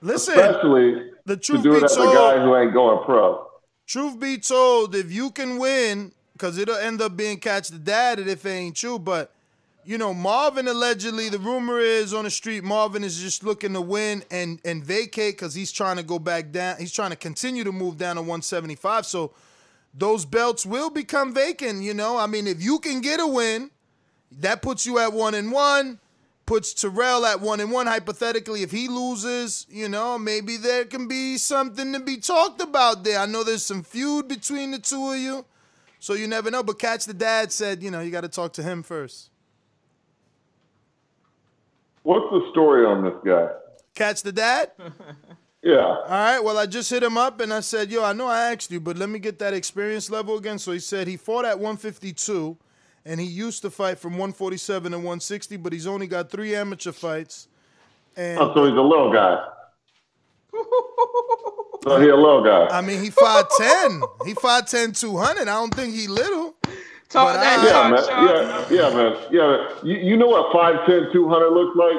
Listen, 0.00 0.38
especially 0.38 1.10
the 1.26 1.36
to 1.36 1.42
truth 1.42 1.62
do 1.62 1.74
it 1.76 1.80
be 1.80 1.86
a 1.86 1.88
told- 1.88 2.14
guy 2.14 2.42
who 2.42 2.56
ain't 2.56 2.72
going 2.72 3.04
pro. 3.04 3.46
Truth 3.86 4.20
be 4.20 4.38
told, 4.38 4.94
if 4.94 5.10
you 5.10 5.30
can 5.32 5.58
win, 5.58 6.12
because 6.32 6.56
it'll 6.58 6.76
end 6.76 7.02
up 7.02 7.16
being 7.16 7.38
catch 7.38 7.68
the 7.68 7.78
dad 7.78 8.20
if 8.20 8.46
it 8.46 8.48
ain't 8.48 8.76
true. 8.76 8.98
But 9.00 9.32
you 9.84 9.98
know, 9.98 10.14
Marvin 10.14 10.68
allegedly, 10.68 11.28
the 11.28 11.38
rumor 11.38 11.80
is 11.80 12.14
on 12.14 12.24
the 12.24 12.30
street, 12.30 12.62
Marvin 12.62 13.02
is 13.02 13.20
just 13.20 13.42
looking 13.42 13.72
to 13.72 13.80
win 13.80 14.22
and 14.30 14.60
and 14.64 14.84
vacate 14.84 15.34
because 15.36 15.54
he's 15.54 15.72
trying 15.72 15.96
to 15.96 16.02
go 16.04 16.18
back 16.20 16.52
down. 16.52 16.76
He's 16.78 16.92
trying 16.92 17.10
to 17.10 17.16
continue 17.16 17.64
to 17.64 17.72
move 17.72 17.98
down 17.98 18.16
to 18.16 18.22
175. 18.22 19.06
So 19.06 19.32
those 19.94 20.24
belts 20.24 20.64
will 20.64 20.90
become 20.90 21.34
vacant. 21.34 21.82
You 21.82 21.94
know, 21.94 22.16
I 22.16 22.26
mean, 22.26 22.46
if 22.46 22.62
you 22.62 22.78
can 22.78 23.00
get 23.00 23.20
a 23.20 23.26
win, 23.26 23.70
that 24.32 24.62
puts 24.62 24.86
you 24.86 24.98
at 24.98 25.12
one 25.12 25.34
and 25.34 25.52
one. 25.52 25.98
Puts 26.46 26.74
Terrell 26.74 27.24
at 27.26 27.40
one 27.40 27.60
and 27.60 27.70
one. 27.70 27.86
Hypothetically, 27.86 28.62
if 28.62 28.72
he 28.72 28.88
loses, 28.88 29.66
you 29.70 29.88
know, 29.88 30.18
maybe 30.18 30.56
there 30.56 30.84
can 30.84 31.06
be 31.06 31.38
something 31.38 31.92
to 31.92 32.00
be 32.00 32.16
talked 32.16 32.60
about 32.60 33.04
there. 33.04 33.20
I 33.20 33.26
know 33.26 33.44
there's 33.44 33.64
some 33.64 33.84
feud 33.84 34.26
between 34.26 34.72
the 34.72 34.80
two 34.80 35.12
of 35.12 35.18
you, 35.18 35.44
so 36.00 36.14
you 36.14 36.26
never 36.26 36.50
know. 36.50 36.64
But 36.64 36.80
Catch 36.80 37.04
the 37.04 37.14
Dad 37.14 37.52
said, 37.52 37.84
you 37.84 37.90
know, 37.92 38.00
you 38.00 38.10
got 38.10 38.22
to 38.22 38.28
talk 38.28 38.52
to 38.54 38.64
him 38.64 38.82
first. 38.82 39.30
What's 42.02 42.30
the 42.30 42.48
story 42.50 42.84
on 42.84 43.04
this 43.04 43.14
guy? 43.24 43.48
Catch 43.94 44.22
the 44.22 44.32
Dad? 44.32 44.72
Yeah. 45.62 45.76
All 45.84 46.08
right. 46.08 46.40
Well, 46.40 46.56
I 46.58 46.66
just 46.66 46.88
hit 46.90 47.02
him 47.02 47.18
up 47.18 47.40
and 47.40 47.52
I 47.52 47.60
said, 47.60 47.90
"Yo, 47.90 48.02
I 48.02 48.12
know 48.14 48.26
I 48.26 48.50
asked 48.52 48.70
you, 48.70 48.80
but 48.80 48.96
let 48.96 49.08
me 49.10 49.18
get 49.18 49.38
that 49.40 49.52
experience 49.52 50.08
level 50.10 50.36
again." 50.38 50.58
So 50.58 50.72
he 50.72 50.78
said 50.78 51.06
he 51.06 51.16
fought 51.18 51.44
at 51.44 51.58
152, 51.58 52.56
and 53.04 53.20
he 53.20 53.26
used 53.26 53.60
to 53.62 53.70
fight 53.70 53.98
from 53.98 54.12
147 54.12 54.92
to 54.92 54.98
160, 54.98 55.56
but 55.58 55.72
he's 55.72 55.86
only 55.86 56.06
got 56.06 56.30
three 56.30 56.54
amateur 56.54 56.92
fights. 56.92 57.48
And 58.16 58.38
Oh, 58.38 58.54
so 58.54 58.64
he's 58.64 58.76
a 58.76 58.80
little 58.80 59.12
guy. 59.12 59.46
so 61.84 62.00
he 62.00 62.08
a 62.08 62.16
little 62.16 62.42
guy. 62.42 62.66
I 62.68 62.80
mean, 62.80 63.02
he 63.02 63.10
5'10. 63.10 64.26
he 64.26 64.34
5'10", 64.34 64.98
200. 64.98 65.42
I 65.42 65.44
don't 65.44 65.74
think 65.74 65.94
he 65.94 66.08
little. 66.08 66.54
Talk 67.08 67.34
But 67.34 67.40
that 67.40 67.58
I- 67.58 67.64
yeah, 67.64 67.72
talk, 67.72 67.90
man. 68.70 68.70
Yeah, 68.70 68.88
yeah, 68.88 68.94
man. 68.96 69.16
Yeah, 69.30 69.46
man. 69.46 69.68
You, 69.82 69.96
you 70.10 70.16
know 70.16 70.26
what 70.28 70.52
5'10", 70.54 71.12
200 71.12 71.50
looks 71.50 71.76
like? 71.76 71.96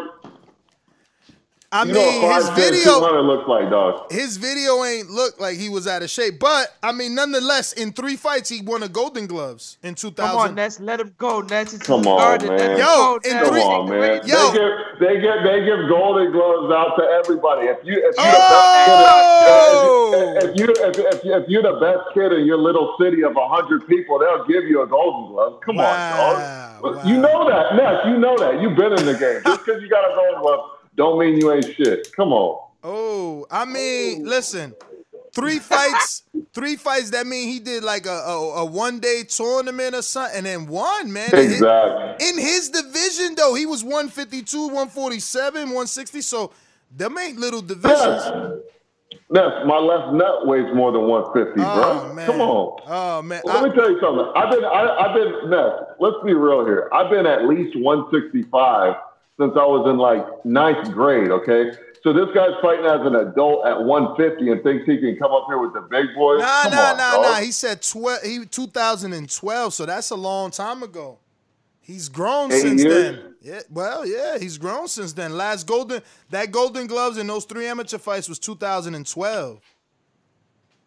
I 1.74 1.84
you 1.84 1.94
mean, 1.94 2.22
know 2.22 2.34
his 2.36 2.50
video, 2.50 2.84
200 3.00 3.22
looks 3.22 3.48
like, 3.48 3.70
dog. 3.70 4.12
his 4.12 4.36
video 4.36 4.84
ain't 4.84 5.10
look 5.10 5.40
like 5.40 5.58
he 5.58 5.70
was 5.70 5.88
out 5.88 6.04
of 6.04 6.10
shape. 6.10 6.38
But 6.38 6.68
I 6.84 6.92
mean, 6.92 7.16
nonetheless, 7.16 7.72
in 7.72 7.94
three 7.94 8.18
fights, 8.18 8.50
he 8.50 8.62
won 8.62 8.84
a 8.84 8.90
Golden 8.90 9.26
Gloves 9.26 9.78
in 9.82 9.96
2000. 9.96 10.32
Come 10.32 10.38
on, 10.50 10.56
Ness, 10.56 10.82
let 10.82 11.00
him 11.00 11.16
go. 11.18 11.40
Ness, 11.40 11.74
it's 11.74 11.88
Come 11.88 12.06
on, 12.08 12.18
guarded. 12.20 12.50
Man. 12.50 12.78
Yo, 12.78 13.16
in 13.24 13.32
Ness. 13.32 13.44
Come 13.44 13.54
three- 13.54 13.62
on, 13.62 13.90
man. 13.90 14.22
Yo. 14.26 14.52
They 14.52 14.52
give 14.58 14.72
they 15.00 15.22
give 15.22 15.44
they 15.44 15.60
give 15.64 15.88
golden 15.88 16.32
gloves 16.34 16.74
out 16.74 16.96
to 16.98 17.04
everybody. 17.24 17.68
If 17.68 17.78
you 17.86 17.94
if 18.06 18.16
you 18.18 18.24
Oh! 18.92 20.36
if 20.44 20.56
you 20.58 20.66
if, 20.70 20.98
if, 20.98 21.22
if 21.26 21.48
you're 21.50 21.64
the 21.64 21.80
best 21.80 22.14
kid 22.14 22.34
in 22.34 22.46
your 22.46 22.58
little 22.58 22.96
city 23.00 23.24
of 23.24 23.34
hundred 23.36 23.88
people, 23.88 24.20
they'll 24.20 24.46
give 24.46 24.66
you 24.66 24.82
a 24.84 24.88
golden 24.88 25.32
glove. 25.32 25.62
Come 25.62 25.78
Wow, 25.78 26.82
on, 26.84 26.94
dog. 26.96 27.08
You 27.08 27.18
know 27.18 27.48
that, 27.50 27.76
Ness. 27.76 28.06
You 28.06 28.18
know 28.18 28.38
that. 28.38 28.62
You've 28.62 28.76
been 28.76 28.94
in 28.94 29.06
the 29.06 29.14
game. 29.18 29.42
Just 29.46 29.66
because 29.66 29.82
you 29.82 29.90
got 29.90 30.04
a 30.12 30.16
golden 30.16 30.42
glove, 30.42 30.70
don't 30.96 31.20
mean 31.20 31.38
you 31.38 31.52
ain't 31.52 31.66
shit. 31.76 32.12
Come 32.16 32.34
on. 32.34 32.68
Oh, 32.84 33.46
I 33.52 33.66
mean, 33.66 34.26
listen, 34.26 34.74
three 35.34 35.60
fights, 35.60 36.24
three 36.54 36.76
fights. 36.76 37.12
That 37.12 37.28
mean 37.28 37.48
he 37.48 37.60
did 37.60 37.84
like 37.84 38.06
a 38.06 38.10
a, 38.10 38.62
a 38.62 38.66
one 38.66 39.00
day 39.00 39.24
tournament 39.28 39.96
or 39.96 40.02
something, 40.02 40.38
and 40.38 40.46
then 40.46 40.68
won, 40.68 41.12
man. 41.14 41.30
In 41.34 41.38
his- 41.38 41.54
Exactly. 41.54 42.28
In 42.30 42.38
his 42.38 42.70
division, 42.70 43.36
though, 43.36 43.54
he 43.54 43.66
was 43.66 43.84
152, 43.84 44.58
147, 44.68 45.62
160. 45.62 46.22
So 46.22 46.52
them 46.96 47.18
ain't 47.18 47.40
little 47.40 47.62
divisions. 47.62 48.62
Ness, 49.30 49.52
my 49.66 49.78
left 49.78 50.14
nut 50.14 50.46
weighs 50.46 50.74
more 50.76 50.92
than 50.92 51.04
150, 51.08 51.62
Oh 51.64 52.04
bro. 52.04 52.14
man. 52.14 52.26
Come 52.26 52.42
on. 52.42 52.80
Oh 52.88 53.22
man. 53.22 53.42
Let 53.46 53.58
I- 53.58 53.68
me 53.70 53.76
tell 53.76 53.90
you 53.90 54.00
something. 54.02 54.26
I've 54.36 54.50
been, 54.52 54.66
I, 54.66 54.98
I've 55.06 55.16
been, 55.16 55.50
Ness, 55.50 55.72
let's 56.00 56.18
be 56.26 56.34
real 56.34 56.66
here. 56.66 56.90
I've 56.92 57.10
been 57.10 57.26
at 57.26 57.46
least 57.48 57.78
165 57.80 58.96
since 59.42 59.54
I 59.58 59.66
was 59.66 59.90
in 59.90 59.98
like 59.98 60.46
ninth 60.46 60.92
grade, 60.92 61.32
okay? 61.32 61.72
So 62.04 62.14
this 62.14 62.28
guy's 62.34 62.54
fighting 62.62 62.86
as 62.86 63.02
an 63.06 63.16
adult 63.16 63.66
at 63.66 63.84
150 63.84 64.52
and 64.52 64.64
thinks 64.64 64.86
he 64.86 64.98
can 64.98 65.18
come 65.18 65.32
up 65.32 65.46
here 65.48 65.60
with 65.60 65.74
the 65.74 65.82
big 65.82 66.14
boys? 66.16 66.40
Nah, 66.40 66.64
come 66.64 66.72
nah, 66.72 66.92
on, 66.92 66.98
nah, 66.98 67.12
dog. 67.14 67.22
nah. 67.24 67.36
He 67.40 67.52
said 67.52 67.82
12, 67.82 68.22
he 68.24 68.46
2012, 68.46 69.74
so 69.74 69.86
that's 69.86 70.12
a 70.12 70.16
long 70.16 70.52
time 70.52 70.84
ago. 70.84 71.18
He's 71.80 72.08
grown 72.10 72.52
Eight 72.52 72.62
since 72.62 72.84
years? 72.84 73.16
then. 73.18 73.36
Yeah, 73.42 73.60
well, 73.72 74.06
yeah, 74.06 74.38
he's 74.38 74.60
grown 74.60 74.88
since 74.88 75.14
then. 75.14 75.36
Last 75.36 75.66
golden 75.66 76.02
that 76.30 76.52
Golden 76.52 76.86
Gloves 76.86 77.18
in 77.18 77.26
those 77.26 77.46
three 77.46 77.66
amateur 77.66 77.98
fights 77.98 78.30
was 78.30 78.38
2012. 78.38 79.62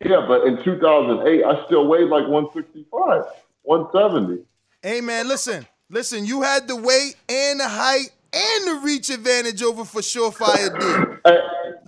Yeah, 0.05 0.25
but 0.27 0.47
in 0.47 0.63
2008, 0.63 1.45
I 1.45 1.67
still 1.67 1.89
weighed 1.89 2.09
like 2.09 2.29
165, 2.29 3.25
170. 3.63 4.45
Hey 4.83 5.01
man, 5.01 5.27
listen, 5.27 5.67
listen. 5.91 6.25
You 6.25 6.43
had 6.43 6.69
the 6.69 6.77
weight 6.77 7.17
and 7.29 7.59
the 7.59 7.69
height 7.69 8.11
and 8.35 8.69
the 8.69 8.81
reach 8.85 9.11
advantage 9.11 9.63
over 9.63 9.85
for 9.85 10.01
Surefire 10.01 10.71
D. 10.79 11.17
Hey, 11.25 11.39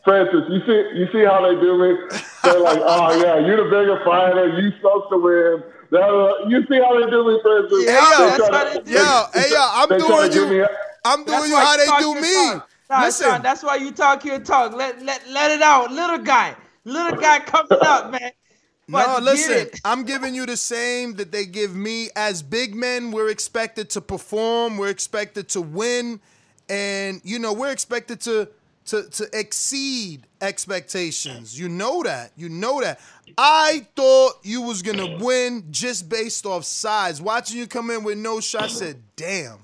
Francis, 0.05 0.45
you 0.49 0.61
see, 0.67 0.99
you 0.99 1.09
see 1.13 1.25
how 1.25 1.43
they 1.43 1.61
do 1.61 1.77
me? 1.79 2.19
They're 2.45 2.61
like, 2.61 2.79
oh 2.83 3.21
yeah, 3.21 3.39
you're 3.45 3.57
the 3.65 3.71
bigger 3.71 4.01
fighter. 4.05 4.59
You 4.61 4.71
supposed 4.77 5.07
to 5.11 5.19
win. 5.19 5.63
They're- 5.91 6.49
You 6.49 6.65
see 6.69 6.79
how 6.81 6.99
they 6.99 7.11
do 7.11 7.27
me, 7.27 7.41
Francis? 7.43 7.87
Hey 7.87 7.95
yo, 7.95 8.31
They 8.31 8.37
try 8.49 8.75
to- 8.75 8.91
yo, 8.91 9.25
hey 9.35 9.51
yo, 9.51 9.69
I'm 9.73 9.89
doing 9.99 10.33
you. 10.33 10.49
me- 10.63 10.67
I'm 11.05 11.25
doing 11.25 11.39
That's 11.39 11.49
you 11.49 11.57
how 11.57 11.73
you 11.73 11.79
they 11.79 11.99
do 12.01 12.21
me. 12.21 12.35
talk. 12.55 12.69
Nah, 12.91 13.01
Listen, 13.03 13.31
Sean, 13.31 13.43
that's 13.43 13.63
why 13.65 13.77
you 13.77 13.91
talk 13.93 14.25
your 14.25 14.39
talk. 14.41 14.73
Let 14.75 15.03
let 15.03 15.29
let 15.31 15.51
it 15.51 15.63
out, 15.63 15.91
little 15.93 16.19
guy. 16.19 16.55
Little 16.85 17.17
guy 17.21 17.41
coming 17.41 17.79
up, 17.83 18.11
man. 18.13 18.31
No, 18.89 18.99
But 18.99 19.15
get 19.17 19.23
listen. 19.25 19.69
I'm 19.85 20.05
giving 20.05 20.35
you 20.37 20.47
the 20.47 20.57
same 20.57 21.15
that 21.17 21.33
they 21.33 21.47
give 21.47 21.75
me. 21.75 22.11
As 22.15 22.43
big 22.43 22.77
men, 22.77 23.11
we're 23.11 23.29
expected 23.31 23.91
to 23.91 24.01
perform, 24.01 24.77
we're 24.79 24.91
expected 24.91 25.49
to 25.51 25.61
win, 25.61 26.21
and 26.69 27.21
you 27.25 27.39
know, 27.39 27.53
we're 27.53 27.71
expected 27.71 28.21
to 28.23 28.49
to 28.87 29.09
to 29.11 29.29
exceed 29.39 30.27
expectations. 30.41 31.59
You 31.59 31.69
know 31.69 32.03
that. 32.03 32.33
You 32.37 32.49
know 32.49 32.81
that. 32.81 33.01
I 33.37 33.87
thought 33.95 34.35
you 34.43 34.63
was 34.63 34.83
gonna 34.83 35.19
win 35.19 35.65
just 35.71 36.09
based 36.09 36.47
off 36.47 36.65
size. 36.65 37.21
Watching 37.21 37.59
you 37.59 37.67
come 37.67 37.91
in 37.91 38.05
with 38.05 38.19
no 38.19 38.41
shot, 38.41 38.65
I 38.65 38.69
said, 38.69 39.03
damn, 39.17 39.59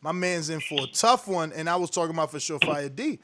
my 0.00 0.12
man's 0.12 0.50
in 0.50 0.60
for 0.60 0.84
a 0.84 0.86
tough 0.86 1.28
one. 1.28 1.52
And 1.52 1.68
I 1.68 1.76
was 1.76 1.90
talking 1.90 2.14
about 2.14 2.30
for 2.30 2.40
sure 2.40 2.58
Fire 2.60 2.88
D. 2.88 3.18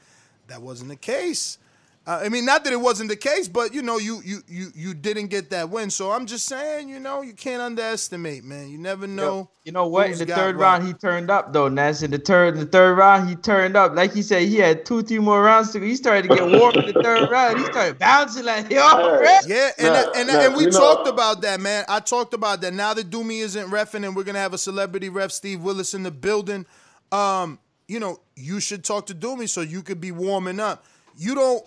That 0.47 0.61
wasn't 0.61 0.89
the 0.89 0.95
case. 0.95 1.57
Uh, 2.07 2.21
I 2.23 2.29
mean, 2.29 2.45
not 2.45 2.63
that 2.63 2.71
it 2.71 2.79
wasn't 2.79 3.09
the 3.09 3.15
case, 3.15 3.47
but 3.47 3.73
you 3.73 3.81
know, 3.81 3.97
you 3.97 4.21
you 4.23 4.37
you 4.47 4.67
you 4.75 4.93
didn't 4.93 5.27
get 5.27 5.49
that 5.49 5.71
win. 5.71 5.89
So 5.89 6.11
I'm 6.11 6.27
just 6.27 6.45
saying, 6.45 6.87
you 6.87 6.99
know, 6.99 7.23
you 7.23 7.33
can't 7.33 7.63
underestimate, 7.63 8.43
man. 8.43 8.69
You 8.69 8.77
never 8.77 9.07
know. 9.07 9.49
You 9.63 9.71
know 9.71 9.87
what? 9.87 10.11
In 10.11 10.19
the 10.19 10.27
third 10.27 10.55
what. 10.55 10.61
round, 10.63 10.85
he 10.85 10.93
turned 10.93 11.31
up 11.31 11.51
though. 11.51 11.67
Ness. 11.67 12.03
In 12.03 12.11
the 12.11 12.19
third, 12.19 12.53
in 12.53 12.59
the 12.59 12.65
third 12.67 12.93
round, 12.93 13.27
he 13.27 13.35
turned 13.35 13.75
up. 13.75 13.95
Like 13.95 14.13
he 14.13 14.21
said, 14.21 14.43
he 14.43 14.57
had 14.57 14.85
two, 14.85 15.01
three 15.01 15.17
more 15.17 15.41
rounds 15.41 15.71
to 15.71 15.79
go. 15.79 15.85
He 15.87 15.95
started 15.95 16.29
to 16.29 16.35
get 16.35 16.59
warm 16.59 16.75
in 16.75 16.93
the 16.93 17.01
third 17.01 17.27
round. 17.31 17.57
He 17.57 17.65
started 17.65 17.97
bouncing 17.97 18.45
like 18.45 18.69
yo, 18.69 19.17
Fred. 19.17 19.45
Yeah, 19.47 19.71
and 19.79 19.87
Nah, 19.87 20.11
and, 20.15 20.27
nah, 20.27 20.39
and 20.41 20.55
we 20.55 20.65
you 20.65 20.69
know- 20.69 20.79
talked 20.79 21.07
about 21.07 21.41
that, 21.41 21.59
man. 21.59 21.85
I 21.89 22.01
talked 22.01 22.35
about 22.35 22.61
that. 22.61 22.75
Now 22.75 22.93
that 22.93 23.09
Doomy 23.09 23.39
isn't 23.39 23.69
refing, 23.71 24.05
and 24.05 24.15
we're 24.15 24.23
gonna 24.25 24.37
have 24.37 24.53
a 24.53 24.59
celebrity 24.59 25.09
ref, 25.09 25.31
Steve 25.31 25.61
Willis, 25.63 25.95
in 25.95 26.03
the 26.03 26.11
building. 26.11 26.67
Um, 27.11 27.57
you 27.87 27.99
know, 27.99 28.19
you 28.35 28.59
should 28.59 28.83
talk 28.83 29.07
to 29.07 29.15
Doomy 29.15 29.49
so 29.49 29.61
you 29.61 29.81
could 29.81 29.99
be 29.99 30.11
warming 30.11 30.59
up. 30.59 30.85
You 31.17 31.33
don't. 31.33 31.65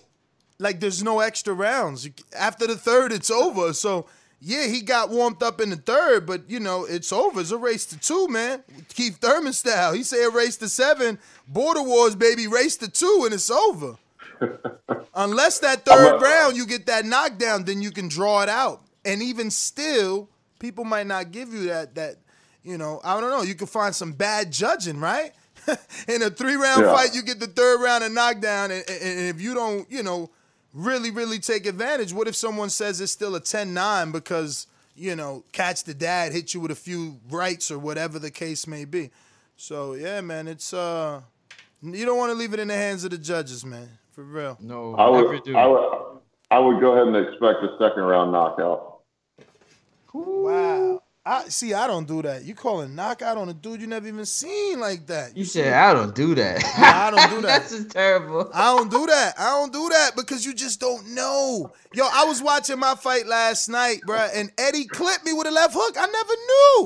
Like 0.58 0.80
there's 0.80 1.02
no 1.02 1.20
extra 1.20 1.54
rounds. 1.54 2.08
After 2.36 2.66
the 2.66 2.76
third, 2.76 3.12
it's 3.12 3.30
over. 3.30 3.72
So 3.72 4.06
yeah, 4.40 4.66
he 4.66 4.80
got 4.82 5.10
warmed 5.10 5.42
up 5.42 5.60
in 5.60 5.70
the 5.70 5.76
third, 5.76 6.26
but 6.26 6.48
you 6.48 6.60
know 6.60 6.84
it's 6.84 7.12
over. 7.12 7.40
It's 7.40 7.50
a 7.50 7.58
race 7.58 7.86
to 7.86 7.98
two, 7.98 8.28
man. 8.28 8.62
Keith 8.94 9.18
Thurman 9.18 9.52
style. 9.52 9.92
He 9.92 10.02
said 10.02 10.32
race 10.34 10.56
to 10.58 10.68
seven. 10.68 11.18
Border 11.46 11.82
Wars, 11.82 12.14
baby, 12.14 12.46
race 12.46 12.76
to 12.78 12.88
two, 12.90 13.22
and 13.24 13.34
it's 13.34 13.50
over. 13.50 13.96
Unless 15.14 15.60
that 15.60 15.84
3rd 15.84 16.20
round 16.20 16.56
you 16.56 16.66
get 16.66 16.86
that 16.86 17.04
knockdown, 17.04 17.64
then 17.64 17.82
you 17.82 17.90
can 17.90 18.06
draw 18.08 18.42
it 18.42 18.48
out. 18.48 18.82
And 19.04 19.22
even 19.22 19.50
still, 19.50 20.28
people 20.60 20.84
might 20.84 21.06
not 21.06 21.32
give 21.32 21.52
you 21.52 21.66
that. 21.68 21.94
That 21.96 22.16
you 22.62 22.78
know, 22.78 23.00
I 23.02 23.20
don't 23.20 23.30
know. 23.30 23.42
You 23.42 23.54
can 23.54 23.66
find 23.66 23.94
some 23.94 24.12
bad 24.12 24.52
judging, 24.52 25.00
right? 25.00 25.32
In 26.08 26.22
a 26.22 26.30
three 26.30 26.54
round 26.54 26.84
Yeah. 26.84 26.94
fight, 26.94 27.14
you 27.14 27.22
get 27.22 27.40
the 27.40 27.46
third 27.46 27.80
round 27.82 28.04
and 28.04 28.14
knockdown, 28.14 28.70
and, 28.70 28.84
and, 28.88 29.02
and 29.02 29.28
if 29.28 29.40
you 29.40 29.54
don't, 29.54 29.90
you 29.90 30.02
know, 30.02 30.30
really, 30.72 31.10
really 31.10 31.38
take 31.38 31.66
advantage, 31.66 32.12
what 32.12 32.28
if 32.28 32.36
someone 32.36 32.70
says 32.70 33.00
it's 33.00 33.12
still 33.12 33.34
a 33.34 33.40
10-9 33.40 34.12
because 34.12 34.66
you 34.98 35.14
know, 35.14 35.44
catch 35.52 35.84
the 35.84 35.94
dad 35.94 36.32
hit 36.32 36.52
you 36.52 36.60
with 36.60 36.70
a 36.70 36.76
few 36.76 37.20
rights 37.30 37.70
or 37.70 37.78
whatever 37.78 38.18
the 38.18 38.30
case 38.30 38.66
may 38.66 38.84
be. 38.84 39.10
So 39.56 39.94
yeah, 39.94 40.20
man, 40.20 40.48
it's 40.48 40.74
uh, 40.74 41.20
you 41.82 42.04
don't 42.04 42.18
want 42.18 42.30
to 42.32 42.38
leave 42.38 42.52
it 42.52 42.60
in 42.60 42.68
the 42.68 42.74
hands 42.74 43.04
of 43.04 43.10
the 43.10 43.18
judges, 43.18 43.64
man. 43.64 43.88
For 44.12 44.24
real. 44.24 44.58
No, 44.60 44.94
I 44.96 45.08
would, 45.08 45.48
I 45.54 45.66
would, 45.66 46.18
I 46.50 46.58
would 46.58 46.80
go 46.80 46.92
ahead 46.92 47.06
and 47.06 47.16
expect 47.16 47.62
a 47.62 47.76
second 47.78 48.02
round 48.02 48.32
knockout. 48.32 49.00
Wow. 50.12 51.02
I 51.30 51.48
see. 51.48 51.74
I 51.74 51.86
don't 51.86 52.08
do 52.08 52.22
that. 52.22 52.44
You 52.44 52.54
calling 52.54 52.94
knockout 52.94 53.36
on 53.36 53.48
a 53.48 53.54
dude 53.54 53.80
you 53.82 53.86
never 53.86 54.08
even 54.08 54.24
seen 54.24 54.80
like 54.80 55.06
that. 55.08 55.36
You 55.36 55.44
said 55.44 55.74
I 55.74 55.92
don't 55.92 56.14
do 56.14 56.34
that. 56.36 56.62
Nah, 56.78 57.06
I 57.06 57.10
don't 57.10 57.28
do 57.28 57.42
that. 57.42 57.60
That's 57.60 57.70
just 57.70 57.90
terrible. 57.90 58.50
I 58.54 58.74
don't 58.76 58.90
do 58.90 59.04
that. 59.06 59.34
I 59.38 59.50
don't 59.50 59.72
do 59.72 59.88
that 59.90 60.12
because 60.16 60.46
you 60.46 60.54
just 60.54 60.80
don't 60.80 61.08
know. 61.14 61.70
Yo, 61.92 62.04
I 62.10 62.24
was 62.24 62.42
watching 62.42 62.78
my 62.78 62.94
fight 62.94 63.26
last 63.26 63.68
night, 63.68 64.00
bruh, 64.06 64.30
and 64.34 64.50
Eddie 64.56 64.86
clipped 64.86 65.24
me 65.24 65.32
with 65.34 65.46
a 65.46 65.50
left 65.50 65.74
hook. 65.76 65.96
I 65.98 66.06
never 66.06 66.34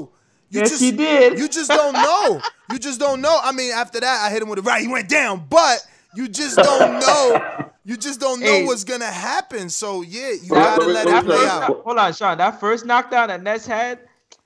knew. 0.01 0.11
You 0.51 0.61
Yes, 0.61 0.71
just, 0.71 0.83
he 0.83 0.91
did. 0.93 1.39
You 1.39 1.49
just 1.49 1.71
don't 1.71 2.01
know. 2.01 2.41
You 2.69 2.79
just 2.79 2.99
don't 3.01 3.21
know. 3.21 3.39
I 3.43 3.53
mean, 3.53 3.73
after 3.73 4.01
that, 4.01 4.25
I 4.27 4.31
hit 4.33 4.43
him 4.43 4.49
with 4.49 4.59
a 4.59 4.63
right. 4.63 4.83
He 4.83 4.89
went 4.89 5.09
down, 5.09 5.47
but 5.49 5.87
you 6.17 6.29
just 6.29 6.63
don't 6.63 6.99
know. 6.99 7.47
You 7.85 7.97
just 7.97 8.21
don't 8.21 8.41
know 8.41 8.47
Hey. 8.47 8.67
what's 8.67 8.85
gonna 8.85 9.07
happen. 9.07 9.69
So 9.71 10.03
yeah, 10.03 10.33
you 10.33 10.49
gotta 10.49 10.85
let 10.85 11.07
that 11.07 11.23
it 11.25 11.27
play 11.27 11.47
out. 11.47 11.83
hold 11.85 11.99
on, 11.99 12.13
Sean. 12.13 12.39
That 12.39 12.61
first 12.61 12.85
knockdown 12.87 13.29
that 13.29 13.43
Ness 13.43 13.67
had, 13.67 13.99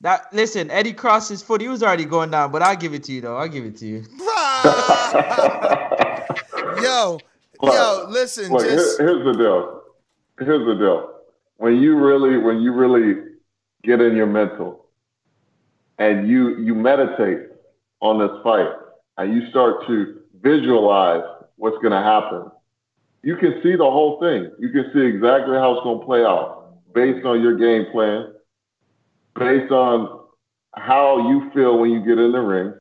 that 0.07 0.33
listen, 0.33 0.71
Eddie 0.71 0.93
crossed 0.93 1.29
his 1.29 1.43
foot. 1.43 1.61
He 1.61 1.69
was 1.69 1.83
already 1.83 2.05
going 2.05 2.31
down, 2.31 2.53
but 2.53 2.63
I'll 2.63 2.77
give 2.77 2.95
it 2.95 3.03
to 3.05 3.13
you 3.13 3.21
though. 3.21 3.37
I'll 3.37 3.49
give 3.49 3.65
it 3.65 3.77
to 3.79 3.87
you. 3.87 4.05
Yo, 6.83 7.19
Look, 7.63 7.75
yo, 7.75 8.07
listen, 8.09 8.53
look, 8.53 8.63
here- 8.63 8.77
here's 8.99 9.25
the 9.25 9.33
deal. 9.37 9.83
Here's 10.39 10.67
the 10.67 10.75
deal. 10.75 11.11
When 11.57 11.77
you 11.77 11.97
really, 11.97 12.37
when 12.39 12.61
you 12.61 12.73
really 12.73 13.23
get 13.83 14.01
in 14.01 14.15
your 14.15 14.27
mental, 14.27 14.87
and 15.99 16.29
you 16.29 16.59
you 16.59 16.75
meditate 16.75 17.49
on 18.01 18.19
this 18.19 18.31
fight, 18.45 18.69
and 19.17 19.35
you 19.35 19.49
start 19.51 19.87
to 19.89 20.21
visualize 20.43 21.23
what's 21.57 21.79
going 21.79 21.93
to 21.93 22.03
happen, 22.03 22.51
you 23.23 23.37
can 23.37 23.61
see 23.63 23.73
the 23.75 23.91
whole 23.91 24.21
thing. 24.21 24.51
You 24.59 24.69
can 24.69 24.91
see 24.95 25.01
exactly 25.01 25.57
how 25.57 25.73
it's 25.75 25.83
going 25.83 26.01
to 26.01 26.05
play 26.07 26.25
out 26.25 26.75
based 26.95 27.25
on 27.25 27.41
your 27.41 27.57
game 27.57 27.91
plan, 27.91 28.33
based 29.39 29.73
on 29.73 30.21
how 30.75 31.29
you 31.29 31.51
feel 31.55 31.79
when 31.79 31.91
you 31.91 32.01
get 32.01 32.19
in 32.19 32.33
the 32.33 32.41
ring. 32.41 32.75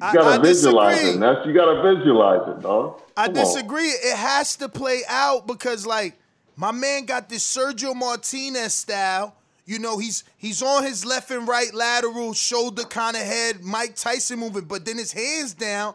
You 0.00 0.12
gotta 0.12 0.20
I 0.26 0.38
visualize 0.38 0.96
disagree. 1.00 1.16
it. 1.16 1.20
That's 1.20 1.46
you 1.46 1.52
gotta 1.54 1.82
visualize 1.94 2.48
it, 2.56 2.62
dog. 2.62 3.00
I 3.16 3.26
Come 3.26 3.36
on. 3.38 3.44
disagree. 3.44 3.88
It 3.88 4.16
has 4.16 4.56
to 4.56 4.68
play 4.68 5.02
out 5.08 5.46
because 5.46 5.86
like 5.86 6.14
my 6.56 6.72
man 6.72 7.04
got 7.04 7.28
this 7.28 7.44
Sergio 7.44 7.94
Martinez 7.94 8.74
style. 8.74 9.34
You 9.66 9.78
know, 9.78 9.98
he's 9.98 10.24
he's 10.36 10.62
on 10.62 10.84
his 10.84 11.04
left 11.04 11.30
and 11.30 11.46
right 11.46 11.72
lateral, 11.74 12.32
shoulder 12.32 12.84
kind 12.84 13.16
of 13.16 13.22
head, 13.22 13.62
Mike 13.62 13.96
Tyson 13.96 14.38
moving, 14.38 14.64
but 14.64 14.84
then 14.84 14.96
his 14.98 15.12
hands 15.12 15.52
down. 15.54 15.94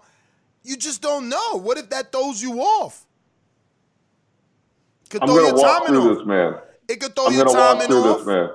You 0.63 0.77
just 0.77 1.01
don't 1.01 1.27
know. 1.27 1.55
What 1.59 1.77
if 1.77 1.89
that 1.89 2.11
throws 2.11 2.41
you 2.41 2.59
off? 2.61 3.05
Could 5.09 5.21
I'm 5.23 5.27
throw 5.27 5.35
gonna 5.37 5.47
your 5.47 5.55
walk 5.57 5.85
timing 5.85 6.01
through 6.01 6.11
off. 6.11 6.17
this 6.19 6.27
man. 6.27 6.53
It 6.87 6.99
could 6.99 7.15
throw 7.15 7.27
I'm 7.27 7.33
your 7.33 7.45
gonna 7.45 7.57
walk 7.59 7.73
timing 7.79 7.87
through 7.87 8.03
off. 8.03 8.17
this 8.19 8.27
man. 8.27 8.49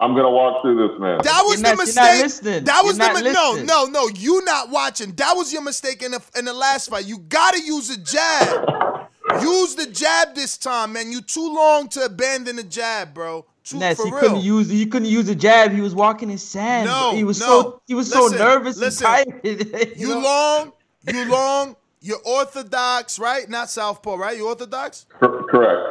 I'm 0.00 0.14
gonna 0.16 0.30
walk 0.30 0.62
through 0.62 0.88
this 0.88 0.98
man. 1.00 1.20
That 1.22 1.42
was 1.44 1.60
You're 1.60 1.70
the 1.70 1.76
not- 1.76 1.86
you're 1.86 1.94
not 1.94 2.10
mistake. 2.10 2.22
listening. 2.22 2.64
That 2.64 2.84
was 2.84 2.98
You're 2.98 3.06
the 3.08 3.12
not 3.14 3.24
mi- 3.24 3.32
no, 3.32 3.50
listening. 3.50 3.66
no, 3.66 3.84
no. 3.86 4.08
You 4.08 4.44
not 4.44 4.70
watching. 4.70 5.12
That 5.14 5.36
was 5.36 5.52
your 5.52 5.62
mistake 5.62 6.02
in 6.02 6.10
the 6.12 6.20
in 6.36 6.44
the 6.46 6.52
last 6.52 6.90
fight. 6.90 7.04
You 7.06 7.18
gotta 7.18 7.60
use 7.60 7.90
a 7.90 7.98
jab. 7.98 9.08
use 9.40 9.74
the 9.76 9.86
jab 9.86 10.34
this 10.34 10.58
time, 10.58 10.92
man. 10.94 11.10
You 11.12 11.20
too 11.20 11.52
long 11.54 11.88
to 11.88 12.04
abandon 12.04 12.56
the 12.56 12.62
jab, 12.64 13.14
bro. 13.14 13.46
Too 13.64 13.78
Ness, 13.78 14.02
he 14.02 14.10
real. 14.10 14.20
couldn't 14.20 14.40
use 14.42 14.68
he 14.68 14.84
couldn't 14.84 15.08
use 15.08 15.28
a 15.28 15.34
jab. 15.34 15.70
He 15.72 15.80
was 15.80 15.94
walking 15.94 16.28
in 16.30 16.38
sand. 16.38 16.86
No, 16.88 17.12
he 17.14 17.24
was 17.24 17.38
no. 17.40 17.46
so 17.46 17.80
he 17.86 17.94
was 17.94 18.10
Listen, 18.14 18.36
so 18.38 18.44
nervous 18.44 18.76
listen. 18.76 19.06
and 19.06 19.42
tired. 19.42 19.92
you 19.96 20.08
know? 20.08 20.18
long, 20.18 20.72
you 21.12 21.24
long. 21.26 21.76
You're 22.00 22.20
orthodox, 22.26 23.18
right? 23.18 23.48
Not 23.48 23.70
southpaw, 23.70 24.16
right? 24.16 24.36
You 24.36 24.46
orthodox. 24.48 25.06
Correct, 25.20 25.48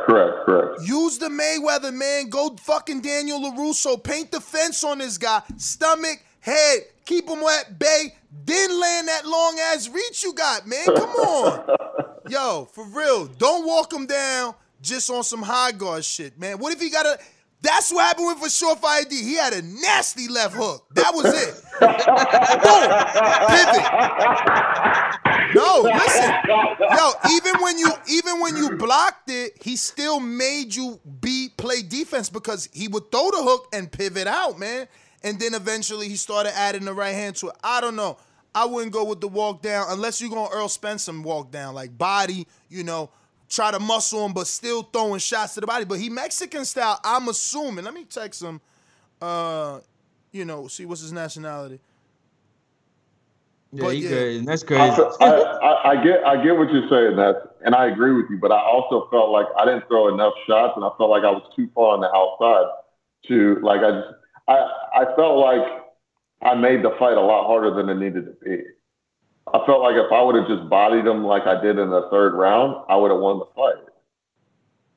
correct, 0.08 0.33
correct. 0.62 0.82
Use 0.84 1.18
the 1.18 1.28
Mayweather, 1.28 1.94
man. 1.94 2.30
Go 2.30 2.56
fucking 2.62 3.02
Daniel 3.02 3.40
LaRusso. 3.40 4.02
Paint 4.04 4.32
the 4.32 4.42
fence 4.42 4.84
on 4.84 5.00
this 5.00 5.18
guy. 5.18 5.42
Stomach, 5.58 6.24
head. 6.40 6.82
Keep 7.06 7.30
him 7.30 7.44
at 7.44 7.78
bay. 7.78 8.16
Then 8.46 8.80
land 8.80 9.08
that 9.08 9.26
long 9.26 9.60
ass 9.60 9.90
reach 9.90 10.24
you 10.24 10.34
got, 10.34 10.68
man. 10.68 10.86
Come 10.86 11.10
on. 11.10 11.78
Yo, 12.30 12.68
for 12.72 12.86
real. 12.86 13.26
Don't 13.26 13.66
walk 13.66 13.92
him 13.92 14.06
down 14.06 14.56
just 14.82 15.10
on 15.10 15.24
some 15.24 15.42
high 15.42 15.72
guard 15.72 16.04
shit, 16.06 16.40
man. 16.40 16.58
What 16.58 16.74
if 16.74 16.80
he 16.80 16.90
got 16.90 17.06
a. 17.06 17.20
That's 17.64 17.92
what 17.94 18.06
happened 18.06 18.28
with 18.28 18.40
for 18.40 18.48
Surefire 18.48 19.06
ID. 19.06 19.24
He 19.24 19.36
had 19.36 19.54
a 19.54 19.62
nasty 19.62 20.28
left 20.28 20.54
hook. 20.54 20.86
That 20.96 21.14
was 21.16 21.26
it. 21.26 21.64
Boom. 21.80 22.90
Pivot. 23.48 23.84
No, 25.56 25.82
listen. 25.82 26.34
Yo, 26.80 27.12
even 27.32 27.62
when 27.62 27.78
you 27.78 27.90
even 28.10 28.42
when 28.42 28.58
you 28.58 28.72
blocked 28.72 29.30
it, 29.30 29.54
he 29.64 29.78
still 29.78 30.20
made 30.20 30.76
you 30.76 31.00
be 31.22 31.50
play 31.56 31.82
defense 31.82 32.30
because 32.30 32.68
he 32.74 32.90
would 32.90 33.10
throw 33.12 33.32
the 33.32 33.42
hook 33.42 33.70
and 33.72 33.90
pivot 33.90 34.28
out, 34.28 34.60
man. 34.60 34.88
And 35.24 35.40
then 35.40 35.54
eventually 35.54 36.10
he 36.10 36.18
started 36.18 36.58
adding 36.58 36.84
the 36.84 36.94
right 36.94 37.14
hand 37.14 37.38
to 37.38 37.48
it. 37.48 37.56
I 37.64 37.80
don't 37.80 37.96
know. 37.96 38.18
I 38.54 38.66
wouldn't 38.66 38.92
go 38.92 39.06
with 39.06 39.22
the 39.22 39.30
walk 39.30 39.62
down 39.62 39.86
unless 39.90 40.20
you're 40.20 40.30
gonna 40.30 40.54
Errol 40.54 40.68
Spence 40.68 41.08
him 41.08 41.24
walk 41.24 41.50
down, 41.50 41.74
like 41.74 41.98
body, 41.98 42.46
you 42.70 42.84
know, 42.84 43.10
try 43.54 43.72
to 43.72 43.80
muscle 43.80 44.26
him, 44.26 44.34
but 44.34 44.48
still 44.48 44.84
throwing 44.84 45.20
shots 45.20 45.54
to 45.54 45.62
the 45.62 45.68
body. 45.68 45.86
But 45.86 46.00
he 46.00 46.10
Mexican 46.10 46.66
style, 46.66 47.00
I'm 47.04 47.28
assuming. 47.28 47.86
Let 47.86 47.94
me 47.94 48.06
text 48.06 48.42
him. 48.42 48.60
Uh, 49.22 49.80
you 50.32 50.46
know, 50.46 50.68
see 50.68 50.86
what's 50.86 51.02
his 51.02 51.14
nationality. 51.14 51.80
Yeah, 53.72 53.84
But 53.84 53.96
he 53.96 54.04
yeah. 54.04 54.10
good. 54.10 54.46
That's 54.46 54.64
I, 54.64 54.68
crazy. 54.68 55.02
I, 55.22 55.26
I, 55.26 55.92
I 55.92 56.04
get 56.04 56.24
I 56.26 56.44
get 56.44 56.58
what 56.58 56.72
you're 56.72 56.90
saying, 56.90 57.16
that, 57.18 57.56
and 57.66 57.76
I 57.76 57.88
agree 57.88 58.14
with 58.14 58.26
you. 58.30 58.38
But 58.38 58.52
I 58.52 58.60
also 58.60 59.08
felt 59.10 59.30
like 59.30 59.48
I 59.58 59.66
didn't 59.66 59.88
throw 59.88 60.14
enough 60.14 60.34
shots, 60.48 60.74
and 60.76 60.84
I 60.84 60.90
felt 60.98 61.10
like 61.10 61.24
I 61.24 61.32
was 61.32 61.44
too 61.56 61.70
far 61.74 61.94
on 61.96 62.02
the 62.02 62.12
outside 62.14 62.72
to 63.28 63.60
like 63.64 63.82
I 63.82 63.92
just 63.92 64.08
I 64.48 65.02
I 65.02 65.16
felt 65.16 65.40
like 65.40 65.62
I 66.42 66.56
made 66.56 66.84
the 66.84 66.96
fight 67.00 67.18
a 67.18 67.22
lot 67.22 67.48
harder 67.48 67.74
than 67.74 67.90
it 67.90 67.96
needed 67.96 68.26
to 68.26 68.46
be. 68.46 68.64
I 69.48 69.60
felt 69.66 69.82
like 69.82 69.96
if 69.96 70.12
I 70.12 70.22
would 70.22 70.36
have 70.36 70.48
just 70.48 70.70
bodied 70.70 71.06
him 71.06 71.24
like 71.26 71.44
I 71.44 71.62
did 71.62 71.78
in 71.78 71.90
the 71.90 72.08
third 72.10 72.34
round, 72.34 72.86
I 72.90 72.96
would 72.96 73.12
have 73.12 73.20
won 73.20 73.40
the 73.40 73.46
fight. 73.56 73.84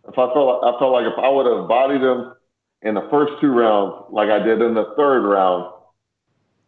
If 0.08 0.18
I 0.18 0.32
felt 0.32 0.64
I 0.64 0.78
felt 0.78 0.92
like 0.92 1.06
if 1.06 1.18
I 1.18 1.28
would 1.28 1.46
have 1.46 1.68
bodied 1.68 2.02
him 2.02 2.32
in 2.82 2.94
the 2.94 3.08
first 3.10 3.32
two 3.40 3.50
rounds 3.50 4.06
like 4.10 4.30
I 4.30 4.38
did 4.38 4.62
in 4.62 4.74
the 4.74 4.94
third 4.96 5.22
round, 5.28 5.72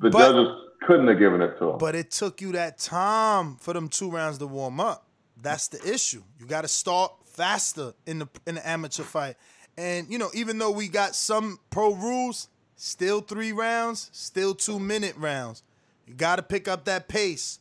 the 0.00 0.10
But- 0.10 0.18
judges 0.18 0.48
couldn't 0.82 1.08
have 1.08 1.18
given 1.18 1.40
it 1.42 1.58
to 1.58 1.70
him. 1.70 1.78
But 1.78 1.94
it 1.94 2.10
took 2.10 2.40
you 2.40 2.52
that 2.52 2.78
time 2.78 3.56
for 3.56 3.74
them 3.74 3.88
two 3.88 4.10
rounds 4.10 4.38
to 4.38 4.46
warm 4.46 4.80
up. 4.80 5.06
That's 5.40 5.68
the 5.68 5.92
issue. 5.92 6.22
You 6.38 6.46
got 6.46 6.62
to 6.62 6.68
start 6.68 7.12
faster 7.24 7.94
in 8.06 8.18
the 8.20 8.28
in 8.46 8.56
the 8.56 8.68
amateur 8.68 9.04
fight. 9.04 9.36
And 9.76 10.10
you 10.10 10.18
know, 10.18 10.30
even 10.34 10.58
though 10.58 10.72
we 10.72 10.88
got 10.88 11.14
some 11.14 11.60
pro 11.70 11.94
rules, 11.94 12.48
still 12.74 13.20
three 13.20 13.52
rounds, 13.52 14.10
still 14.12 14.54
two 14.54 14.80
minute 14.80 15.14
rounds. 15.16 15.62
You 16.06 16.14
got 16.14 16.36
to 16.36 16.42
pick 16.42 16.66
up 16.66 16.84
that 16.86 17.06
pace. 17.06 17.60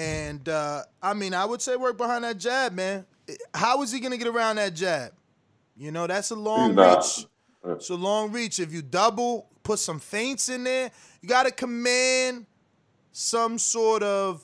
And 0.00 0.48
uh, 0.48 0.84
I 1.02 1.12
mean, 1.12 1.34
I 1.34 1.44
would 1.44 1.60
say 1.60 1.76
work 1.76 1.98
behind 1.98 2.24
that 2.24 2.38
jab, 2.38 2.72
man. 2.72 3.04
How 3.52 3.82
is 3.82 3.92
he 3.92 4.00
gonna 4.00 4.16
get 4.16 4.28
around 4.28 4.56
that 4.56 4.74
jab? 4.74 5.12
You 5.76 5.92
know, 5.92 6.06
that's 6.06 6.30
a 6.30 6.36
long 6.36 6.74
reach. 6.74 7.26
It's 7.66 7.90
a 7.90 7.94
long 7.94 8.32
reach. 8.32 8.60
If 8.60 8.72
you 8.72 8.80
double, 8.80 9.50
put 9.62 9.78
some 9.78 10.00
feints 10.00 10.48
in 10.48 10.64
there, 10.64 10.90
you 11.20 11.28
got 11.28 11.44
to 11.44 11.50
command 11.50 12.46
some 13.12 13.58
sort 13.58 14.02
of 14.02 14.42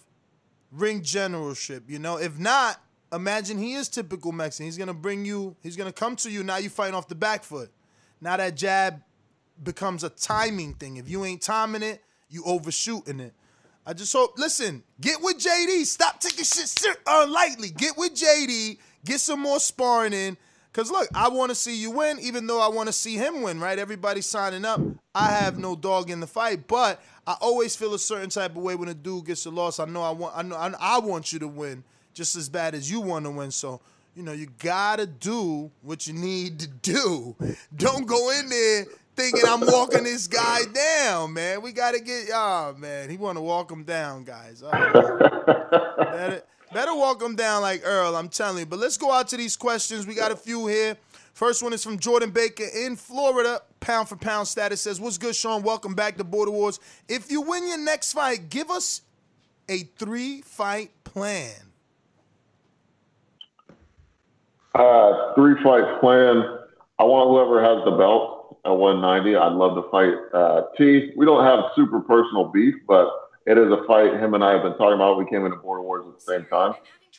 ring 0.71 1.03
generalship. 1.03 1.85
You 1.89 2.01
know, 2.01 2.19
if 2.19 2.39
not, 2.39 2.79
imagine 3.11 3.57
he 3.57 3.73
is 3.73 3.89
typical 3.89 4.33
Mexican. 4.33 4.67
He's 4.67 4.77
gonna 4.77 4.93
bring 4.93 5.25
you. 5.25 5.57
He's 5.63 5.77
gonna 5.77 5.91
come 5.91 6.17
to 6.17 6.31
you. 6.31 6.43
Now 6.43 6.59
you 6.59 6.69
fighting 6.69 6.95
off 6.95 7.09
the 7.09 7.15
back 7.15 7.43
foot. 7.43 7.71
Now 8.21 8.37
that 8.37 8.57
jab 8.57 9.01
becomes 9.63 10.05
a 10.05 10.11
timing 10.11 10.75
thing. 10.75 10.99
If 10.99 11.09
you 11.09 11.25
ain't 11.25 11.41
timing 11.41 11.83
it, 11.83 12.03
you 12.29 12.43
overshooting 12.45 13.21
it. 13.21 13.33
I 13.87 13.93
just 13.93 14.13
hope. 14.13 14.37
Listen, 14.37 14.83
get 15.01 15.23
with 15.23 15.39
JD. 15.39 15.87
Stop 15.87 16.19
taking 16.19 16.45
shit 16.45 16.67
ser- 16.67 16.97
uh, 17.07 17.27
lightly. 17.29 17.71
Get 17.71 17.97
with 17.97 18.15
JD. 18.15 18.79
Get 19.05 19.21
some 19.21 19.41
more 19.41 19.61
sparring 19.61 20.13
in. 20.13 20.37
Cause 20.73 20.91
look, 20.91 21.09
I 21.15 21.29
want 21.31 21.51
to 21.51 21.55
see 21.55 21.75
you 21.75 21.91
win, 21.91 22.19
even 22.21 22.47
though 22.47 22.61
I 22.61 22.69
want 22.69 22.89
to 22.89 22.93
see 22.93 23.15
him 23.15 23.41
win. 23.41 23.61
Right? 23.61 23.79
Everybody 23.79 24.21
signing 24.21 24.65
up. 24.65 24.81
I 25.15 25.31
have 25.31 25.57
no 25.57 25.75
dog 25.75 26.11
in 26.11 26.21
the 26.21 26.27
fight, 26.27 26.67
but 26.67 27.01
I 27.27 27.37
always 27.41 27.75
feel 27.75 27.95
a 27.95 27.99
certain 27.99 28.29
type 28.29 28.51
of 28.51 28.59
way 28.59 28.75
when 28.75 28.89
a 28.89 28.95
dude 28.95 29.25
gets 29.25 29.47
a 29.47 29.51
loss. 29.51 29.79
I 29.79 29.87
know 29.87 30.03
I 30.03 30.11
want. 30.11 30.37
I 30.37 30.43
know. 30.43 30.57
I, 30.57 30.75
I 30.79 30.99
want 30.99 31.33
you 31.33 31.39
to 31.39 31.49
win 31.49 31.83
just 32.13 32.37
as 32.37 32.49
bad 32.49 32.75
as 32.75 32.91
you 32.91 33.01
want 33.01 33.25
to 33.25 33.31
win. 33.31 33.53
So 33.53 33.81
you 34.15 34.23
know 34.23 34.33
you 34.33 34.49
gotta 34.59 35.07
do 35.07 35.71
what 35.81 36.07
you 36.07 36.13
need 36.13 36.59
to 36.59 36.67
do. 36.67 37.37
Don't 37.75 38.07
go 38.07 38.31
in 38.33 38.49
there 38.49 38.87
thinking 39.17 39.43
I'm 39.47 39.61
walking 39.61 40.05
this 40.05 40.27
guy 40.29 40.61
down, 40.73 41.33
man. 41.33 41.63
We 41.63 41.73
gotta 41.73 42.01
get. 42.01 42.29
Oh 42.33 42.75
man, 42.79 43.11
he 43.11 43.17
want 43.17 43.37
to 43.37 43.43
walk 43.43 43.71
him 43.71 43.83
down, 43.83 44.25
guys. 44.25 44.63
Right. 44.63 44.93
better, 44.93 46.43
better 46.73 46.95
walk 46.95 47.23
him 47.23 47.35
down 47.35 47.63
like 47.63 47.83
Errol. 47.85 48.15
I'm 48.15 48.29
telling 48.29 48.61
you. 48.61 48.67
But 48.67 48.79
let's 48.79 48.97
go 48.97 49.11
out 49.11 49.29
to 49.29 49.37
these 49.37 49.57
questions. 49.57 50.07
We 50.07 50.15
got 50.15 50.31
a 50.31 50.37
few 50.37 50.67
here. 50.67 50.97
First 51.33 51.63
one 51.63 51.73
is 51.73 51.83
from 51.83 51.99
Jordan 51.99 52.31
Baker 52.31 52.65
in 52.65 52.97
Florida. 52.97 53.61
Pound 53.81 54.09
for 54.09 54.17
pound 54.17 54.49
status 54.49 54.81
says, 54.81 55.01
What's 55.01 55.19
good, 55.19 55.37
Sean? 55.37 55.63
Welcome 55.63 55.95
back 55.95 56.17
to 56.17 56.25
Border 56.25 56.51
Wars. 56.51 56.81
If 57.09 57.31
you 57.31 57.43
win 57.43 57.69
your 57.69 57.79
next 57.79 58.13
fight, 58.13 58.49
give 58.49 58.71
us 58.71 59.03
a 59.69 59.81
three 59.99 60.43
fight 60.43 60.93
plan. 61.05 61.53
Uh, 64.75 65.35
three 65.35 65.63
fight 65.63 66.01
plan. 66.01 66.43
I 66.99 67.05
want 67.05 67.29
whoever 67.29 67.63
has 67.63 67.85
the 67.85 67.97
belt 67.99 68.36
at 68.67 68.77
190. 68.77 69.37
I'd 69.37 69.53
love 69.53 69.77
to 69.77 69.91
fight 69.91 70.15
uh, 70.35 70.63
T. 70.77 71.13
We 71.17 71.25
don't 71.25 71.45
have 71.45 71.71
super 71.75 72.01
personal 72.01 72.47
beef, 72.49 72.75
but 72.87 73.09
it 73.47 73.57
is 73.57 73.71
a 73.71 73.85
fight 73.87 74.15
him 74.15 74.35
and 74.35 74.43
I 74.43 74.53
have 74.53 74.63
been 74.63 74.77
talking 74.77 74.95
about. 74.95 75.19
We 75.19 75.27
came 75.27 75.45
into 75.45 75.57
Border 75.57 75.83
Wars 75.83 76.05
at 76.09 76.15
the 76.15 76.21
same 76.21 76.45
time. 76.47 76.75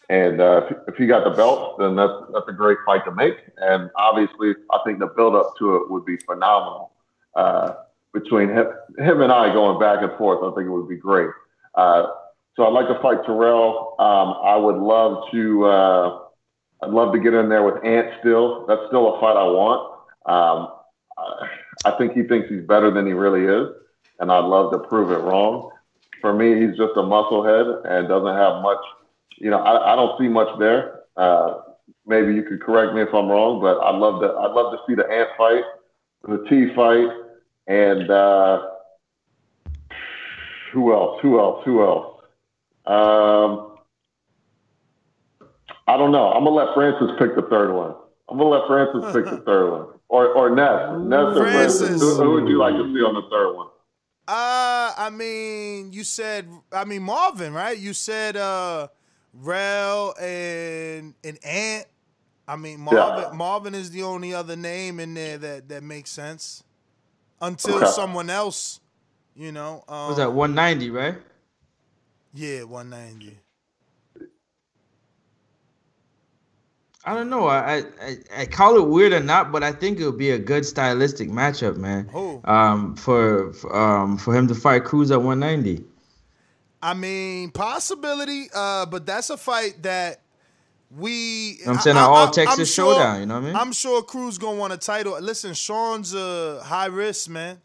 And 0.10 0.42
uh, 0.42 0.68
if, 0.70 0.78
if 0.90 0.96
he 0.96 1.08
got 1.08 1.24
the 1.24 1.32
belt, 1.32 1.80
then 1.80 1.96
that's 1.96 2.14
that's 2.34 2.48
a 2.48 2.54
great 2.54 2.78
fight 2.86 3.04
to 3.06 3.12
make. 3.12 3.36
And 3.58 3.90
obviously, 3.96 4.54
I 4.72 4.80
think 4.86 5.00
the 5.00 5.08
build 5.08 5.36
up 5.36 5.54
to 5.60 5.78
it 5.78 5.90
would 5.90 6.06
be 6.06 6.18
phenomenal. 6.18 6.92
Uh, 7.36 7.76
between 8.14 8.50
him, 8.50 8.68
him 8.98 9.22
and 9.22 9.32
I 9.32 9.54
going 9.54 9.80
back 9.80 10.02
and 10.02 10.18
forth, 10.18 10.40
I 10.44 10.56
think 10.56 10.68
it 10.68 10.72
would 10.72 10.90
be 10.90 10.98
great. 10.98 11.30
Uh, 11.76 12.08
so 12.56 12.66
I'd 12.66 12.74
like 12.74 12.88
to 12.88 13.00
fight 13.02 13.24
Terrell. 13.26 13.96
Um, 14.00 14.36
I 14.44 14.56
would 14.56 14.78
love 14.78 15.30
to. 15.32 15.66
Uh, 15.66 16.20
I'd 16.84 16.92
love 16.92 17.14
to 17.14 17.20
get 17.20 17.34
in 17.34 17.50
there 17.50 17.64
with 17.64 17.84
Ant. 17.84 18.08
Still, 18.20 18.66
that's 18.68 18.82
still 18.88 19.16
a 19.16 19.20
fight 19.20 19.36
I 19.36 19.44
want. 19.44 19.94
Um, 20.26 20.77
I, 21.18 21.50
I 21.86 21.92
think 21.98 22.14
he 22.14 22.24
thinks 22.24 22.50
he's 22.50 22.64
better 22.64 22.92
than 22.92 23.06
he 23.06 23.14
really 23.14 23.46
is, 23.46 23.76
and 24.20 24.32
I'd 24.32 24.46
love 24.46 24.72
to 24.72 24.80
prove 24.80 25.12
it 25.12 25.20
wrong. 25.24 25.72
For 26.22 26.34
me, 26.34 26.56
he's 26.60 26.76
just 26.78 26.94
a 26.96 27.02
musclehead 27.02 27.86
and 27.86 28.08
doesn't 28.08 28.36
have 28.36 28.62
much 28.62 28.80
you 29.40 29.50
know, 29.50 29.60
I, 29.60 29.94
I 29.94 29.96
don't 29.96 30.18
see 30.20 30.28
much 30.28 30.48
there. 30.60 31.02
Uh, 31.16 31.60
maybe 32.06 32.34
you 32.34 32.44
could 32.44 32.62
correct 32.62 32.94
me 32.94 33.02
if 33.02 33.14
I'm 33.14 33.30
wrong, 33.30 33.62
but 33.62 33.80
I'd 33.80 33.98
love 33.98 34.22
to. 34.22 34.28
I'd 34.28 34.52
love 34.52 34.74
to 34.74 34.80
see 34.88 34.96
the 34.96 35.10
ant 35.10 35.30
fight, 35.38 35.64
the 36.28 36.46
T 36.50 36.74
fight, 36.76 37.08
and 37.68 38.10
uh, 38.10 38.68
who 40.74 40.94
else? 40.94 41.20
Who 41.22 41.40
else? 41.40 41.64
Who 41.66 41.84
else? 41.84 42.22
Um, 42.86 43.78
I 45.88 45.98
don't 45.98 46.12
know. 46.12 46.32
I'm 46.32 46.44
gonna 46.44 46.56
let 46.56 46.74
Francis 46.74 47.12
pick 47.20 47.36
the 47.36 47.44
third 47.44 47.74
one. 47.74 47.96
I'm 48.30 48.38
gonna 48.38 48.50
let 48.50 48.68
Francis 48.68 49.14
pick 49.14 49.26
the 49.26 49.42
third 49.46 49.72
one, 49.72 49.97
or 50.10 50.28
or 50.28 50.56
Ness, 50.56 51.00
Ness 51.00 51.20
or 51.20 51.34
Francis. 51.36 51.80
Francis. 51.80 52.02
Who, 52.02 52.16
who 52.16 52.32
would 52.34 52.48
you 52.48 52.58
like 52.58 52.74
to 52.74 52.84
see 52.94 53.02
on 53.02 53.16
the 53.16 53.30
third 53.30 53.56
one? 53.56 53.68
Uh, 54.28 54.92
I 54.98 55.10
mean, 55.10 55.94
you 55.94 56.04
said, 56.04 56.50
I 56.72 56.84
mean 56.84 57.04
Marvin, 57.04 57.54
right? 57.54 57.78
You 57.78 57.94
said, 57.94 58.36
uh, 58.36 58.90
Rel 59.34 60.14
and 60.20 61.14
an 61.24 61.38
Ant. 61.44 61.86
I 62.48 62.56
mean 62.56 62.80
Marvin. 62.80 63.26
Yeah. 63.30 63.38
Marvin 63.38 63.76
is 63.76 63.92
the 63.92 64.04
only 64.04 64.34
other 64.34 64.56
name 64.56 65.00
in 65.00 65.14
there 65.14 65.38
that 65.38 65.70
that 65.70 65.84
makes 65.84 66.10
sense. 66.10 66.64
Until 67.40 67.76
okay. 67.76 67.92
someone 67.92 68.30
else, 68.30 68.80
you 69.36 69.52
know. 69.52 69.84
Um, 69.88 70.10
was 70.10 70.18
that 70.18 70.34
190, 70.34 70.90
right? 70.90 71.16
Yeah, 72.34 72.64
190. 72.64 73.38
I 77.08 77.14
don't 77.14 77.30
know. 77.30 77.48
I, 77.48 77.86
I 78.02 78.18
I 78.36 78.46
call 78.48 78.76
it 78.76 78.86
weird 78.86 79.14
or 79.14 79.22
not, 79.22 79.50
but 79.54 79.64
I 79.64 79.72
think 79.72 79.98
it 79.98 80.06
would 80.06 80.18
be 80.18 80.32
a 80.32 80.38
good 80.38 80.66
stylistic 80.66 81.30
matchup, 81.30 81.78
man. 81.78 82.10
Oh. 82.14 82.42
Um, 82.44 82.98
for, 82.98 83.54
for 83.54 83.74
um 83.74 84.18
for 84.18 84.36
him 84.36 84.46
to 84.50 84.56
fight 84.56 84.84
Cruz 84.84 85.10
at 85.10 85.22
190. 85.22 85.86
I 86.84 86.94
mean, 86.94 87.52
possibility, 87.52 88.48
uh, 88.54 88.88
but 88.88 89.06
that's 89.06 89.30
a 89.30 89.38
fight 89.38 89.84
that 89.84 90.20
we. 90.92 91.60
I'm 91.66 91.78
saying 91.78 91.96
an 91.96 92.04
all 92.04 92.30
Texas 92.30 92.74
sure, 92.74 92.94
showdown. 92.94 93.22
You 93.22 93.26
know 93.26 93.36
what 93.36 93.44
I 93.44 93.46
mean? 93.46 93.56
I'm 93.56 93.72
sure 93.72 94.04
Cruz 94.04 94.38
gonna 94.38 94.58
want 94.58 94.74
a 94.74 94.78
title. 94.78 95.18
Listen, 95.22 95.54
Sean's 95.54 96.14
a 96.14 96.62
high 96.62 96.88
risk 96.88 97.30
man. 97.30 97.62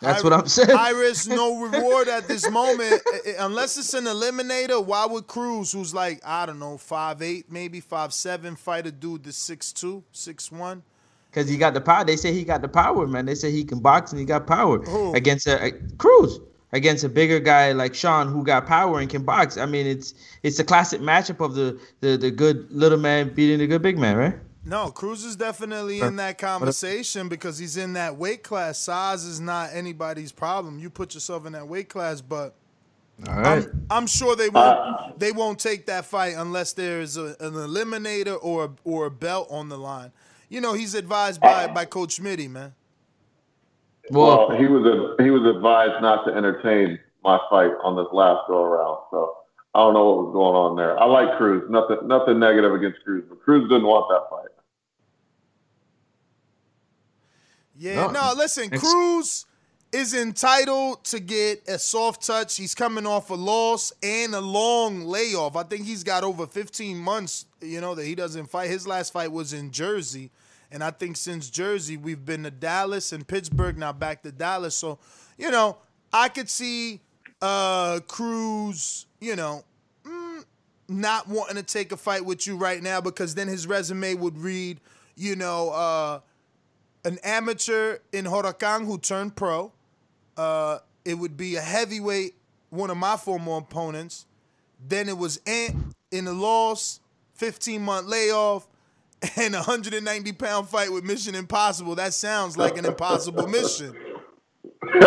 That's 0.00 0.22
what 0.22 0.32
I'm 0.32 0.46
saying. 0.46 0.76
High 0.76 0.90
risk, 0.90 1.28
no 1.28 1.60
reward 1.66 2.08
at 2.08 2.28
this 2.28 2.50
moment. 2.50 3.02
Unless 3.38 3.78
it's 3.78 3.94
an 3.94 4.04
eliminator, 4.04 4.84
why 4.84 5.06
would 5.06 5.26
Cruz, 5.26 5.72
who's 5.72 5.94
like, 5.94 6.20
I 6.24 6.44
don't 6.46 6.58
know, 6.58 6.76
five 6.76 7.22
eight, 7.22 7.50
maybe 7.50 7.80
five 7.80 8.12
seven, 8.12 8.56
fight 8.56 8.86
a 8.86 8.92
dude 8.92 9.24
that's 9.24 9.38
six 9.38 9.72
two, 9.72 10.04
six 10.12 10.52
one? 10.52 10.82
Because 11.30 11.48
he 11.48 11.56
got 11.56 11.74
the 11.74 11.80
power. 11.80 12.04
They 12.04 12.16
say 12.16 12.32
he 12.32 12.44
got 12.44 12.62
the 12.62 12.68
power, 12.68 13.06
man. 13.06 13.26
They 13.26 13.34
say 13.34 13.50
he 13.50 13.64
can 13.64 13.78
box 13.78 14.12
and 14.12 14.18
he 14.18 14.26
got 14.26 14.46
power 14.46 14.82
against 15.14 15.46
a, 15.46 15.66
a 15.66 15.72
Cruz 15.98 16.40
against 16.72 17.04
a 17.04 17.08
bigger 17.08 17.40
guy 17.40 17.72
like 17.72 17.94
Sean 17.94 18.28
who 18.28 18.44
got 18.44 18.66
power 18.66 19.00
and 19.00 19.08
can 19.08 19.24
box. 19.24 19.56
I 19.56 19.66
mean, 19.66 19.86
it's 19.86 20.14
it's 20.42 20.58
a 20.58 20.64
classic 20.64 21.00
matchup 21.00 21.44
of 21.44 21.54
the 21.54 21.78
the, 22.00 22.16
the 22.16 22.30
good 22.30 22.70
little 22.70 22.98
man 22.98 23.34
beating 23.34 23.58
the 23.58 23.66
good 23.66 23.82
big 23.82 23.98
man, 23.98 24.16
right? 24.16 24.34
No, 24.66 24.90
Cruz 24.90 25.24
is 25.24 25.36
definitely 25.36 26.00
in 26.00 26.16
that 26.16 26.38
conversation 26.38 27.28
because 27.28 27.56
he's 27.56 27.76
in 27.76 27.92
that 27.92 28.16
weight 28.16 28.42
class. 28.42 28.78
Size 28.78 29.24
is 29.24 29.38
not 29.38 29.70
anybody's 29.72 30.32
problem. 30.32 30.80
You 30.80 30.90
put 30.90 31.14
yourself 31.14 31.46
in 31.46 31.52
that 31.52 31.68
weight 31.68 31.88
class, 31.88 32.20
but 32.20 32.56
right. 33.20 33.64
I'm, 33.64 33.86
I'm, 33.88 34.06
sure 34.08 34.34
they 34.34 34.48
won't 34.48 34.78
uh, 34.78 35.12
they 35.16 35.30
won't 35.30 35.60
take 35.60 35.86
that 35.86 36.04
fight 36.04 36.34
unless 36.36 36.72
there's 36.72 37.16
a, 37.16 37.36
an 37.38 37.52
eliminator 37.52 38.38
or 38.42 38.74
or 38.82 39.06
a 39.06 39.10
belt 39.10 39.46
on 39.52 39.68
the 39.68 39.78
line. 39.78 40.10
You 40.48 40.60
know, 40.60 40.74
he's 40.74 40.96
advised 40.96 41.40
by 41.40 41.68
by 41.68 41.84
Coach 41.84 42.20
Smitty, 42.20 42.50
man. 42.50 42.74
Well, 44.10 44.48
well, 44.48 44.58
he 44.58 44.66
was 44.66 44.84
a, 44.84 45.22
he 45.22 45.30
was 45.30 45.46
advised 45.46 46.02
not 46.02 46.24
to 46.26 46.34
entertain 46.34 46.98
my 47.22 47.38
fight 47.48 47.70
on 47.84 47.94
this 47.94 48.06
last 48.12 48.48
go 48.48 48.64
around. 48.64 48.98
So 49.12 49.36
I 49.76 49.78
don't 49.78 49.94
know 49.94 50.06
what 50.06 50.24
was 50.26 50.32
going 50.32 50.56
on 50.56 50.76
there. 50.76 50.98
I 50.98 51.06
like 51.06 51.38
Cruz. 51.38 51.62
Nothing 51.70 52.08
nothing 52.08 52.40
negative 52.40 52.74
against 52.74 53.04
Cruz, 53.04 53.24
but 53.28 53.40
Cruz 53.42 53.62
didn't 53.68 53.86
want 53.86 54.08
that 54.10 54.28
fight. 54.28 54.55
Yeah, 57.78 58.06
no, 58.06 58.10
no 58.10 58.34
listen, 58.36 58.70
Cruz 58.70 59.46
is 59.92 60.14
entitled 60.14 61.04
to 61.04 61.20
get 61.20 61.66
a 61.68 61.78
soft 61.78 62.26
touch. 62.26 62.56
He's 62.56 62.74
coming 62.74 63.06
off 63.06 63.30
a 63.30 63.34
loss 63.34 63.92
and 64.02 64.34
a 64.34 64.40
long 64.40 65.04
layoff. 65.04 65.56
I 65.56 65.62
think 65.62 65.86
he's 65.86 66.04
got 66.04 66.24
over 66.24 66.46
15 66.46 66.98
months, 66.98 67.46
you 67.60 67.80
know, 67.80 67.94
that 67.94 68.04
he 68.04 68.14
doesn't 68.14 68.46
fight. 68.46 68.68
His 68.68 68.86
last 68.86 69.12
fight 69.12 69.32
was 69.32 69.52
in 69.52 69.70
Jersey. 69.70 70.30
And 70.70 70.82
I 70.82 70.90
think 70.90 71.16
since 71.16 71.48
Jersey, 71.48 71.96
we've 71.96 72.24
been 72.24 72.42
to 72.42 72.50
Dallas 72.50 73.12
and 73.12 73.26
Pittsburgh, 73.26 73.78
now 73.78 73.92
back 73.92 74.22
to 74.24 74.32
Dallas. 74.32 74.76
So, 74.76 74.98
you 75.38 75.50
know, 75.50 75.78
I 76.12 76.28
could 76.28 76.50
see 76.50 77.00
uh 77.40 78.00
Cruz, 78.08 79.06
you 79.20 79.36
know, 79.36 79.62
mm, 80.04 80.44
not 80.88 81.28
wanting 81.28 81.56
to 81.56 81.62
take 81.62 81.92
a 81.92 81.96
fight 81.96 82.24
with 82.24 82.46
you 82.46 82.56
right 82.56 82.82
now 82.82 83.00
because 83.00 83.34
then 83.34 83.46
his 83.46 83.66
resume 83.66 84.14
would 84.14 84.38
read, 84.38 84.80
you 85.14 85.36
know, 85.36 85.70
uh 85.70 86.20
an 87.06 87.18
amateur 87.22 87.98
in 88.12 88.24
Huracan 88.24 88.84
who 88.84 88.98
turned 88.98 89.36
pro. 89.36 89.72
Uh 90.36 90.78
it 91.04 91.14
would 91.14 91.36
be 91.36 91.54
a 91.54 91.60
heavyweight, 91.60 92.34
one 92.70 92.90
of 92.90 92.96
my 92.96 93.16
former 93.16 93.58
opponents. 93.58 94.26
Then 94.86 95.08
it 95.08 95.16
was 95.16 95.40
Ant 95.46 95.94
in 96.10 96.24
the 96.24 96.32
loss, 96.32 97.00
15 97.34 97.80
month 97.80 98.08
layoff 98.08 98.66
and 99.36 99.54
a 99.54 99.58
190 99.58 100.32
pound 100.32 100.68
fight 100.68 100.92
with 100.92 101.04
Mission 101.04 101.34
Impossible. 101.34 101.94
That 101.94 102.12
sounds 102.12 102.58
like 102.58 102.76
an 102.76 102.84
impossible 102.84 103.46
mission. 103.46 103.94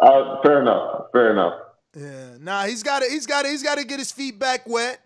uh, 0.00 0.42
fair 0.42 0.60
enough. 0.60 1.06
Fair 1.12 1.32
enough. 1.32 1.54
Yeah. 1.96 2.36
Nah, 2.40 2.64
he's 2.64 2.82
got 2.82 3.02
to. 3.02 3.08
He's 3.08 3.26
got 3.26 3.42
to. 3.42 3.48
He's 3.48 3.62
got 3.62 3.78
to 3.78 3.84
get 3.84 3.98
his 3.98 4.10
feet 4.10 4.38
back 4.38 4.66
wet, 4.66 5.00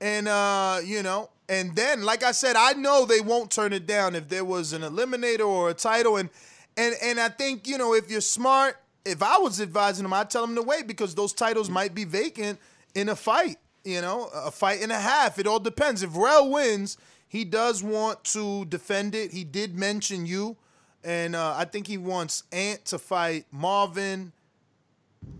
and 0.00 0.28
uh, 0.28 0.78
you 0.84 1.02
know, 1.02 1.28
and 1.50 1.76
then, 1.76 2.02
like 2.02 2.22
I 2.22 2.32
said, 2.32 2.56
I 2.56 2.72
know 2.72 3.04
they 3.04 3.20
won't 3.20 3.50
turn 3.50 3.74
it 3.74 3.86
down 3.86 4.14
if 4.14 4.28
there 4.28 4.44
was 4.44 4.72
an 4.72 4.80
eliminator 4.80 5.46
or 5.46 5.68
a 5.68 5.74
title, 5.74 6.16
and 6.16 6.30
and 6.78 6.94
and 7.02 7.20
I 7.20 7.28
think 7.28 7.68
you 7.68 7.76
know 7.76 7.94
if 7.94 8.10
you're 8.10 8.22
smart. 8.22 8.76
If 9.02 9.22
I 9.22 9.38
was 9.38 9.60
advising 9.60 10.02
them, 10.02 10.12
I'd 10.12 10.28
tell 10.30 10.46
them 10.46 10.54
to 10.56 10.62
wait 10.62 10.86
because 10.86 11.14
those 11.14 11.32
titles 11.32 11.70
might 11.70 11.94
be 11.94 12.04
vacant 12.04 12.58
in 12.94 13.08
a 13.08 13.16
fight 13.16 13.56
you 13.84 14.00
know, 14.00 14.28
a 14.34 14.50
fight 14.50 14.82
and 14.82 14.92
a 14.92 14.98
half. 14.98 15.38
It 15.38 15.46
all 15.46 15.60
depends. 15.60 16.02
If 16.02 16.16
Rel 16.16 16.50
wins, 16.50 16.98
he 17.28 17.44
does 17.44 17.82
want 17.82 18.24
to 18.24 18.64
defend 18.66 19.14
it. 19.14 19.32
He 19.32 19.44
did 19.44 19.78
mention 19.78 20.26
you, 20.26 20.56
and 21.04 21.34
uh, 21.34 21.54
I 21.56 21.64
think 21.64 21.86
he 21.86 21.98
wants 21.98 22.44
Ant 22.52 22.84
to 22.86 22.98
fight 22.98 23.46
Marvin 23.50 24.32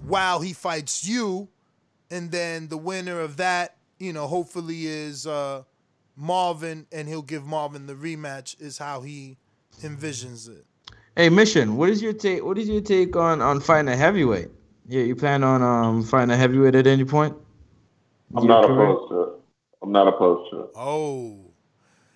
while 0.07 0.41
he 0.41 0.53
fights 0.53 1.07
you, 1.07 1.49
and 2.11 2.31
then 2.31 2.69
the 2.69 2.77
winner 2.77 3.21
of 3.21 3.37
that, 3.39 3.77
you 3.99 4.13
know, 4.13 4.27
hopefully 4.27 4.87
is 4.87 5.27
uh, 5.27 5.63
Marvin, 6.21 6.87
and 6.93 7.09
he'll 7.09 7.23
give 7.23 7.45
Marvin 7.47 7.87
the 7.87 7.95
rematch. 7.95 8.61
Is 8.61 8.79
how 8.79 9.01
he 9.01 9.39
envisions 9.83 10.49
it. 10.49 10.67
Hey, 11.17 11.29
Mission, 11.29 11.77
what 11.77 11.89
is 11.89 12.03
your 12.03 12.13
take? 12.13 12.45
What 12.45 12.59
is 12.59 12.69
your 12.69 12.83
take 12.83 13.17
on 13.17 13.41
on 13.41 13.61
fighting 13.61 13.89
a 13.89 13.97
heavyweight? 13.97 14.49
Yeah, 14.87 15.03
you 15.03 15.17
plan 15.17 15.43
on 15.43 15.63
um 15.63 16.03
fighting 16.03 16.31
a 16.31 16.37
heavyweight 16.37 16.75
at 16.75 16.87
any 16.87 17.05
point? 17.05 17.35
I'm 18.37 18.47
not 18.47 18.65
opposed 18.65 19.11
to 19.11 19.23
it. 19.23 19.29
I'm 19.83 19.93
not 19.93 20.09
opposed 20.09 20.51
to 20.51 20.61
it. 20.61 20.71
Oh. 20.77 21.39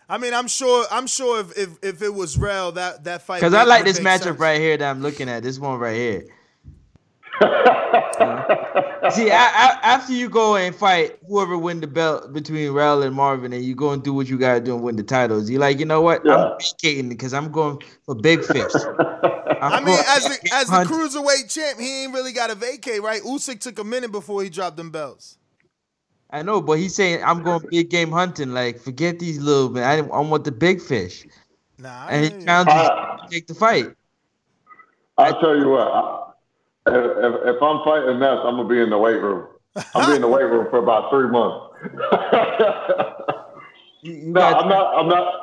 I 0.06 0.18
mean, 0.18 0.34
I'm 0.34 0.48
sure. 0.48 0.84
I'm 0.90 1.06
sure 1.06 1.40
if 1.40 1.56
if, 1.56 1.78
if 1.82 2.02
it 2.02 2.12
was 2.12 2.38
real, 2.38 2.72
that 2.72 3.04
that 3.04 3.22
fight. 3.22 3.40
Because 3.40 3.54
I 3.54 3.64
like 3.64 3.84
this 3.84 4.00
matchup 4.00 4.22
sense. 4.24 4.38
right 4.38 4.60
here 4.60 4.76
that 4.76 4.90
I'm 4.90 5.00
looking 5.00 5.30
at. 5.30 5.42
This 5.42 5.58
one 5.58 5.78
right 5.78 5.96
here. 5.96 6.26
See, 9.10 9.30
I, 9.30 9.36
I, 9.36 9.78
after 9.82 10.12
you 10.12 10.28
go 10.28 10.56
and 10.56 10.74
fight 10.74 11.18
whoever 11.26 11.58
win 11.58 11.80
the 11.80 11.86
belt 11.86 12.32
between 12.32 12.70
Rel 12.72 13.02
and 13.02 13.14
Marvin, 13.14 13.52
and 13.52 13.64
you 13.64 13.74
go 13.74 13.90
and 13.90 14.02
do 14.02 14.12
what 14.12 14.28
you 14.28 14.38
gotta 14.38 14.60
do 14.60 14.74
and 14.74 14.82
win 14.82 14.96
the 14.96 15.02
titles, 15.02 15.50
you 15.50 15.58
like, 15.58 15.78
you 15.78 15.84
know 15.84 16.00
what? 16.00 16.28
I'm 16.28 16.58
vacating 16.58 17.08
because 17.08 17.34
I'm 17.34 17.50
going 17.52 17.82
for 18.06 18.14
big 18.14 18.44
fish. 18.44 18.72
I 19.60 19.80
mean, 19.80 19.98
as 20.08 20.24
the 20.24 20.50
as 20.52 20.68
the 20.68 20.84
cruiserweight 20.84 21.52
champ, 21.52 21.78
he 21.78 22.04
ain't 22.04 22.14
really 22.14 22.32
got 22.32 22.50
a 22.50 22.54
vacate, 22.54 23.02
right? 23.02 23.22
Usyk 23.22 23.60
took 23.60 23.78
a 23.78 23.84
minute 23.84 24.12
before 24.12 24.42
he 24.42 24.48
dropped 24.50 24.76
them 24.76 24.90
belts. 24.90 25.38
I 26.30 26.42
know, 26.42 26.60
but 26.60 26.78
he's 26.78 26.94
saying 26.94 27.22
I'm 27.24 27.42
going 27.42 27.64
big 27.70 27.90
game 27.90 28.10
hunting. 28.10 28.52
Like, 28.52 28.78
forget 28.78 29.18
these 29.18 29.40
little 29.40 29.70
man. 29.70 29.84
I, 29.84 30.08
I 30.08 30.20
want 30.20 30.44
the 30.44 30.52
big 30.52 30.80
fish. 30.80 31.26
Nah, 31.78 32.08
and 32.08 32.24
he 32.24 32.44
challenges 32.44 32.74
you 32.74 32.80
to 32.80 33.26
take 33.30 33.46
the 33.46 33.54
fight. 33.54 33.94
I'll 35.18 35.40
tell 35.40 35.56
you 35.56 35.68
what. 35.68 35.88
I, 35.88 36.23
if, 36.86 37.56
if, 37.56 37.62
I'm 37.62 37.84
fighting 37.84 38.18
Ness, 38.18 38.38
I'm 38.44 38.56
gonna 38.56 38.68
be 38.68 38.80
in 38.80 38.90
the 38.90 38.98
weight 38.98 39.20
room. 39.20 39.48
I'm 39.94 40.08
be 40.08 40.16
in 40.16 40.22
the 40.22 40.28
weight 40.28 40.44
room 40.44 40.66
for 40.70 40.78
about 40.78 41.10
three 41.10 41.28
months. 41.28 41.74
no, 44.04 44.40
I'm 44.40 44.68
not. 44.68 44.98
I'm 44.98 45.08
not. 45.08 45.40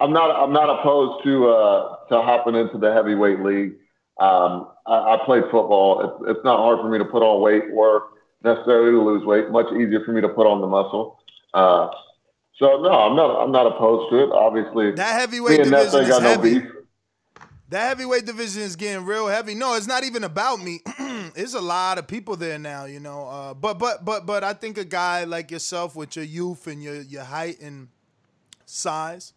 I'm 0.00 0.12
not. 0.12 0.30
I'm 0.30 0.52
not 0.52 0.80
opposed 0.80 1.24
to 1.24 1.48
uh, 1.48 1.96
to 2.10 2.22
hopping 2.22 2.54
into 2.54 2.78
the 2.78 2.92
heavyweight 2.92 3.40
league. 3.40 3.72
Um, 4.20 4.68
I, 4.86 5.14
I 5.14 5.18
played 5.24 5.44
football. 5.44 6.02
It's, 6.04 6.36
it's 6.36 6.44
not 6.44 6.58
hard 6.58 6.80
for 6.80 6.90
me 6.90 6.98
to 6.98 7.04
put 7.04 7.22
on 7.22 7.40
weight 7.40 7.64
or 7.72 8.08
necessarily 8.44 8.92
to 8.92 9.02
lose 9.02 9.24
weight. 9.24 9.50
Much 9.50 9.72
easier 9.72 10.04
for 10.04 10.12
me 10.12 10.20
to 10.20 10.28
put 10.28 10.46
on 10.46 10.60
the 10.60 10.66
muscle. 10.66 11.18
Uh, 11.54 11.88
so 12.58 12.82
no, 12.82 12.90
I'm 12.90 13.16
not. 13.16 13.42
I'm 13.42 13.52
not 13.52 13.66
opposed 13.66 14.10
to 14.12 14.24
it. 14.24 14.30
Obviously, 14.30 14.92
That 14.92 15.18
heavyweight 15.20 15.64
division 15.64 16.00
is 16.00 16.08
no 16.08 16.20
heavy. 16.20 16.60
beef. 16.60 16.70
That 17.70 17.88
heavyweight 17.88 18.26
division 18.26 18.62
is 18.62 18.76
getting 18.76 19.06
real 19.06 19.26
heavy. 19.26 19.54
No, 19.54 19.74
it's 19.74 19.86
not 19.86 20.04
even 20.04 20.24
about 20.24 20.60
me. 20.60 20.80
There's 21.34 21.54
a 21.54 21.60
lot 21.60 21.98
of 21.98 22.06
people 22.06 22.36
there 22.36 22.58
now, 22.58 22.84
you 22.84 23.00
know. 23.00 23.26
Uh, 23.26 23.54
but 23.54 23.78
but 23.78 24.04
but 24.04 24.26
but 24.26 24.44
I 24.44 24.52
think 24.52 24.76
a 24.76 24.84
guy 24.84 25.24
like 25.24 25.50
yourself 25.50 25.96
with 25.96 26.14
your 26.14 26.26
youth 26.26 26.66
and 26.66 26.82
your 26.82 27.00
your 27.00 27.24
height 27.24 27.60
and 27.60 27.88
size, 28.66 29.32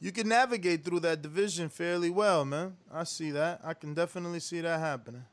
you 0.00 0.12
can 0.12 0.28
navigate 0.28 0.84
through 0.84 1.00
that 1.00 1.20
division 1.20 1.68
fairly 1.68 2.10
well, 2.10 2.44
man. 2.44 2.76
I 2.92 3.04
see 3.04 3.32
that. 3.32 3.60
I 3.64 3.74
can 3.74 3.92
definitely 3.92 4.40
see 4.40 4.60
that 4.60 4.78
happening. 4.78 5.24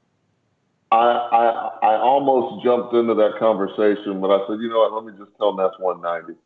I, 0.91 0.97
I 0.97 1.69
I 1.83 1.97
almost 1.99 2.65
jumped 2.65 2.93
into 2.93 3.13
that 3.13 3.33
conversation, 3.39 4.19
but 4.19 4.31
I 4.31 4.47
said, 4.47 4.59
you 4.59 4.69
know 4.69 4.79
what? 4.79 4.93
Let 4.93 5.13
me 5.13 5.17
just 5.17 5.37
tell 5.37 5.55
Ness 5.55 5.73
190. 5.77 6.39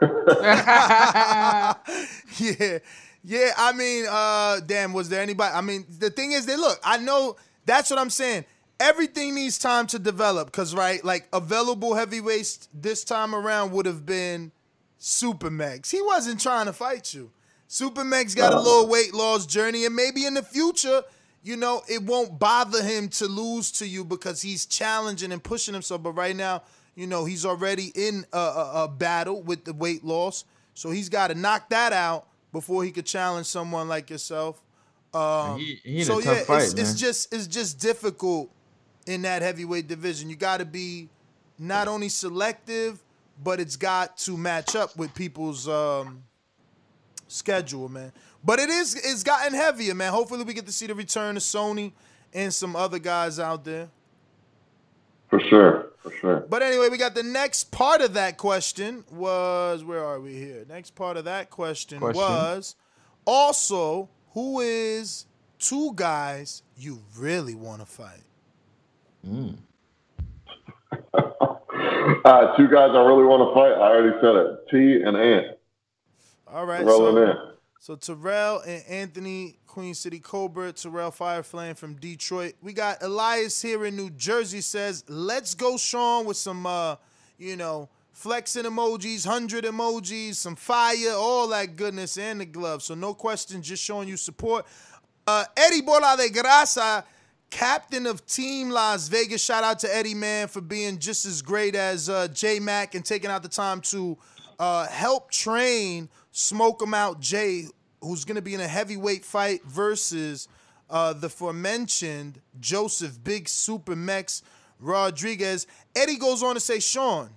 yeah, 2.38 2.78
yeah. 3.24 3.50
I 3.56 3.72
mean, 3.72 4.06
uh, 4.08 4.60
damn. 4.66 4.92
Was 4.92 5.08
there 5.08 5.22
anybody? 5.22 5.54
I 5.54 5.60
mean, 5.60 5.84
the 5.98 6.10
thing 6.10 6.32
is, 6.32 6.46
they 6.46 6.56
look. 6.56 6.78
I 6.84 6.98
know 6.98 7.36
that's 7.66 7.90
what 7.90 7.98
I'm 7.98 8.10
saying. 8.10 8.44
Everything 8.80 9.34
needs 9.34 9.58
time 9.58 9.86
to 9.88 9.98
develop, 9.98 10.50
cause 10.50 10.74
right, 10.74 11.04
like 11.04 11.28
available 11.32 11.94
heavyweights 11.94 12.68
this 12.74 13.04
time 13.04 13.34
around 13.34 13.70
would 13.70 13.86
have 13.86 14.04
been 14.04 14.50
Super 14.98 15.48
Mex. 15.48 15.90
He 15.90 16.02
wasn't 16.02 16.40
trying 16.40 16.66
to 16.66 16.72
fight 16.72 17.14
you. 17.14 17.30
Super 17.68 18.04
Mex 18.04 18.34
got 18.34 18.52
a 18.52 18.58
little 18.60 18.88
weight 18.88 19.14
loss 19.14 19.46
journey, 19.46 19.84
and 19.84 19.94
maybe 19.94 20.26
in 20.26 20.34
the 20.34 20.42
future, 20.42 21.02
you 21.42 21.56
know, 21.56 21.82
it 21.88 22.02
won't 22.02 22.38
bother 22.38 22.82
him 22.82 23.08
to 23.10 23.26
lose 23.26 23.70
to 23.72 23.86
you 23.86 24.04
because 24.04 24.42
he's 24.42 24.66
challenging 24.66 25.30
and 25.30 25.42
pushing 25.42 25.74
himself. 25.74 26.02
But 26.02 26.12
right 26.12 26.34
now, 26.34 26.62
you 26.94 27.06
know, 27.06 27.24
he's 27.24 27.44
already 27.44 27.92
in 27.94 28.24
a, 28.32 28.38
a, 28.38 28.84
a 28.84 28.88
battle 28.88 29.42
with 29.42 29.64
the 29.64 29.72
weight 29.72 30.04
loss, 30.04 30.44
so 30.74 30.90
he's 30.90 31.08
got 31.08 31.28
to 31.28 31.34
knock 31.34 31.68
that 31.70 31.92
out 31.92 32.26
before 32.54 32.82
he 32.84 32.90
could 32.90 33.04
challenge 33.04 33.46
someone 33.46 33.86
like 33.88 34.08
yourself. 34.08 34.62
Um, 35.12 35.58
He- 35.58 35.80
he 35.84 36.04
so 36.04 36.18
yeah, 36.20 36.42
fight, 36.44 36.62
it's, 36.62 36.72
it's 36.74 36.94
just 36.94 37.32
it's 37.34 37.46
just 37.46 37.78
difficult 37.78 38.50
in 39.06 39.20
that 39.22 39.42
heavyweight 39.42 39.86
division. 39.86 40.30
You 40.30 40.36
got 40.36 40.58
to 40.58 40.64
be 40.64 41.10
not 41.58 41.86
only 41.88 42.08
selective, 42.08 43.02
but 43.42 43.60
it's 43.60 43.76
got 43.76 44.16
to 44.18 44.36
match 44.38 44.74
up 44.74 44.96
with 44.96 45.14
people's 45.14 45.68
um, 45.68 46.22
schedule, 47.28 47.88
man. 47.88 48.12
But 48.42 48.58
it 48.60 48.70
is 48.70 48.94
it's 48.94 49.22
gotten 49.22 49.52
heavier, 49.54 49.94
man. 49.94 50.12
Hopefully, 50.12 50.44
we 50.44 50.54
get 50.54 50.66
to 50.66 50.72
see 50.72 50.86
the 50.86 50.94
return 50.94 51.36
of 51.36 51.42
Sony 51.42 51.92
and 52.32 52.52
some 52.52 52.74
other 52.76 52.98
guys 52.98 53.38
out 53.38 53.64
there. 53.64 53.88
For 55.28 55.40
sure, 55.40 55.90
for 56.04 56.12
sure. 56.12 56.40
But 56.48 56.62
anyway, 56.62 56.88
we 56.90 56.98
got 56.98 57.14
the 57.14 57.22
next 57.22 57.72
part 57.72 58.02
of 58.02 58.14
that 58.14 58.36
question 58.36 59.04
was 59.10 59.82
where 59.82 60.04
are 60.04 60.20
we 60.20 60.34
here? 60.34 60.64
Next 60.68 60.94
part 60.94 61.16
of 61.16 61.24
that 61.24 61.50
question, 61.50 61.98
Question. 61.98 62.20
was 62.22 62.76
also 63.24 64.10
who 64.32 64.60
is 64.60 65.24
two 65.58 65.92
guys 65.94 66.62
you 66.76 67.00
really 67.16 67.54
want 67.54 67.80
to 67.80 67.86
fight? 67.86 68.20
Uh, 72.24 72.54
two 72.56 72.68
guys 72.68 72.90
I 72.92 73.02
really 73.02 73.24
want 73.24 73.48
to 73.48 73.54
fight. 73.54 73.72
I 73.72 73.90
already 73.90 74.16
said 74.20 74.36
it. 74.36 74.68
T 74.70 75.02
and 75.02 75.16
Ant. 75.16 75.56
All 76.46 76.66
right, 76.66 76.84
Rolling 76.84 77.16
so, 77.16 77.30
in. 77.30 77.53
So 77.84 77.96
Terrell 77.96 78.60
and 78.60 78.82
Anthony, 78.88 79.58
Queen 79.66 79.92
City 79.92 80.18
Cobra, 80.18 80.72
Terrell 80.72 81.10
Fireflame 81.10 81.76
from 81.76 81.96
Detroit. 81.96 82.54
We 82.62 82.72
got 82.72 83.02
Elias 83.02 83.60
here 83.60 83.84
in 83.84 83.94
New 83.94 84.08
Jersey 84.08 84.62
says, 84.62 85.04
"Let's 85.06 85.52
go, 85.54 85.76
Sean, 85.76 86.24
with 86.24 86.38
some, 86.38 86.64
uh, 86.64 86.96
you 87.36 87.56
know, 87.56 87.90
flexing 88.14 88.64
emojis, 88.64 89.26
hundred 89.26 89.64
emojis, 89.64 90.36
some 90.36 90.56
fire, 90.56 91.12
all 91.14 91.46
that 91.48 91.76
goodness, 91.76 92.16
and 92.16 92.40
the 92.40 92.46
gloves. 92.46 92.86
So 92.86 92.94
no 92.94 93.12
question, 93.12 93.60
just 93.60 93.84
showing 93.84 94.08
you 94.08 94.16
support." 94.16 94.64
Uh, 95.26 95.44
Eddie 95.54 95.82
Bola 95.82 96.16
de 96.16 96.30
Grasa, 96.30 97.04
captain 97.50 98.06
of 98.06 98.24
Team 98.24 98.70
Las 98.70 99.08
Vegas. 99.08 99.44
Shout 99.44 99.62
out 99.62 99.78
to 99.80 99.94
Eddie, 99.94 100.14
man, 100.14 100.48
for 100.48 100.62
being 100.62 100.98
just 100.98 101.26
as 101.26 101.42
great 101.42 101.74
as 101.74 102.08
uh, 102.08 102.28
J 102.28 102.60
Mac 102.60 102.94
and 102.94 103.04
taking 103.04 103.28
out 103.28 103.42
the 103.42 103.48
time 103.50 103.82
to 103.82 104.16
uh, 104.58 104.86
help 104.86 105.30
train 105.30 106.08
Smoke 106.36 106.82
'em 106.82 106.94
Out 106.94 107.20
Jay, 107.20 107.68
who's 108.00 108.24
going 108.24 108.34
to 108.34 108.42
be 108.42 108.54
in 108.54 108.60
a 108.60 108.66
heavyweight 108.66 109.24
fight 109.24 109.62
versus 109.64 110.48
uh, 110.90 111.12
the 111.12 111.28
aforementioned 111.28 112.40
Joseph 112.58 113.22
Big 113.22 113.48
Super 113.48 113.94
Mex 113.94 114.42
Rodriguez. 114.80 115.68
Eddie 115.94 116.16
goes 116.16 116.42
on 116.42 116.54
to 116.54 116.60
say, 116.60 116.80
Sean, 116.80 117.30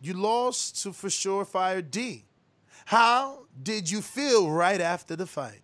you 0.00 0.14
lost 0.14 0.82
to 0.82 0.94
for 0.94 1.10
sure 1.10 1.44
Fire 1.44 1.82
D. 1.82 2.24
How 2.86 3.40
did 3.62 3.90
you 3.90 4.00
feel 4.00 4.50
right 4.50 4.80
after 4.80 5.16
the 5.16 5.26
fight? 5.26 5.60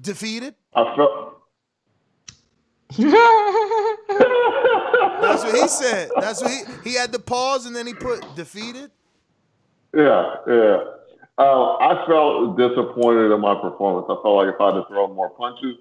Defeated? 0.00 0.54
I 0.74 0.96
felt. 0.96 1.42
That's 5.20 5.44
what 5.44 5.54
he 5.54 5.68
said. 5.68 6.08
That's 6.18 6.40
what 6.42 6.50
he 6.50 6.90
he 6.90 6.96
had 6.96 7.12
the 7.12 7.18
pause 7.18 7.66
and 7.66 7.76
then 7.76 7.86
he 7.86 7.92
put 7.92 8.34
defeated. 8.34 8.90
Yeah, 9.94 10.36
yeah. 10.48 10.84
Uh, 11.42 11.74
I 11.82 12.06
felt 12.06 12.56
disappointed 12.56 13.34
in 13.34 13.40
my 13.40 13.58
performance. 13.58 14.06
I 14.06 14.14
felt 14.22 14.36
like 14.38 14.54
if 14.54 14.60
I'd 14.60 14.76
have 14.76 14.86
thrown 14.86 15.16
more 15.16 15.30
punches 15.30 15.74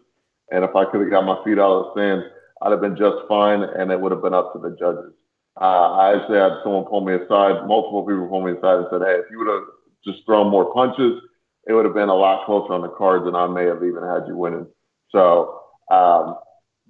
and 0.49 0.65
if 0.65 0.75
I 0.75 0.85
could 0.85 1.01
have 1.01 1.11
got 1.11 1.21
my 1.21 1.37
feet 1.45 1.59
out 1.59 1.69
of 1.69 1.93
the 1.93 2.01
sand, 2.01 2.23
I'd 2.63 2.71
have 2.71 2.81
been 2.81 2.97
just 2.97 3.29
fine 3.29 3.61
and 3.61 3.91
it 3.91 4.01
would 4.01 4.11
have 4.11 4.23
been 4.23 4.33
up 4.33 4.53
to 4.53 4.59
the 4.59 4.75
judges. 4.79 5.13
Uh, 5.61 6.01
I 6.01 6.17
actually 6.17 6.39
had 6.39 6.53
someone 6.63 6.85
pull 6.85 7.05
me 7.05 7.13
aside, 7.13 7.67
multiple 7.69 8.01
people 8.01 8.25
pull 8.27 8.41
me 8.41 8.53
aside 8.57 8.81
and 8.81 8.87
said, 8.89 9.05
hey, 9.05 9.21
if 9.21 9.29
you 9.29 9.37
would 9.37 9.53
have 9.53 9.69
just 10.03 10.25
thrown 10.25 10.49
more 10.49 10.73
punches, 10.73 11.21
it 11.67 11.73
would 11.73 11.85
have 11.85 11.93
been 11.93 12.09
a 12.09 12.15
lot 12.15 12.47
closer 12.47 12.73
on 12.73 12.81
the 12.81 12.89
cards 12.89 13.27
and 13.27 13.37
I 13.37 13.45
may 13.45 13.65
have 13.65 13.83
even 13.83 14.01
had 14.01 14.25
you 14.25 14.35
winning. 14.35 14.65
So, 15.11 15.61
um, 15.91 16.41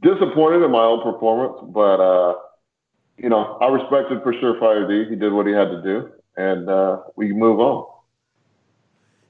disappointed 0.01 0.63
in 0.63 0.71
my 0.71 0.87
own 0.87 1.03
performance, 1.03 1.59
but, 1.75 1.99
uh, 1.99 2.35
you 3.17 3.27
know, 3.27 3.59
I 3.59 3.67
respected 3.67 4.23
for 4.23 4.31
sure 4.39 4.57
Fire 4.61 4.87
D. 4.87 5.09
He 5.09 5.17
did 5.17 5.33
what 5.33 5.45
he 5.45 5.51
had 5.51 5.75
to 5.75 5.81
do, 5.83 6.09
and 6.37 6.69
uh, 6.69 6.99
we 7.17 7.33
move 7.33 7.59
on. 7.59 8.00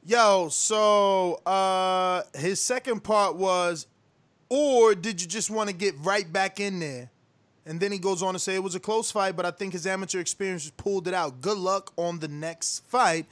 Yo, 0.04 0.50
so 0.50 1.36
uh 1.46 2.24
his 2.36 2.60
second 2.60 3.04
part 3.04 3.36
was, 3.36 3.86
or 4.50 4.96
did 4.96 5.22
you 5.22 5.28
just 5.28 5.50
want 5.50 5.70
to 5.70 5.76
get 5.76 5.94
right 6.00 6.32
back 6.32 6.60
in 6.60 6.80
there? 6.80 7.10
And 7.66 7.80
then 7.80 7.92
he 7.92 8.00
goes 8.00 8.24
on 8.24 8.34
to 8.34 8.40
say 8.40 8.56
it 8.56 8.64
was 8.64 8.74
a 8.74 8.80
close 8.80 9.12
fight, 9.12 9.36
but 9.36 9.46
I 9.46 9.52
think 9.52 9.74
his 9.74 9.86
amateur 9.86 10.20
experience 10.20 10.72
pulled 10.76 11.08
it 11.08 11.14
out. 11.14 11.42
Good 11.42 11.58
luck 11.60 11.94
on 11.96 12.18
the 12.20 12.28
next 12.28 12.80
fight. 12.88 13.28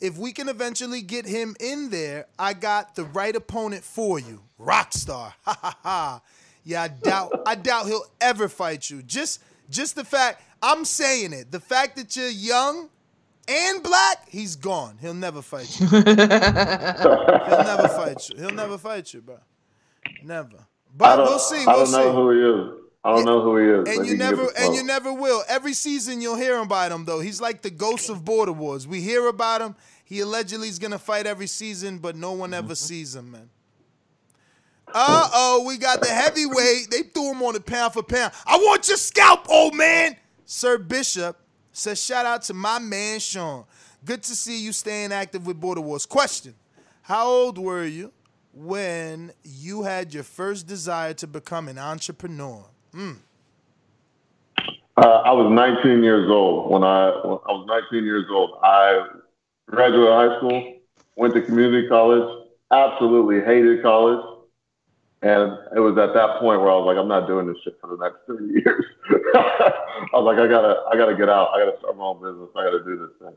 If 0.00 0.18
we 0.18 0.32
can 0.32 0.48
eventually 0.50 1.00
get 1.00 1.26
him 1.26 1.56
in 1.58 1.88
there, 1.88 2.26
I 2.38 2.52
got 2.52 2.94
the 2.94 3.04
right 3.04 3.34
opponent 3.34 3.82
for 3.82 4.18
you. 4.18 4.42
Rockstar. 4.60 5.32
Ha 5.44 5.58
ha 5.60 5.78
ha. 5.82 6.20
Yeah, 6.64 6.82
I 6.82 6.88
doubt 6.88 7.40
I 7.46 7.54
doubt 7.54 7.86
he'll 7.86 8.04
ever 8.20 8.48
fight 8.48 8.90
you. 8.90 9.02
Just 9.02 9.42
just 9.70 9.94
the 9.94 10.04
fact 10.04 10.42
I'm 10.62 10.84
saying 10.84 11.32
it. 11.32 11.50
The 11.50 11.60
fact 11.60 11.96
that 11.96 12.14
you're 12.14 12.28
young 12.28 12.90
and 13.50 13.82
black, 13.82 14.28
he's 14.28 14.54
gone. 14.56 14.96
He'll 15.00 15.14
never 15.14 15.42
fight 15.42 15.80
you. 15.80 15.86
He'll 15.88 16.04
never 16.04 17.88
fight 17.88 18.28
you. 18.28 18.36
He'll 18.38 18.50
never 18.54 18.78
fight 18.78 19.12
you, 19.12 19.20
bro. 19.20 19.38
Never. 20.22 20.56
I 20.56 20.62
But 20.96 21.18
we'll 21.18 21.38
see. 21.38 21.62
I 21.62 21.66
We'll 21.66 21.76
don't 21.78 21.86
see. 21.88 21.92
know 21.98 22.12
who 22.12 22.30
he 22.30 22.38
is. 22.40 22.76
I 23.02 23.14
don't 23.14 23.24
know 23.24 23.40
who 23.42 23.56
he 23.56 23.64
is. 23.66 23.96
And 23.96 24.06
you 24.06 24.12
he 24.12 24.18
can 24.18 24.18
get 24.18 24.36
never 24.36 24.48
and 24.58 24.74
you 24.74 24.84
never 24.84 25.12
will. 25.12 25.42
Every 25.48 25.72
season 25.72 26.20
you'll 26.20 26.36
hear 26.36 26.58
about 26.58 26.92
him 26.92 27.04
though. 27.06 27.20
He's 27.20 27.40
like 27.40 27.62
the 27.62 27.70
ghost 27.70 28.10
of 28.10 28.24
Border 28.24 28.52
Wars. 28.52 28.86
We 28.86 29.00
hear 29.00 29.26
about 29.28 29.60
him. 29.62 29.74
He 30.04 30.20
allegedly 30.20 30.68
is 30.68 30.78
gonna 30.78 30.98
fight 30.98 31.26
every 31.26 31.46
season, 31.46 31.98
but 31.98 32.14
no 32.16 32.32
one 32.32 32.50
Mm-hmm. 32.50 32.64
ever 32.64 32.74
sees 32.74 33.14
him, 33.16 33.30
man. 33.32 33.48
Uh 34.92 35.28
oh, 35.32 35.64
we 35.66 35.78
got 35.78 36.00
the 36.00 36.08
heavyweight. 36.08 36.90
They 36.90 37.02
threw 37.02 37.30
him 37.32 37.42
on 37.42 37.54
the 37.54 37.60
pound 37.60 37.92
for 37.94 38.02
pound. 38.02 38.32
I 38.44 38.56
want 38.58 38.88
your 38.88 38.96
scalp, 38.96 39.48
old 39.48 39.74
man. 39.76 40.16
Sir 40.44 40.78
Bishop 40.78 41.38
says, 41.80 42.02
shout 42.02 42.26
out 42.26 42.42
to 42.42 42.54
my 42.54 42.78
man 42.78 43.18
Sean. 43.18 43.64
Good 44.04 44.22
to 44.24 44.36
see 44.36 44.62
you 44.62 44.72
staying 44.72 45.12
active 45.12 45.46
with 45.46 45.60
Border 45.60 45.80
Wars. 45.80 46.06
Question: 46.06 46.54
How 47.02 47.26
old 47.26 47.58
were 47.58 47.84
you 47.84 48.12
when 48.54 49.32
you 49.44 49.82
had 49.82 50.14
your 50.14 50.22
first 50.22 50.66
desire 50.66 51.12
to 51.14 51.26
become 51.26 51.68
an 51.68 51.78
entrepreneur? 51.78 52.64
Mm. 52.94 53.16
Uh, 54.96 55.22
I 55.24 55.32
was 55.32 55.50
19 55.50 56.02
years 56.02 56.30
old 56.30 56.70
when 56.70 56.82
I 56.82 57.10
when 57.24 57.38
I 57.46 57.52
was 57.52 57.66
19 57.90 58.04
years 58.04 58.26
old. 58.30 58.58
I 58.62 59.06
graduated 59.66 60.08
high 60.08 60.36
school, 60.38 60.76
went 61.16 61.34
to 61.34 61.42
community 61.42 61.88
college, 61.88 62.46
absolutely 62.70 63.40
hated 63.40 63.82
college, 63.82 64.29
and 65.22 65.58
it 65.76 65.80
was 65.80 65.98
at 65.98 66.14
that 66.14 66.40
point 66.40 66.60
where 66.60 66.70
I 66.70 66.76
was 66.76 66.86
like, 66.86 66.96
I'm 66.96 67.08
not 67.08 67.26
doing 67.26 67.46
this 67.46 67.56
shit 67.62 67.76
for 67.80 67.94
the 67.94 68.02
next 68.02 68.18
30 68.26 68.44
years. 68.64 68.84
I 69.34 70.08
was 70.14 70.24
like, 70.24 70.38
I 70.38 70.48
gotta 70.48 70.82
I 70.90 70.96
gotta 70.96 71.14
get 71.14 71.28
out. 71.28 71.50
I 71.54 71.58
gotta 71.58 71.78
start 71.78 71.96
my 71.96 72.04
own 72.04 72.22
business. 72.22 72.48
I 72.56 72.64
gotta 72.64 72.82
do 72.84 72.96
this 72.96 73.10
thing. 73.20 73.36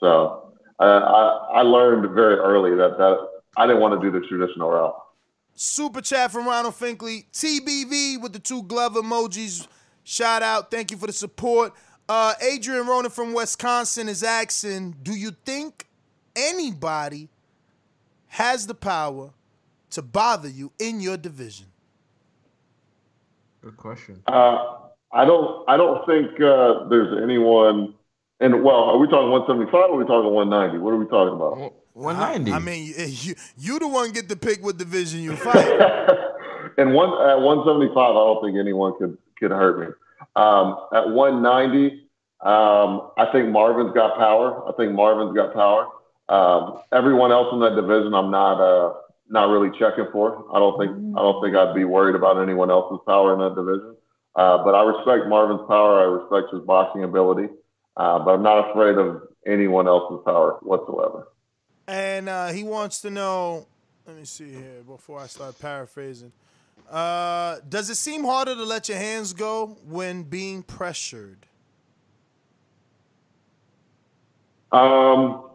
So 0.00 0.52
I 0.78 0.86
I, 0.86 1.22
I 1.56 1.62
learned 1.62 2.14
very 2.14 2.36
early 2.36 2.74
that 2.76 2.96
that 2.96 3.28
I 3.56 3.66
didn't 3.66 3.82
want 3.82 4.00
to 4.00 4.10
do 4.10 4.18
the 4.18 4.26
traditional 4.26 4.70
route. 4.70 4.96
Super 5.54 6.00
chat 6.00 6.32
from 6.32 6.46
Ronald 6.46 6.74
Finkley. 6.74 7.26
TBV 7.32 8.20
with 8.20 8.32
the 8.32 8.38
two 8.38 8.62
glove 8.62 8.94
emojis. 8.94 9.66
Shout 10.04 10.42
out. 10.42 10.70
Thank 10.70 10.90
you 10.90 10.96
for 10.96 11.06
the 11.06 11.12
support. 11.12 11.74
Uh, 12.08 12.34
Adrian 12.40 12.86
Ronan 12.86 13.10
from 13.10 13.34
Wisconsin 13.34 14.08
is 14.08 14.22
asking 14.22 14.96
Do 15.02 15.12
you 15.12 15.32
think 15.44 15.86
anybody 16.34 17.28
has 18.28 18.66
the 18.66 18.74
power 18.74 19.30
to 19.92 20.02
bother 20.02 20.48
you 20.48 20.72
in 20.78 21.00
your 21.00 21.16
division? 21.16 21.66
Good 23.62 23.76
question. 23.76 24.22
Uh, 24.26 24.76
I 25.12 25.24
don't. 25.24 25.68
I 25.68 25.76
don't 25.76 26.04
think 26.06 26.40
uh, 26.40 26.88
there's 26.88 27.22
anyone. 27.22 27.94
And 28.40 28.64
well, 28.64 28.90
are 28.90 28.98
we 28.98 29.06
talking 29.06 29.30
175 29.30 29.72
or 29.72 29.94
are 29.94 29.96
we 29.96 30.04
talking 30.04 30.32
190? 30.32 30.78
What 30.78 30.94
are 30.94 30.96
we 30.96 31.06
talking 31.06 31.34
about? 31.34 31.72
190. 31.92 32.52
I 32.52 32.58
mean, 32.58 32.86
you, 32.86 33.04
you, 33.04 33.34
you 33.56 33.78
the 33.78 33.86
one 33.86 34.10
get 34.10 34.28
to 34.30 34.36
pick 34.36 34.64
what 34.64 34.78
division 34.78 35.20
you 35.20 35.36
fight. 35.36 36.18
And 36.78 36.94
one 36.94 37.10
at 37.28 37.40
175, 37.40 37.96
I 37.96 38.12
don't 38.12 38.44
think 38.44 38.58
anyone 38.58 38.96
could 38.98 39.18
could 39.38 39.50
hurt 39.50 39.80
me. 39.80 39.86
Um, 40.36 40.78
at 40.94 41.10
190, 41.10 42.08
um, 42.40 43.10
I 43.18 43.26
think 43.32 43.48
Marvin's 43.50 43.92
got 43.92 44.16
power. 44.16 44.68
I 44.68 44.72
think 44.72 44.92
Marvin's 44.92 45.34
got 45.34 45.52
power. 45.52 45.88
Um, 46.28 46.80
everyone 46.92 47.32
else 47.32 47.48
in 47.52 47.60
that 47.60 47.74
division, 47.74 48.14
I'm 48.14 48.30
not 48.30 48.60
uh, 48.60 48.94
not 49.32 49.48
really 49.48 49.76
checking 49.78 50.06
for. 50.12 50.44
I 50.54 50.58
don't 50.58 50.78
think 50.78 50.92
I 51.16 51.22
don't 51.22 51.42
think 51.42 51.56
I'd 51.56 51.74
be 51.74 51.84
worried 51.84 52.14
about 52.14 52.40
anyone 52.40 52.70
else's 52.70 52.98
power 53.06 53.32
in 53.32 53.40
that 53.40 53.54
division. 53.54 53.96
Uh, 54.36 54.62
but 54.62 54.74
I 54.74 54.84
respect 54.84 55.28
Marvin's 55.28 55.66
power. 55.66 56.00
I 56.00 56.04
respect 56.04 56.52
his 56.54 56.62
boxing 56.64 57.04
ability. 57.04 57.48
Uh, 57.96 58.18
but 58.20 58.32
I'm 58.34 58.42
not 58.42 58.70
afraid 58.70 58.96
of 58.96 59.22
anyone 59.46 59.88
else's 59.88 60.20
power 60.24 60.58
whatsoever. 60.62 61.28
And 61.88 62.28
uh, 62.28 62.48
he 62.48 62.62
wants 62.62 63.00
to 63.02 63.10
know. 63.10 63.66
Let 64.06 64.16
me 64.16 64.24
see 64.24 64.50
here 64.50 64.82
before 64.86 65.20
I 65.20 65.26
start 65.26 65.58
paraphrasing. 65.58 66.32
Uh, 66.90 67.58
does 67.68 67.88
it 67.88 67.94
seem 67.94 68.24
harder 68.24 68.54
to 68.54 68.64
let 68.64 68.88
your 68.88 68.98
hands 68.98 69.32
go 69.32 69.78
when 69.86 70.24
being 70.24 70.62
pressured? 70.62 71.46
Um, 74.72 75.50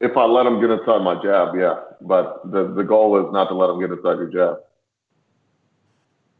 if 0.00 0.16
I 0.16 0.24
let 0.24 0.46
him 0.46 0.60
get 0.60 0.70
inside 0.70 1.02
my 1.02 1.22
jab, 1.22 1.54
yeah. 1.54 1.89
But 2.00 2.50
the 2.50 2.72
the 2.72 2.84
goal 2.84 3.18
is 3.26 3.32
not 3.32 3.48
to 3.48 3.54
let 3.54 3.68
them 3.68 3.80
get 3.80 3.90
inside 3.90 4.18
your 4.18 4.28
jab. 4.28 4.60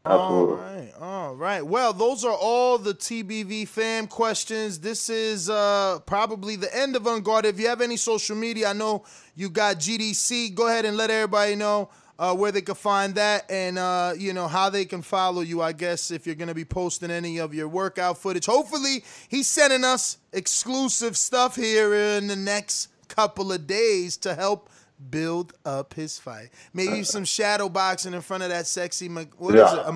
Absolutely. 0.03 0.55
All 0.55 0.57
right, 0.57 0.93
all 0.99 1.35
right. 1.35 1.61
Well, 1.61 1.93
those 1.93 2.25
are 2.25 2.33
all 2.33 2.79
the 2.79 2.93
TBV 2.93 3.67
fam 3.67 4.07
questions. 4.07 4.79
This 4.79 5.09
is 5.11 5.47
uh, 5.47 5.99
probably 6.07 6.55
the 6.55 6.75
end 6.75 6.95
of 6.95 7.05
Unguarded. 7.05 7.53
If 7.53 7.59
you 7.59 7.67
have 7.67 7.81
any 7.81 7.97
social 7.97 8.35
media, 8.35 8.69
I 8.69 8.73
know 8.73 9.03
you 9.35 9.49
got 9.49 9.77
GDC. 9.77 10.55
Go 10.55 10.67
ahead 10.67 10.85
and 10.85 10.97
let 10.97 11.11
everybody 11.11 11.53
know 11.53 11.89
uh, 12.17 12.35
where 12.35 12.51
they 12.51 12.61
can 12.61 12.75
find 12.75 13.15
that 13.15 13.49
and 13.49 13.79
uh, 13.79 14.13
you 14.15 14.31
know 14.31 14.47
how 14.47 14.69
they 14.69 14.85
can 14.85 15.01
follow 15.01 15.41
you. 15.41 15.61
I 15.61 15.71
guess 15.71 16.11
if 16.11 16.25
you're 16.25 16.35
gonna 16.35 16.53
be 16.53 16.65
posting 16.65 17.11
any 17.11 17.39
of 17.39 17.53
your 17.53 17.67
workout 17.67 18.17
footage. 18.17 18.45
Hopefully, 18.45 19.03
he's 19.27 19.47
sending 19.47 19.83
us 19.83 20.17
exclusive 20.33 21.15
stuff 21.15 21.55
here 21.55 21.93
in 21.93 22.27
the 22.27 22.35
next 22.35 22.89
couple 23.07 23.51
of 23.51 23.67
days 23.67 24.17
to 24.17 24.33
help 24.33 24.69
build 25.09 25.53
up 25.65 25.93
his 25.93 26.19
fight. 26.19 26.49
Maybe 26.73 27.03
some 27.03 27.25
shadow 27.25 27.69
boxing 27.69 28.13
in 28.13 28.21
front 28.21 28.43
of 28.43 28.49
that 28.49 28.67
sexy 28.67 29.07
what 29.37 29.55
is 29.55 29.61
Yeah. 29.61 29.81
it? 29.81 29.87
A 29.87 29.91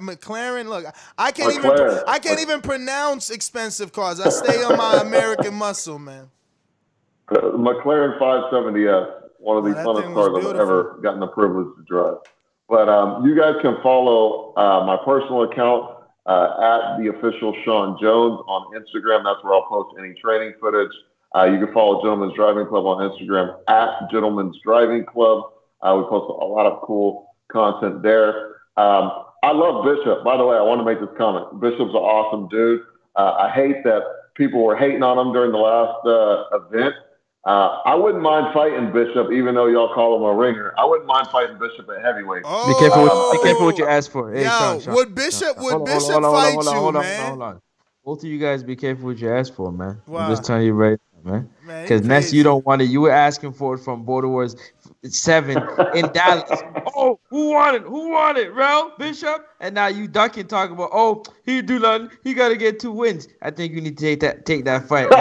McLaren. 0.00 0.66
Look, 0.68 0.84
I 1.16 1.30
can't 1.32 1.54
even 1.54 1.70
I 2.06 2.18
can't 2.18 2.40
even 2.40 2.60
pronounce 2.60 3.30
expensive 3.30 3.92
cars. 3.92 4.20
I 4.20 4.28
stay 4.28 4.62
on 4.62 4.76
my 4.76 5.00
American 5.00 5.54
muscle, 5.54 5.98
man. 5.98 6.30
Uh, 7.30 7.36
McLaren 7.52 8.18
570S, 8.18 9.12
one 9.38 9.56
of 9.56 9.64
the 9.64 9.70
that 9.74 9.86
funnest 9.86 10.12
cars 10.14 10.44
I've 10.44 10.56
ever 10.60 10.98
gotten 11.02 11.20
the 11.20 11.28
privilege 11.28 11.68
to 11.76 11.84
drive. 11.84 12.16
But 12.68 12.88
um, 12.88 13.24
you 13.26 13.36
guys 13.36 13.54
can 13.62 13.76
follow 13.82 14.52
uh, 14.56 14.84
my 14.84 14.96
personal 15.04 15.44
account 15.44 15.96
uh, 16.26 16.94
at 16.94 16.98
the 17.02 17.08
official 17.08 17.54
Sean 17.64 17.98
Jones 18.00 18.40
on 18.46 18.72
Instagram. 18.74 19.24
That's 19.24 19.42
where 19.42 19.54
I'll 19.54 19.66
post 19.66 19.96
any 19.98 20.14
training 20.14 20.54
footage. 20.60 20.92
Uh, 21.36 21.44
you 21.44 21.64
can 21.64 21.72
follow 21.72 22.00
Gentleman's 22.02 22.34
Driving 22.34 22.66
Club 22.66 22.84
on 22.86 23.08
Instagram 23.10 23.56
at 23.68 24.10
Gentleman's 24.10 24.56
Driving 24.64 25.04
Club. 25.04 25.44
Uh, 25.82 25.96
we 25.96 26.02
post 26.08 26.28
a 26.28 26.44
lot 26.44 26.66
of 26.66 26.82
cool 26.82 27.34
content 27.50 28.02
there. 28.02 28.56
Um, 28.76 29.12
I 29.42 29.52
love 29.52 29.84
Bishop. 29.84 30.24
By 30.24 30.36
the 30.36 30.44
way, 30.44 30.56
I 30.56 30.62
want 30.62 30.80
to 30.80 30.84
make 30.84 31.00
this 31.00 31.08
comment. 31.16 31.60
Bishop's 31.60 31.90
an 31.94 31.96
awesome 31.96 32.48
dude. 32.48 32.82
Uh, 33.16 33.32
I 33.38 33.50
hate 33.50 33.82
that 33.84 34.02
people 34.34 34.62
were 34.64 34.76
hating 34.76 35.02
on 35.02 35.18
him 35.18 35.32
during 35.32 35.52
the 35.52 35.58
last 35.58 36.04
uh, 36.06 36.58
event. 36.58 36.94
Uh, 37.46 37.78
I 37.86 37.94
wouldn't 37.94 38.22
mind 38.22 38.52
fighting 38.52 38.92
Bishop, 38.92 39.32
even 39.32 39.54
though 39.54 39.66
y'all 39.66 39.94
call 39.94 40.16
him 40.16 40.22
a 40.24 40.34
ringer. 40.34 40.74
I 40.76 40.84
wouldn't 40.84 41.06
mind 41.06 41.28
fighting 41.28 41.58
Bishop 41.58 41.88
at 41.88 42.04
heavyweight. 42.04 42.42
Be 42.42 42.74
careful. 42.74 43.02
What, 43.04 43.32
be 43.32 43.38
careful 43.38 43.64
what 43.64 43.78
you 43.78 43.86
ask 43.86 44.10
for. 44.10 44.30
Hey, 44.30 44.42
Yo, 44.44 44.50
Sean, 44.50 44.80
Sean, 44.80 44.94
would 44.94 45.14
Bishop- 45.14 45.54
Sean, 45.56 45.64
would 45.64 45.72
hold 45.72 45.86
Bishop 45.86 46.16
on, 46.16 46.22
hold 46.22 46.34
on, 46.34 46.42
fight 46.42 46.52
hold 46.52 46.68
on, 46.68 46.74
you, 46.74 46.80
hold 46.80 46.96
on, 46.96 47.02
man? 47.02 47.16
Hold 47.16 47.30
on, 47.30 47.38
hold 47.40 47.54
on. 47.54 47.62
Both 48.04 48.18
of 48.18 48.24
you 48.28 48.38
guys, 48.38 48.62
be 48.62 48.76
careful 48.76 49.06
what 49.06 49.18
you 49.18 49.32
ask 49.32 49.54
for, 49.54 49.72
man. 49.72 50.02
Wow. 50.06 50.20
I'm 50.20 50.30
just 50.30 50.44
telling 50.44 50.66
you 50.66 50.74
right 50.74 50.98
now, 51.09 51.09
man. 51.24 51.48
Because 51.82 52.02
next 52.02 52.32
you 52.32 52.42
don't 52.42 52.64
want 52.66 52.82
it. 52.82 52.86
You 52.86 53.00
were 53.02 53.10
asking 53.10 53.52
for 53.52 53.74
it 53.74 53.78
from 53.78 54.04
Border 54.04 54.28
Wars 54.28 54.56
seven 55.04 55.56
in 55.94 56.06
Dallas. 56.12 56.60
Oh, 56.94 57.18
who 57.28 57.50
wanted? 57.50 57.82
Who 57.82 58.10
wanted? 58.10 58.50
Rel 58.50 58.92
Bishop, 58.98 59.46
and 59.60 59.74
now 59.74 59.86
you 59.86 60.08
ducking 60.08 60.46
talking 60.46 60.74
about. 60.74 60.90
Oh, 60.92 61.22
he 61.44 61.62
do 61.62 61.78
nothing. 61.78 62.10
He 62.24 62.34
got 62.34 62.48
to 62.48 62.56
get 62.56 62.80
two 62.80 62.92
wins. 62.92 63.28
I 63.42 63.50
think 63.50 63.72
you 63.72 63.80
need 63.80 63.96
to 63.98 64.04
take 64.04 64.20
that 64.20 64.46
take 64.46 64.64
that 64.64 64.88
fight. 64.88 65.08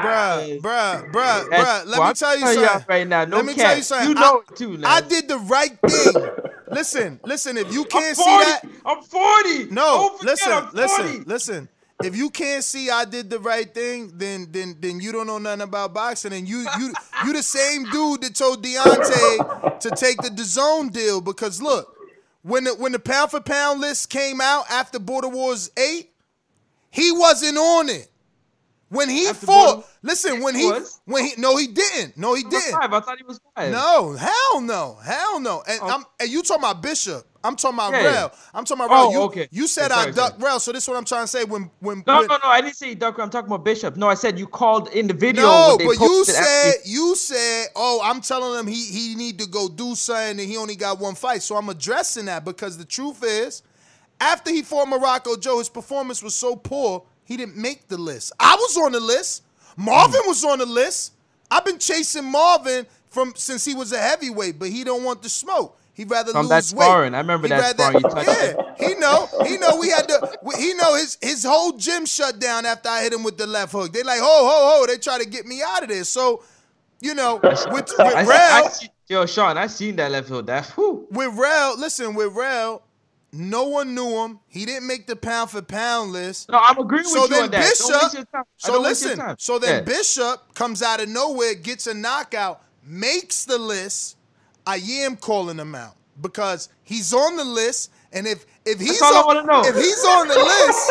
Bruh, 0.00 0.60
bruh, 0.60 1.12
bruh, 1.12 1.44
bruh. 1.48 1.86
Let 1.86 1.98
well, 1.98 2.08
me 2.08 2.14
tell 2.14 2.38
you 2.38 2.46
something. 2.46 2.86
right 2.88 3.06
now, 3.06 3.24
no 3.24 3.36
Let 3.36 3.46
me 3.46 3.54
cap. 3.54 3.66
tell 3.66 3.76
you 3.76 3.82
something. 3.82 4.08
You 4.08 4.14
know 4.14 4.42
I, 4.48 4.52
it 4.52 4.56
too, 4.56 4.68
man. 4.70 4.84
I 4.84 5.00
did 5.02 5.28
the 5.28 5.38
right 5.38 5.78
thing. 5.86 6.26
listen, 6.70 7.20
listen. 7.24 7.56
If 7.56 7.72
you 7.72 7.84
can't 7.86 8.16
see 8.16 8.24
that, 8.24 8.62
I'm 8.86 9.02
40. 9.02 9.66
No, 9.70 10.16
listen, 10.22 10.52
I'm 10.52 10.62
40. 10.68 10.76
listen, 10.76 11.24
listen. 11.26 11.68
If 12.02 12.16
you 12.16 12.30
can't 12.30 12.64
see 12.64 12.90
I 12.90 13.04
did 13.04 13.30
the 13.30 13.38
right 13.38 13.72
thing, 13.72 14.12
then 14.14 14.48
then 14.50 14.76
then 14.80 15.00
you 15.00 15.12
don't 15.12 15.26
know 15.26 15.38
nothing 15.38 15.62
about 15.62 15.92
boxing, 15.94 16.32
and 16.32 16.48
you 16.48 16.66
you 16.78 16.94
you 17.26 17.32
the 17.32 17.42
same 17.42 17.84
dude 17.90 18.22
that 18.22 18.34
told 18.34 18.64
Deontay 18.64 19.80
to 19.80 19.90
take 19.90 20.16
the 20.22 20.28
DAZN 20.30 20.92
deal 20.92 21.20
because 21.20 21.60
look, 21.60 21.96
when 22.42 22.64
the 22.64 22.74
when 22.74 22.92
the 22.92 22.98
pound 22.98 23.30
for 23.30 23.40
pound 23.40 23.80
list 23.80 24.10
came 24.10 24.40
out 24.40 24.64
after 24.70 24.98
Border 24.98 25.28
Wars 25.28 25.70
eight, 25.76 26.10
he 26.90 27.12
wasn't 27.12 27.58
on 27.58 27.88
it. 27.88 28.09
When 28.90 29.08
he 29.08 29.32
fought, 29.32 29.74
Border- 29.74 29.86
listen, 30.02 30.42
when 30.42 30.56
He 30.56 30.66
was? 30.66 31.00
when 31.04 31.24
he 31.24 31.34
no 31.38 31.56
he 31.56 31.68
didn't, 31.68 32.16
no 32.16 32.34
he 32.34 32.42
didn't. 32.42 32.72
five. 32.72 32.92
I 32.92 32.98
thought 33.00 33.18
he 33.18 33.24
was 33.24 33.40
five. 33.56 33.70
No, 33.70 34.14
hell 34.14 34.60
no, 34.60 34.98
hell 35.04 35.38
no. 35.38 35.62
And 35.68 35.78
oh. 35.80 35.88
I'm 35.88 36.04
and 36.18 36.28
you 36.28 36.42
talking 36.42 36.64
about 36.64 36.82
Bishop. 36.82 37.24
I'm 37.44 37.54
talking 37.54 37.78
about 37.78 37.92
Yeah. 37.92 38.04
Rel. 38.04 38.32
I'm 38.52 38.64
talking 38.64 38.84
about 38.84 38.92
Rel. 38.94 39.06
Oh, 39.06 39.12
you, 39.12 39.20
okay. 39.22 39.48
you 39.52 39.68
said 39.68 39.90
Yeah, 39.90 39.96
I 39.96 40.00
sorry, 40.02 40.12
ducked 40.14 40.42
Rel, 40.42 40.58
so 40.58 40.72
this 40.72 40.82
is 40.82 40.88
what 40.88 40.96
I'm 40.98 41.04
trying 41.04 41.22
to 41.22 41.28
say. 41.28 41.44
When 41.44 41.70
when 41.78 42.02
No, 42.04 42.18
when, 42.18 42.26
no, 42.26 42.38
no. 42.42 42.48
I 42.50 42.60
didn't 42.60 42.74
say 42.76 42.96
Ducker. 42.96 43.22
I'm 43.22 43.30
talking 43.30 43.46
about 43.46 43.64
Bishop. 43.64 43.96
No, 43.96 44.08
I 44.08 44.14
said 44.14 44.36
you 44.40 44.48
called 44.48 44.88
in 44.88 45.06
the 45.06 45.14
video. 45.14 45.42
No, 45.44 45.78
but 45.78 45.98
you 46.00 46.24
said 46.24 46.74
after- 46.74 46.88
you 46.88 47.14
said, 47.14 47.68
"Oh, 47.76 48.00
I'm 48.02 48.20
telling 48.20 48.58
him 48.58 48.66
he 48.66 48.84
he 48.86 49.14
need 49.14 49.38
to 49.38 49.46
go 49.46 49.68
do 49.68 49.94
something, 49.94 50.40
and 50.40 50.50
he 50.50 50.56
only 50.56 50.74
got 50.74 50.98
one 50.98 51.14
fight." 51.14 51.42
So 51.44 51.56
I'm 51.56 51.68
addressing 51.68 52.24
that 52.24 52.44
because 52.44 52.76
the 52.76 52.84
truth 52.84 53.22
is, 53.22 53.62
after 54.20 54.50
he 54.50 54.62
fought 54.62 54.88
Morocco 54.88 55.36
Joe, 55.36 55.58
his 55.60 55.68
performance 55.68 56.22
was 56.24 56.34
so 56.34 56.56
poor 56.56 57.04
he 57.30 57.36
didn't 57.36 57.56
make 57.56 57.86
the 57.86 57.96
list. 57.96 58.32
I 58.40 58.56
was 58.56 58.76
on 58.76 58.90
the 58.90 58.98
list. 58.98 59.44
Marvin 59.76 60.20
was 60.26 60.44
on 60.44 60.58
the 60.58 60.66
list. 60.66 61.12
I've 61.48 61.64
been 61.64 61.78
chasing 61.78 62.24
Marvin 62.24 62.86
from 63.08 63.32
since 63.36 63.64
he 63.64 63.72
was 63.72 63.92
a 63.92 63.98
heavyweight, 63.98 64.58
but 64.58 64.68
he 64.68 64.82
don't 64.82 65.04
want 65.04 65.22
the 65.22 65.28
smoke. 65.28 65.78
He'd 65.94 66.10
rather 66.10 66.32
From 66.32 66.46
lose 66.48 66.70
that 66.72 66.76
weight. 66.76 66.86
I 67.14 67.18
remember 67.18 67.46
He'd 67.46 67.52
that 67.52 67.78
rather- 67.78 68.00
sparring 68.00 68.26
you. 68.26 68.32
Yeah, 68.78 68.88
he 68.88 68.94
know. 68.96 69.28
He 69.46 69.58
know 69.58 69.76
we 69.76 69.90
had 69.90 70.08
to. 70.08 70.38
He 70.58 70.74
know 70.74 70.96
his 70.96 71.18
his 71.22 71.44
whole 71.44 71.72
gym 71.72 72.04
shut 72.04 72.40
down 72.40 72.66
after 72.66 72.88
I 72.88 73.02
hit 73.02 73.12
him 73.12 73.22
with 73.22 73.38
the 73.38 73.46
left 73.46 73.70
hook. 73.72 73.92
They 73.92 74.02
like 74.02 74.18
ho 74.18 74.24
ho 74.26 74.80
ho. 74.80 74.86
They 74.88 74.96
try 74.98 75.18
to 75.18 75.28
get 75.28 75.46
me 75.46 75.62
out 75.64 75.84
of 75.84 75.88
there. 75.88 76.02
So, 76.04 76.42
you 77.00 77.14
know, 77.14 77.36
with, 77.42 77.64
with 77.70 78.00
I, 78.00 78.24
Rel, 78.24 78.64
I, 78.64 78.68
see, 78.70 78.88
yo, 79.08 79.24
Sean, 79.26 79.56
I 79.56 79.68
seen 79.68 79.94
that 79.96 80.10
left 80.10 80.28
hook. 80.30 80.46
That 80.46 80.66
whew. 80.70 81.06
with 81.12 81.32
Rel, 81.36 81.78
listen, 81.78 82.14
with 82.14 82.32
Rel, 82.32 82.82
no 83.32 83.64
one 83.64 83.94
knew 83.94 84.08
him. 84.24 84.40
He 84.48 84.64
didn't 84.66 84.86
make 84.86 85.06
the 85.06 85.16
pound 85.16 85.50
for 85.50 85.62
pound 85.62 86.12
list. 86.12 86.50
No, 86.50 86.58
I'm 86.58 86.78
agreeing 86.78 87.04
So 87.04 87.22
with 87.22 87.30
you 87.30 87.36
then 87.36 87.44
on 87.44 87.50
that. 87.52 87.60
Bishop. 87.70 87.90
waste 88.02 88.14
your 88.14 88.24
time. 88.24 88.44
So 88.56 88.72
don't 88.72 88.82
waste 88.84 89.02
your 89.04 89.16
listen. 89.16 89.36
So 89.38 89.58
then 89.58 89.74
Yeah. 89.76 89.80
Bishop 89.82 90.54
comes 90.54 90.82
out 90.82 91.00
of 91.00 91.08
nowhere, 91.08 91.54
gets 91.54 91.86
a 91.86 91.94
knockout, 91.94 92.62
makes 92.84 93.44
the 93.44 93.58
list. 93.58 94.16
I 94.66 94.76
am 94.76 95.16
calling 95.16 95.58
him 95.58 95.74
out 95.74 95.94
because 96.20 96.68
he's 96.82 97.14
on 97.14 97.36
the 97.36 97.44
list, 97.44 97.90
and 98.12 98.26
if 98.26 98.44
if 98.64 98.78
he's 98.78 99.00
on, 99.00 99.64
if 99.64 99.74
he's 99.74 100.04
on 100.04 100.28
the 100.28 100.38
list, 100.38 100.90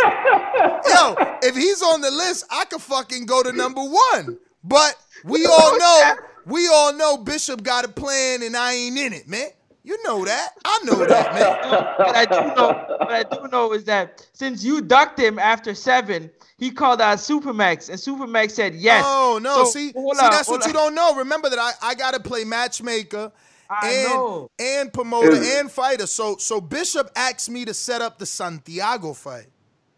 yo, 0.88 1.16
if 1.44 1.56
he's 1.56 1.82
on 1.82 2.02
the 2.02 2.10
list, 2.12 2.46
I 2.50 2.66
could 2.66 2.82
fucking 2.82 3.26
go 3.26 3.44
to 3.44 3.52
number 3.52 3.82
one. 3.82 4.38
But 4.64 4.96
we 5.24 5.46
all 5.46 5.78
know, 5.80 6.14
we 6.46 6.68
all 6.68 6.94
know 6.94 7.18
Bishop 7.18 7.64
got 7.64 7.86
a 7.86 7.90
plan, 7.90 8.42
and 8.44 8.58
I 8.58 8.74
ain't 8.74 8.98
in 8.98 9.14
it, 9.14 9.28
man. 9.28 9.50
You 9.84 9.98
know 10.04 10.26
that. 10.26 10.50
I 10.66 10.80
know 10.84 11.06
that, 11.06 11.34
man. 11.34 11.96
what 11.98 12.16
I 12.16 12.26
do 12.26 12.56
know, 12.56 12.86
what 12.98 13.12
I 13.12 13.24
do 13.24 13.48
know 13.48 13.74
is 13.74 13.86
that 13.86 14.28
since 14.34 14.64
you 14.64 14.82
ducked 14.82 15.20
him 15.20 15.40
after 15.40 15.74
seven, 15.74 16.30
he 16.58 16.72
called 16.72 17.00
out 17.00 17.18
Supermax, 17.18 17.90
and 17.90 17.98
Supermax 17.98 18.52
said 18.52 18.76
yes. 18.76 19.04
Oh 19.08 19.40
no! 19.42 19.64
So, 19.64 19.72
see, 19.72 19.94
hold 19.94 20.18
see, 20.18 20.26
on, 20.26 20.32
that's 20.32 20.48
hold 20.48 20.60
what 20.60 20.68
you 20.68 20.74
don't 20.74 20.94
know. 20.94 21.16
Remember 21.16 21.50
that 21.50 21.60
I, 21.60 21.72
I 21.82 21.96
got 21.96 22.14
to 22.14 22.20
play 22.20 22.44
matchmaker 22.44 23.32
I 23.70 23.90
and 23.90 24.10
know. 24.10 24.52
and 24.60 24.92
promoter 24.92 25.32
Is- 25.32 25.56
and 25.56 25.72
fighter. 25.72 26.08
So 26.08 26.36
so 26.38 26.60
Bishop 26.60 27.10
asked 27.16 27.50
me 27.50 27.66
to 27.66 27.74
set 27.74 28.02
up 28.02 28.20
the 28.20 28.26
Santiago 28.26 29.14
fight. 29.14 29.48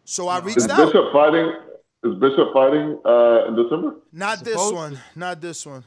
So 0.06 0.28
I 0.28 0.40
Is 0.40 0.44
reached 0.44 0.70
out. 0.70 0.78
Bishop 0.86 1.06
fighting? 1.12 1.54
Is 2.04 2.16
Bishop 2.20 2.54
fighting 2.54 3.00
uh, 3.06 3.48
in 3.48 3.56
December? 3.56 3.96
Not 4.12 4.44
this 4.44 4.72
one. 4.72 5.00
Not 5.16 5.42
this 5.42 5.66
one. 5.66 5.84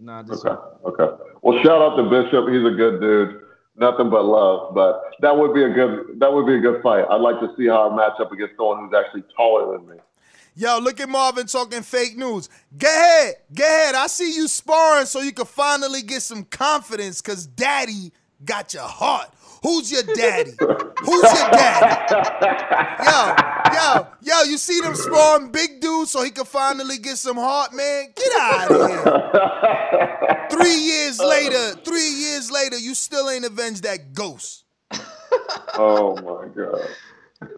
Not 0.00 0.26
this 0.26 0.44
Okay. 0.44 1.02
Okay. 1.02 1.22
Well, 1.46 1.62
shout 1.62 1.80
out 1.80 1.94
to 1.94 2.02
Bishop. 2.10 2.48
He's 2.48 2.66
a 2.66 2.74
good 2.74 3.00
dude. 3.00 3.42
Nothing 3.76 4.10
but 4.10 4.24
love. 4.24 4.74
But 4.74 5.00
that 5.20 5.36
would 5.36 5.54
be 5.54 5.62
a 5.62 5.70
good. 5.70 6.18
That 6.18 6.32
would 6.32 6.44
be 6.44 6.56
a 6.56 6.58
good 6.58 6.82
fight. 6.82 7.04
I'd 7.08 7.20
like 7.20 7.38
to 7.38 7.54
see 7.56 7.68
how 7.68 7.88
I 7.88 7.94
match 7.94 8.18
up 8.18 8.32
against 8.32 8.56
someone 8.56 8.80
who's 8.80 8.98
actually 8.98 9.22
taller 9.36 9.78
than 9.78 9.88
me. 9.88 9.94
Yo, 10.56 10.80
look 10.80 10.98
at 10.98 11.08
Marvin 11.08 11.46
talking 11.46 11.82
fake 11.82 12.16
news. 12.16 12.48
Go 12.76 12.88
ahead. 12.88 13.34
Go 13.54 13.62
ahead. 13.62 13.94
I 13.94 14.08
see 14.08 14.34
you 14.34 14.48
sparring 14.48 15.06
so 15.06 15.20
you 15.20 15.30
can 15.30 15.46
finally 15.46 16.02
get 16.02 16.22
some 16.22 16.42
confidence 16.42 17.22
because 17.22 17.46
daddy 17.46 18.10
got 18.44 18.74
your 18.74 18.82
heart. 18.82 19.30
Who's 19.62 19.90
your 19.90 20.02
daddy? 20.02 20.52
Who's 20.60 21.22
your 21.22 21.50
daddy? 21.50 22.14
Yo, 23.04 23.34
yo, 23.74 24.06
yo, 24.22 24.42
you 24.50 24.58
see 24.58 24.80
them 24.80 24.94
sparring 24.94 25.50
big 25.50 25.80
dudes 25.80 26.10
so 26.10 26.22
he 26.22 26.30
can 26.30 26.44
finally 26.44 26.98
get 26.98 27.18
some 27.18 27.36
heart, 27.36 27.72
man? 27.74 28.12
Get 28.14 28.32
out 28.40 28.70
of 28.70 28.90
here. 28.90 30.46
Three 30.50 30.76
years 30.76 31.18
later, 31.18 31.72
three 31.84 32.08
years 32.08 32.50
later, 32.50 32.78
you 32.78 32.94
still 32.94 33.28
ain't 33.28 33.44
avenged 33.44 33.82
that 33.84 34.12
ghost. 34.12 34.64
Oh 35.78 36.16
my 36.16 36.48
god. 36.48 36.88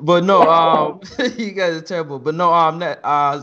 But 0.01 0.25
no, 0.25 0.43
um, 0.43 1.01
you 1.37 1.53
guys 1.53 1.77
are 1.77 1.81
terrible. 1.81 2.19
But 2.19 2.35
no, 2.35 2.53
um, 2.53 2.79
that, 2.81 3.01
uh, 3.05 3.43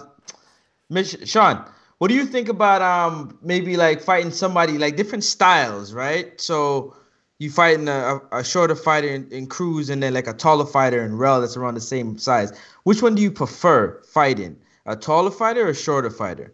Miss 0.89 1.16
Sean, 1.26 1.66
what 1.97 2.10
do 2.10 2.14
you 2.14 2.26
think 2.26 2.49
about 2.49 2.82
um 2.82 3.38
maybe 3.41 3.78
like 3.78 4.01
fighting 4.01 4.32
somebody 4.32 4.78
like 4.78 4.95
different 4.95 5.24
styles, 5.24 5.93
right? 5.93 6.39
So 6.39 6.95
you 7.39 7.49
fighting 7.49 7.88
a, 7.88 8.19
a, 8.31 8.43
shorter 8.43 8.75
fighter 8.75 9.09
in, 9.09 9.29
in 9.31 9.47
Cruz 9.47 9.89
and 9.89 10.01
then 10.01 10.13
like 10.13 10.27
a 10.27 10.33
taller 10.33 10.65
fighter 10.65 11.03
in 11.03 11.17
Rel 11.17 11.41
that's 11.41 11.57
around 11.57 11.75
the 11.75 11.81
same 11.81 12.17
size. 12.17 12.53
Which 12.83 13.01
one 13.01 13.15
do 13.15 13.21
you 13.21 13.31
prefer 13.31 14.01
fighting? 14.03 14.57
A 14.86 14.95
taller 14.95 15.31
fighter 15.31 15.65
or 15.65 15.69
a 15.69 15.75
shorter 15.75 16.09
fighter? 16.09 16.53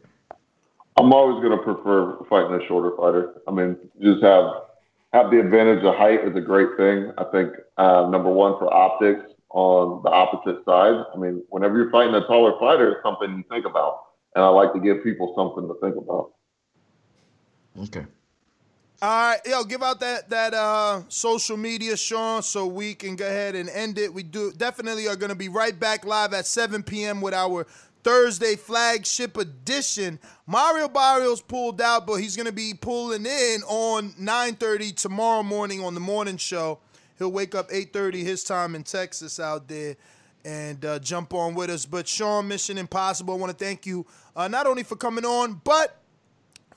I'm 0.98 1.14
always 1.14 1.42
going 1.44 1.58
to 1.58 1.64
prefer 1.64 2.18
fighting 2.30 2.60
a 2.60 2.66
shorter 2.68 2.96
fighter. 2.98 3.34
I 3.48 3.52
mean, 3.52 3.78
just 4.02 4.24
have 4.24 4.46
have 5.14 5.30
the 5.30 5.40
advantage 5.40 5.84
of 5.84 5.96
height 5.96 6.26
is 6.26 6.36
a 6.36 6.42
great 6.42 6.78
thing. 6.78 7.12
I 7.18 7.26
think 7.26 7.54
uh, 7.78 8.08
number 8.10 8.32
one 8.32 8.58
for 8.58 8.74
optics 8.74 9.34
on 9.50 10.02
the 10.04 10.10
opposite 10.10 10.64
side. 10.64 11.04
I 11.14 11.18
mean, 11.18 11.44
whenever 11.50 11.78
you're 11.78 11.92
fighting 11.92 12.16
a 12.16 12.26
taller 12.26 12.58
fighter, 12.60 12.94
it's 12.94 13.04
something 13.04 13.30
you 13.38 13.44
think 13.50 13.66
about, 13.66 14.04
and 14.36 14.44
I 14.44 14.48
like 14.48 14.74
to 14.74 14.80
give 14.80 15.04
people 15.04 15.34
something 15.36 15.68
to 15.68 15.76
think 15.82 15.98
about. 15.98 16.32
Okay. 17.84 18.06
All 19.04 19.10
right, 19.10 19.40
yo, 19.48 19.64
give 19.64 19.82
out 19.82 20.00
that 20.02 20.30
that 20.30 20.54
uh 20.54 21.02
social 21.08 21.58
media, 21.58 21.98
Sean, 21.98 22.44
so 22.44 22.68
we 22.68 22.94
can 22.94 23.16
go 23.16 23.26
ahead 23.26 23.56
and 23.56 23.68
end 23.68 23.98
it. 23.98 24.14
We 24.14 24.22
do 24.22 24.52
definitely 24.52 25.08
are 25.08 25.16
gonna 25.16 25.34
be 25.34 25.50
right 25.50 25.78
back 25.80 26.06
live 26.06 26.36
at 26.36 26.46
7 26.46 26.84
p.m. 26.84 27.20
with 27.20 27.34
our 27.34 27.66
Thursday 28.04 28.56
flagship 28.56 29.38
edition. 29.38 30.20
Mario 30.46 30.88
Barrios 30.88 31.42
pulled 31.42 31.82
out, 31.82 32.06
but 32.06 32.18
he's 32.18 32.38
gonna 32.38 32.52
be 32.52 32.76
pulling 32.76 33.26
in 33.26 33.64
on 33.64 34.12
9:30 34.20 34.96
tomorrow 34.96 35.42
morning 35.42 35.84
on 35.84 35.96
the 35.96 36.00
morning 36.00 36.38
show. 36.38 36.78
He'll 37.18 37.32
wake 37.32 37.56
up 37.56 37.72
8:30 37.72 38.24
his 38.24 38.44
time 38.44 38.76
in 38.76 38.84
Texas 38.84 39.40
out 39.40 39.68
there 39.68 39.96
and 40.46 40.86
uh, 40.86 41.00
jump 41.00 41.34
on 41.34 41.56
with 41.56 41.72
us. 41.72 41.88
But 41.88 42.08
Sean, 42.08 42.48
Mission 42.48 42.78
Impossible, 42.78 43.34
I 43.34 43.38
want 43.38 43.58
to 43.58 43.66
thank 43.66 43.88
you 43.88 44.06
uh, 44.36 44.48
not 44.48 44.68
only 44.68 44.84
for 44.84 44.96
coming 44.96 45.26
on, 45.26 45.60
but 45.64 45.98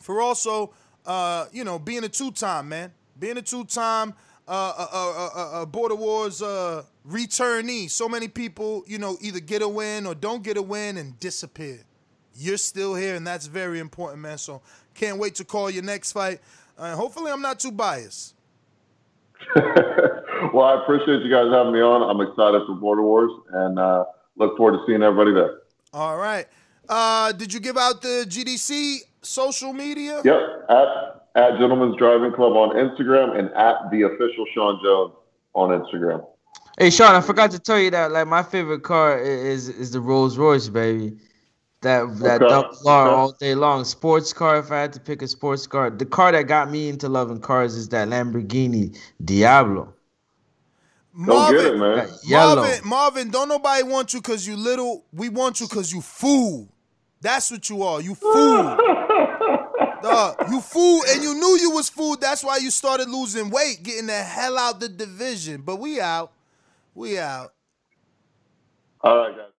for 0.00 0.22
also, 0.22 0.72
uh, 1.06 1.46
you 1.52 1.64
know, 1.64 1.78
being 1.78 2.04
a 2.04 2.08
two-time 2.08 2.68
man, 2.68 2.92
being 3.18 3.36
a 3.36 3.42
two-time 3.42 4.14
uh, 4.46 4.72
uh, 4.76 4.86
uh, 4.92 5.28
uh, 5.34 5.62
uh, 5.62 5.66
Border 5.66 5.94
Wars 5.94 6.42
uh, 6.42 6.82
returnee. 7.08 7.88
So 7.90 8.08
many 8.08 8.28
people, 8.28 8.84
you 8.86 8.98
know, 8.98 9.16
either 9.20 9.40
get 9.40 9.62
a 9.62 9.68
win 9.68 10.06
or 10.06 10.14
don't 10.14 10.42
get 10.42 10.56
a 10.56 10.62
win 10.62 10.98
and 10.98 11.18
disappear. 11.18 11.80
You're 12.36 12.58
still 12.58 12.94
here, 12.94 13.14
and 13.14 13.26
that's 13.26 13.46
very 13.46 13.78
important, 13.78 14.20
man. 14.20 14.38
So 14.38 14.60
can't 14.94 15.18
wait 15.18 15.36
to 15.36 15.44
call 15.44 15.70
your 15.70 15.84
next 15.84 16.12
fight. 16.12 16.40
Uh, 16.76 16.94
hopefully, 16.96 17.30
I'm 17.30 17.40
not 17.40 17.60
too 17.60 17.70
biased. 17.70 18.34
well, 19.56 20.64
I 20.64 20.82
appreciate 20.82 21.22
you 21.22 21.30
guys 21.30 21.46
having 21.52 21.72
me 21.72 21.80
on. 21.80 22.02
I'm 22.02 22.20
excited 22.20 22.62
for 22.66 22.74
Border 22.74 23.02
Wars, 23.02 23.30
and 23.52 23.78
uh, 23.78 24.04
look 24.36 24.56
forward 24.56 24.78
to 24.78 24.84
seeing 24.86 25.02
everybody 25.02 25.32
there. 25.32 25.60
All 25.92 26.16
right. 26.16 26.46
Uh, 26.88 27.32
did 27.32 27.52
you 27.52 27.60
give 27.60 27.78
out 27.78 28.02
the 28.02 28.26
GDC 28.28 28.98
social 29.24 29.72
media? 29.72 30.20
Yep, 30.24 30.40
at 30.68 31.14
at 31.36 31.58
Gentlemen's 31.58 31.96
Driving 31.96 32.32
Club 32.32 32.52
on 32.52 32.76
Instagram 32.76 33.38
and 33.38 33.50
at 33.54 33.90
the 33.90 34.02
official 34.02 34.44
Sean 34.54 34.80
Jones 34.82 35.14
on 35.54 35.70
Instagram. 35.70 36.24
Hey 36.78 36.90
Sean, 36.90 37.14
I 37.14 37.20
forgot 37.20 37.50
to 37.52 37.58
tell 37.58 37.78
you 37.78 37.90
that 37.90 38.12
like 38.12 38.26
my 38.26 38.42
favorite 38.42 38.82
car 38.82 39.18
is 39.18 39.68
is 39.68 39.92
the 39.92 40.00
Rolls 40.00 40.36
Royce, 40.36 40.68
baby. 40.68 41.16
That 41.82 42.18
that 42.18 42.42
Okay, 42.42 42.48
double 42.48 42.88
R 42.88 43.06
okay. 43.06 43.14
all 43.14 43.32
day 43.32 43.54
long. 43.54 43.84
Sports 43.84 44.32
car. 44.32 44.58
If 44.58 44.72
I 44.72 44.80
had 44.80 44.92
to 44.94 45.00
pick 45.00 45.22
a 45.22 45.28
sports 45.28 45.66
car, 45.66 45.90
the 45.90 46.06
car 46.06 46.32
that 46.32 46.44
got 46.44 46.70
me 46.70 46.88
into 46.88 47.08
loving 47.08 47.40
cars 47.40 47.74
is 47.74 47.88
that 47.90 48.08
Lamborghini 48.08 48.96
Diablo. 49.24 49.94
Don't 51.16 51.52
get 51.52 51.66
it, 51.66 51.78
man. 51.78 52.08
Marvin, 52.28 52.88
Marvin, 52.88 53.30
don't 53.30 53.48
nobody 53.48 53.84
want 53.84 54.12
you 54.12 54.20
because 54.20 54.46
you 54.46 54.56
little. 54.56 55.04
We 55.12 55.28
want 55.28 55.60
you 55.60 55.68
because 55.68 55.92
you 55.92 56.00
fool. 56.00 56.73
That's 57.24 57.50
what 57.50 57.70
you 57.70 57.82
are. 57.82 58.02
You 58.02 58.14
fool. 58.14 58.76
Dog, 60.02 60.36
you 60.50 60.60
fool, 60.60 61.00
and 61.08 61.22
you 61.22 61.34
knew 61.34 61.58
you 61.58 61.70
was 61.70 61.88
fool. 61.88 62.16
That's 62.20 62.44
why 62.44 62.58
you 62.58 62.70
started 62.70 63.08
losing 63.08 63.48
weight, 63.48 63.82
getting 63.82 64.08
the 64.08 64.12
hell 64.12 64.58
out 64.58 64.78
the 64.78 64.90
division. 64.90 65.62
But 65.62 65.76
we 65.76 65.98
out. 66.02 66.32
We 66.94 67.18
out. 67.18 67.54
All 69.00 69.16
right, 69.16 69.34
guys. 69.34 69.53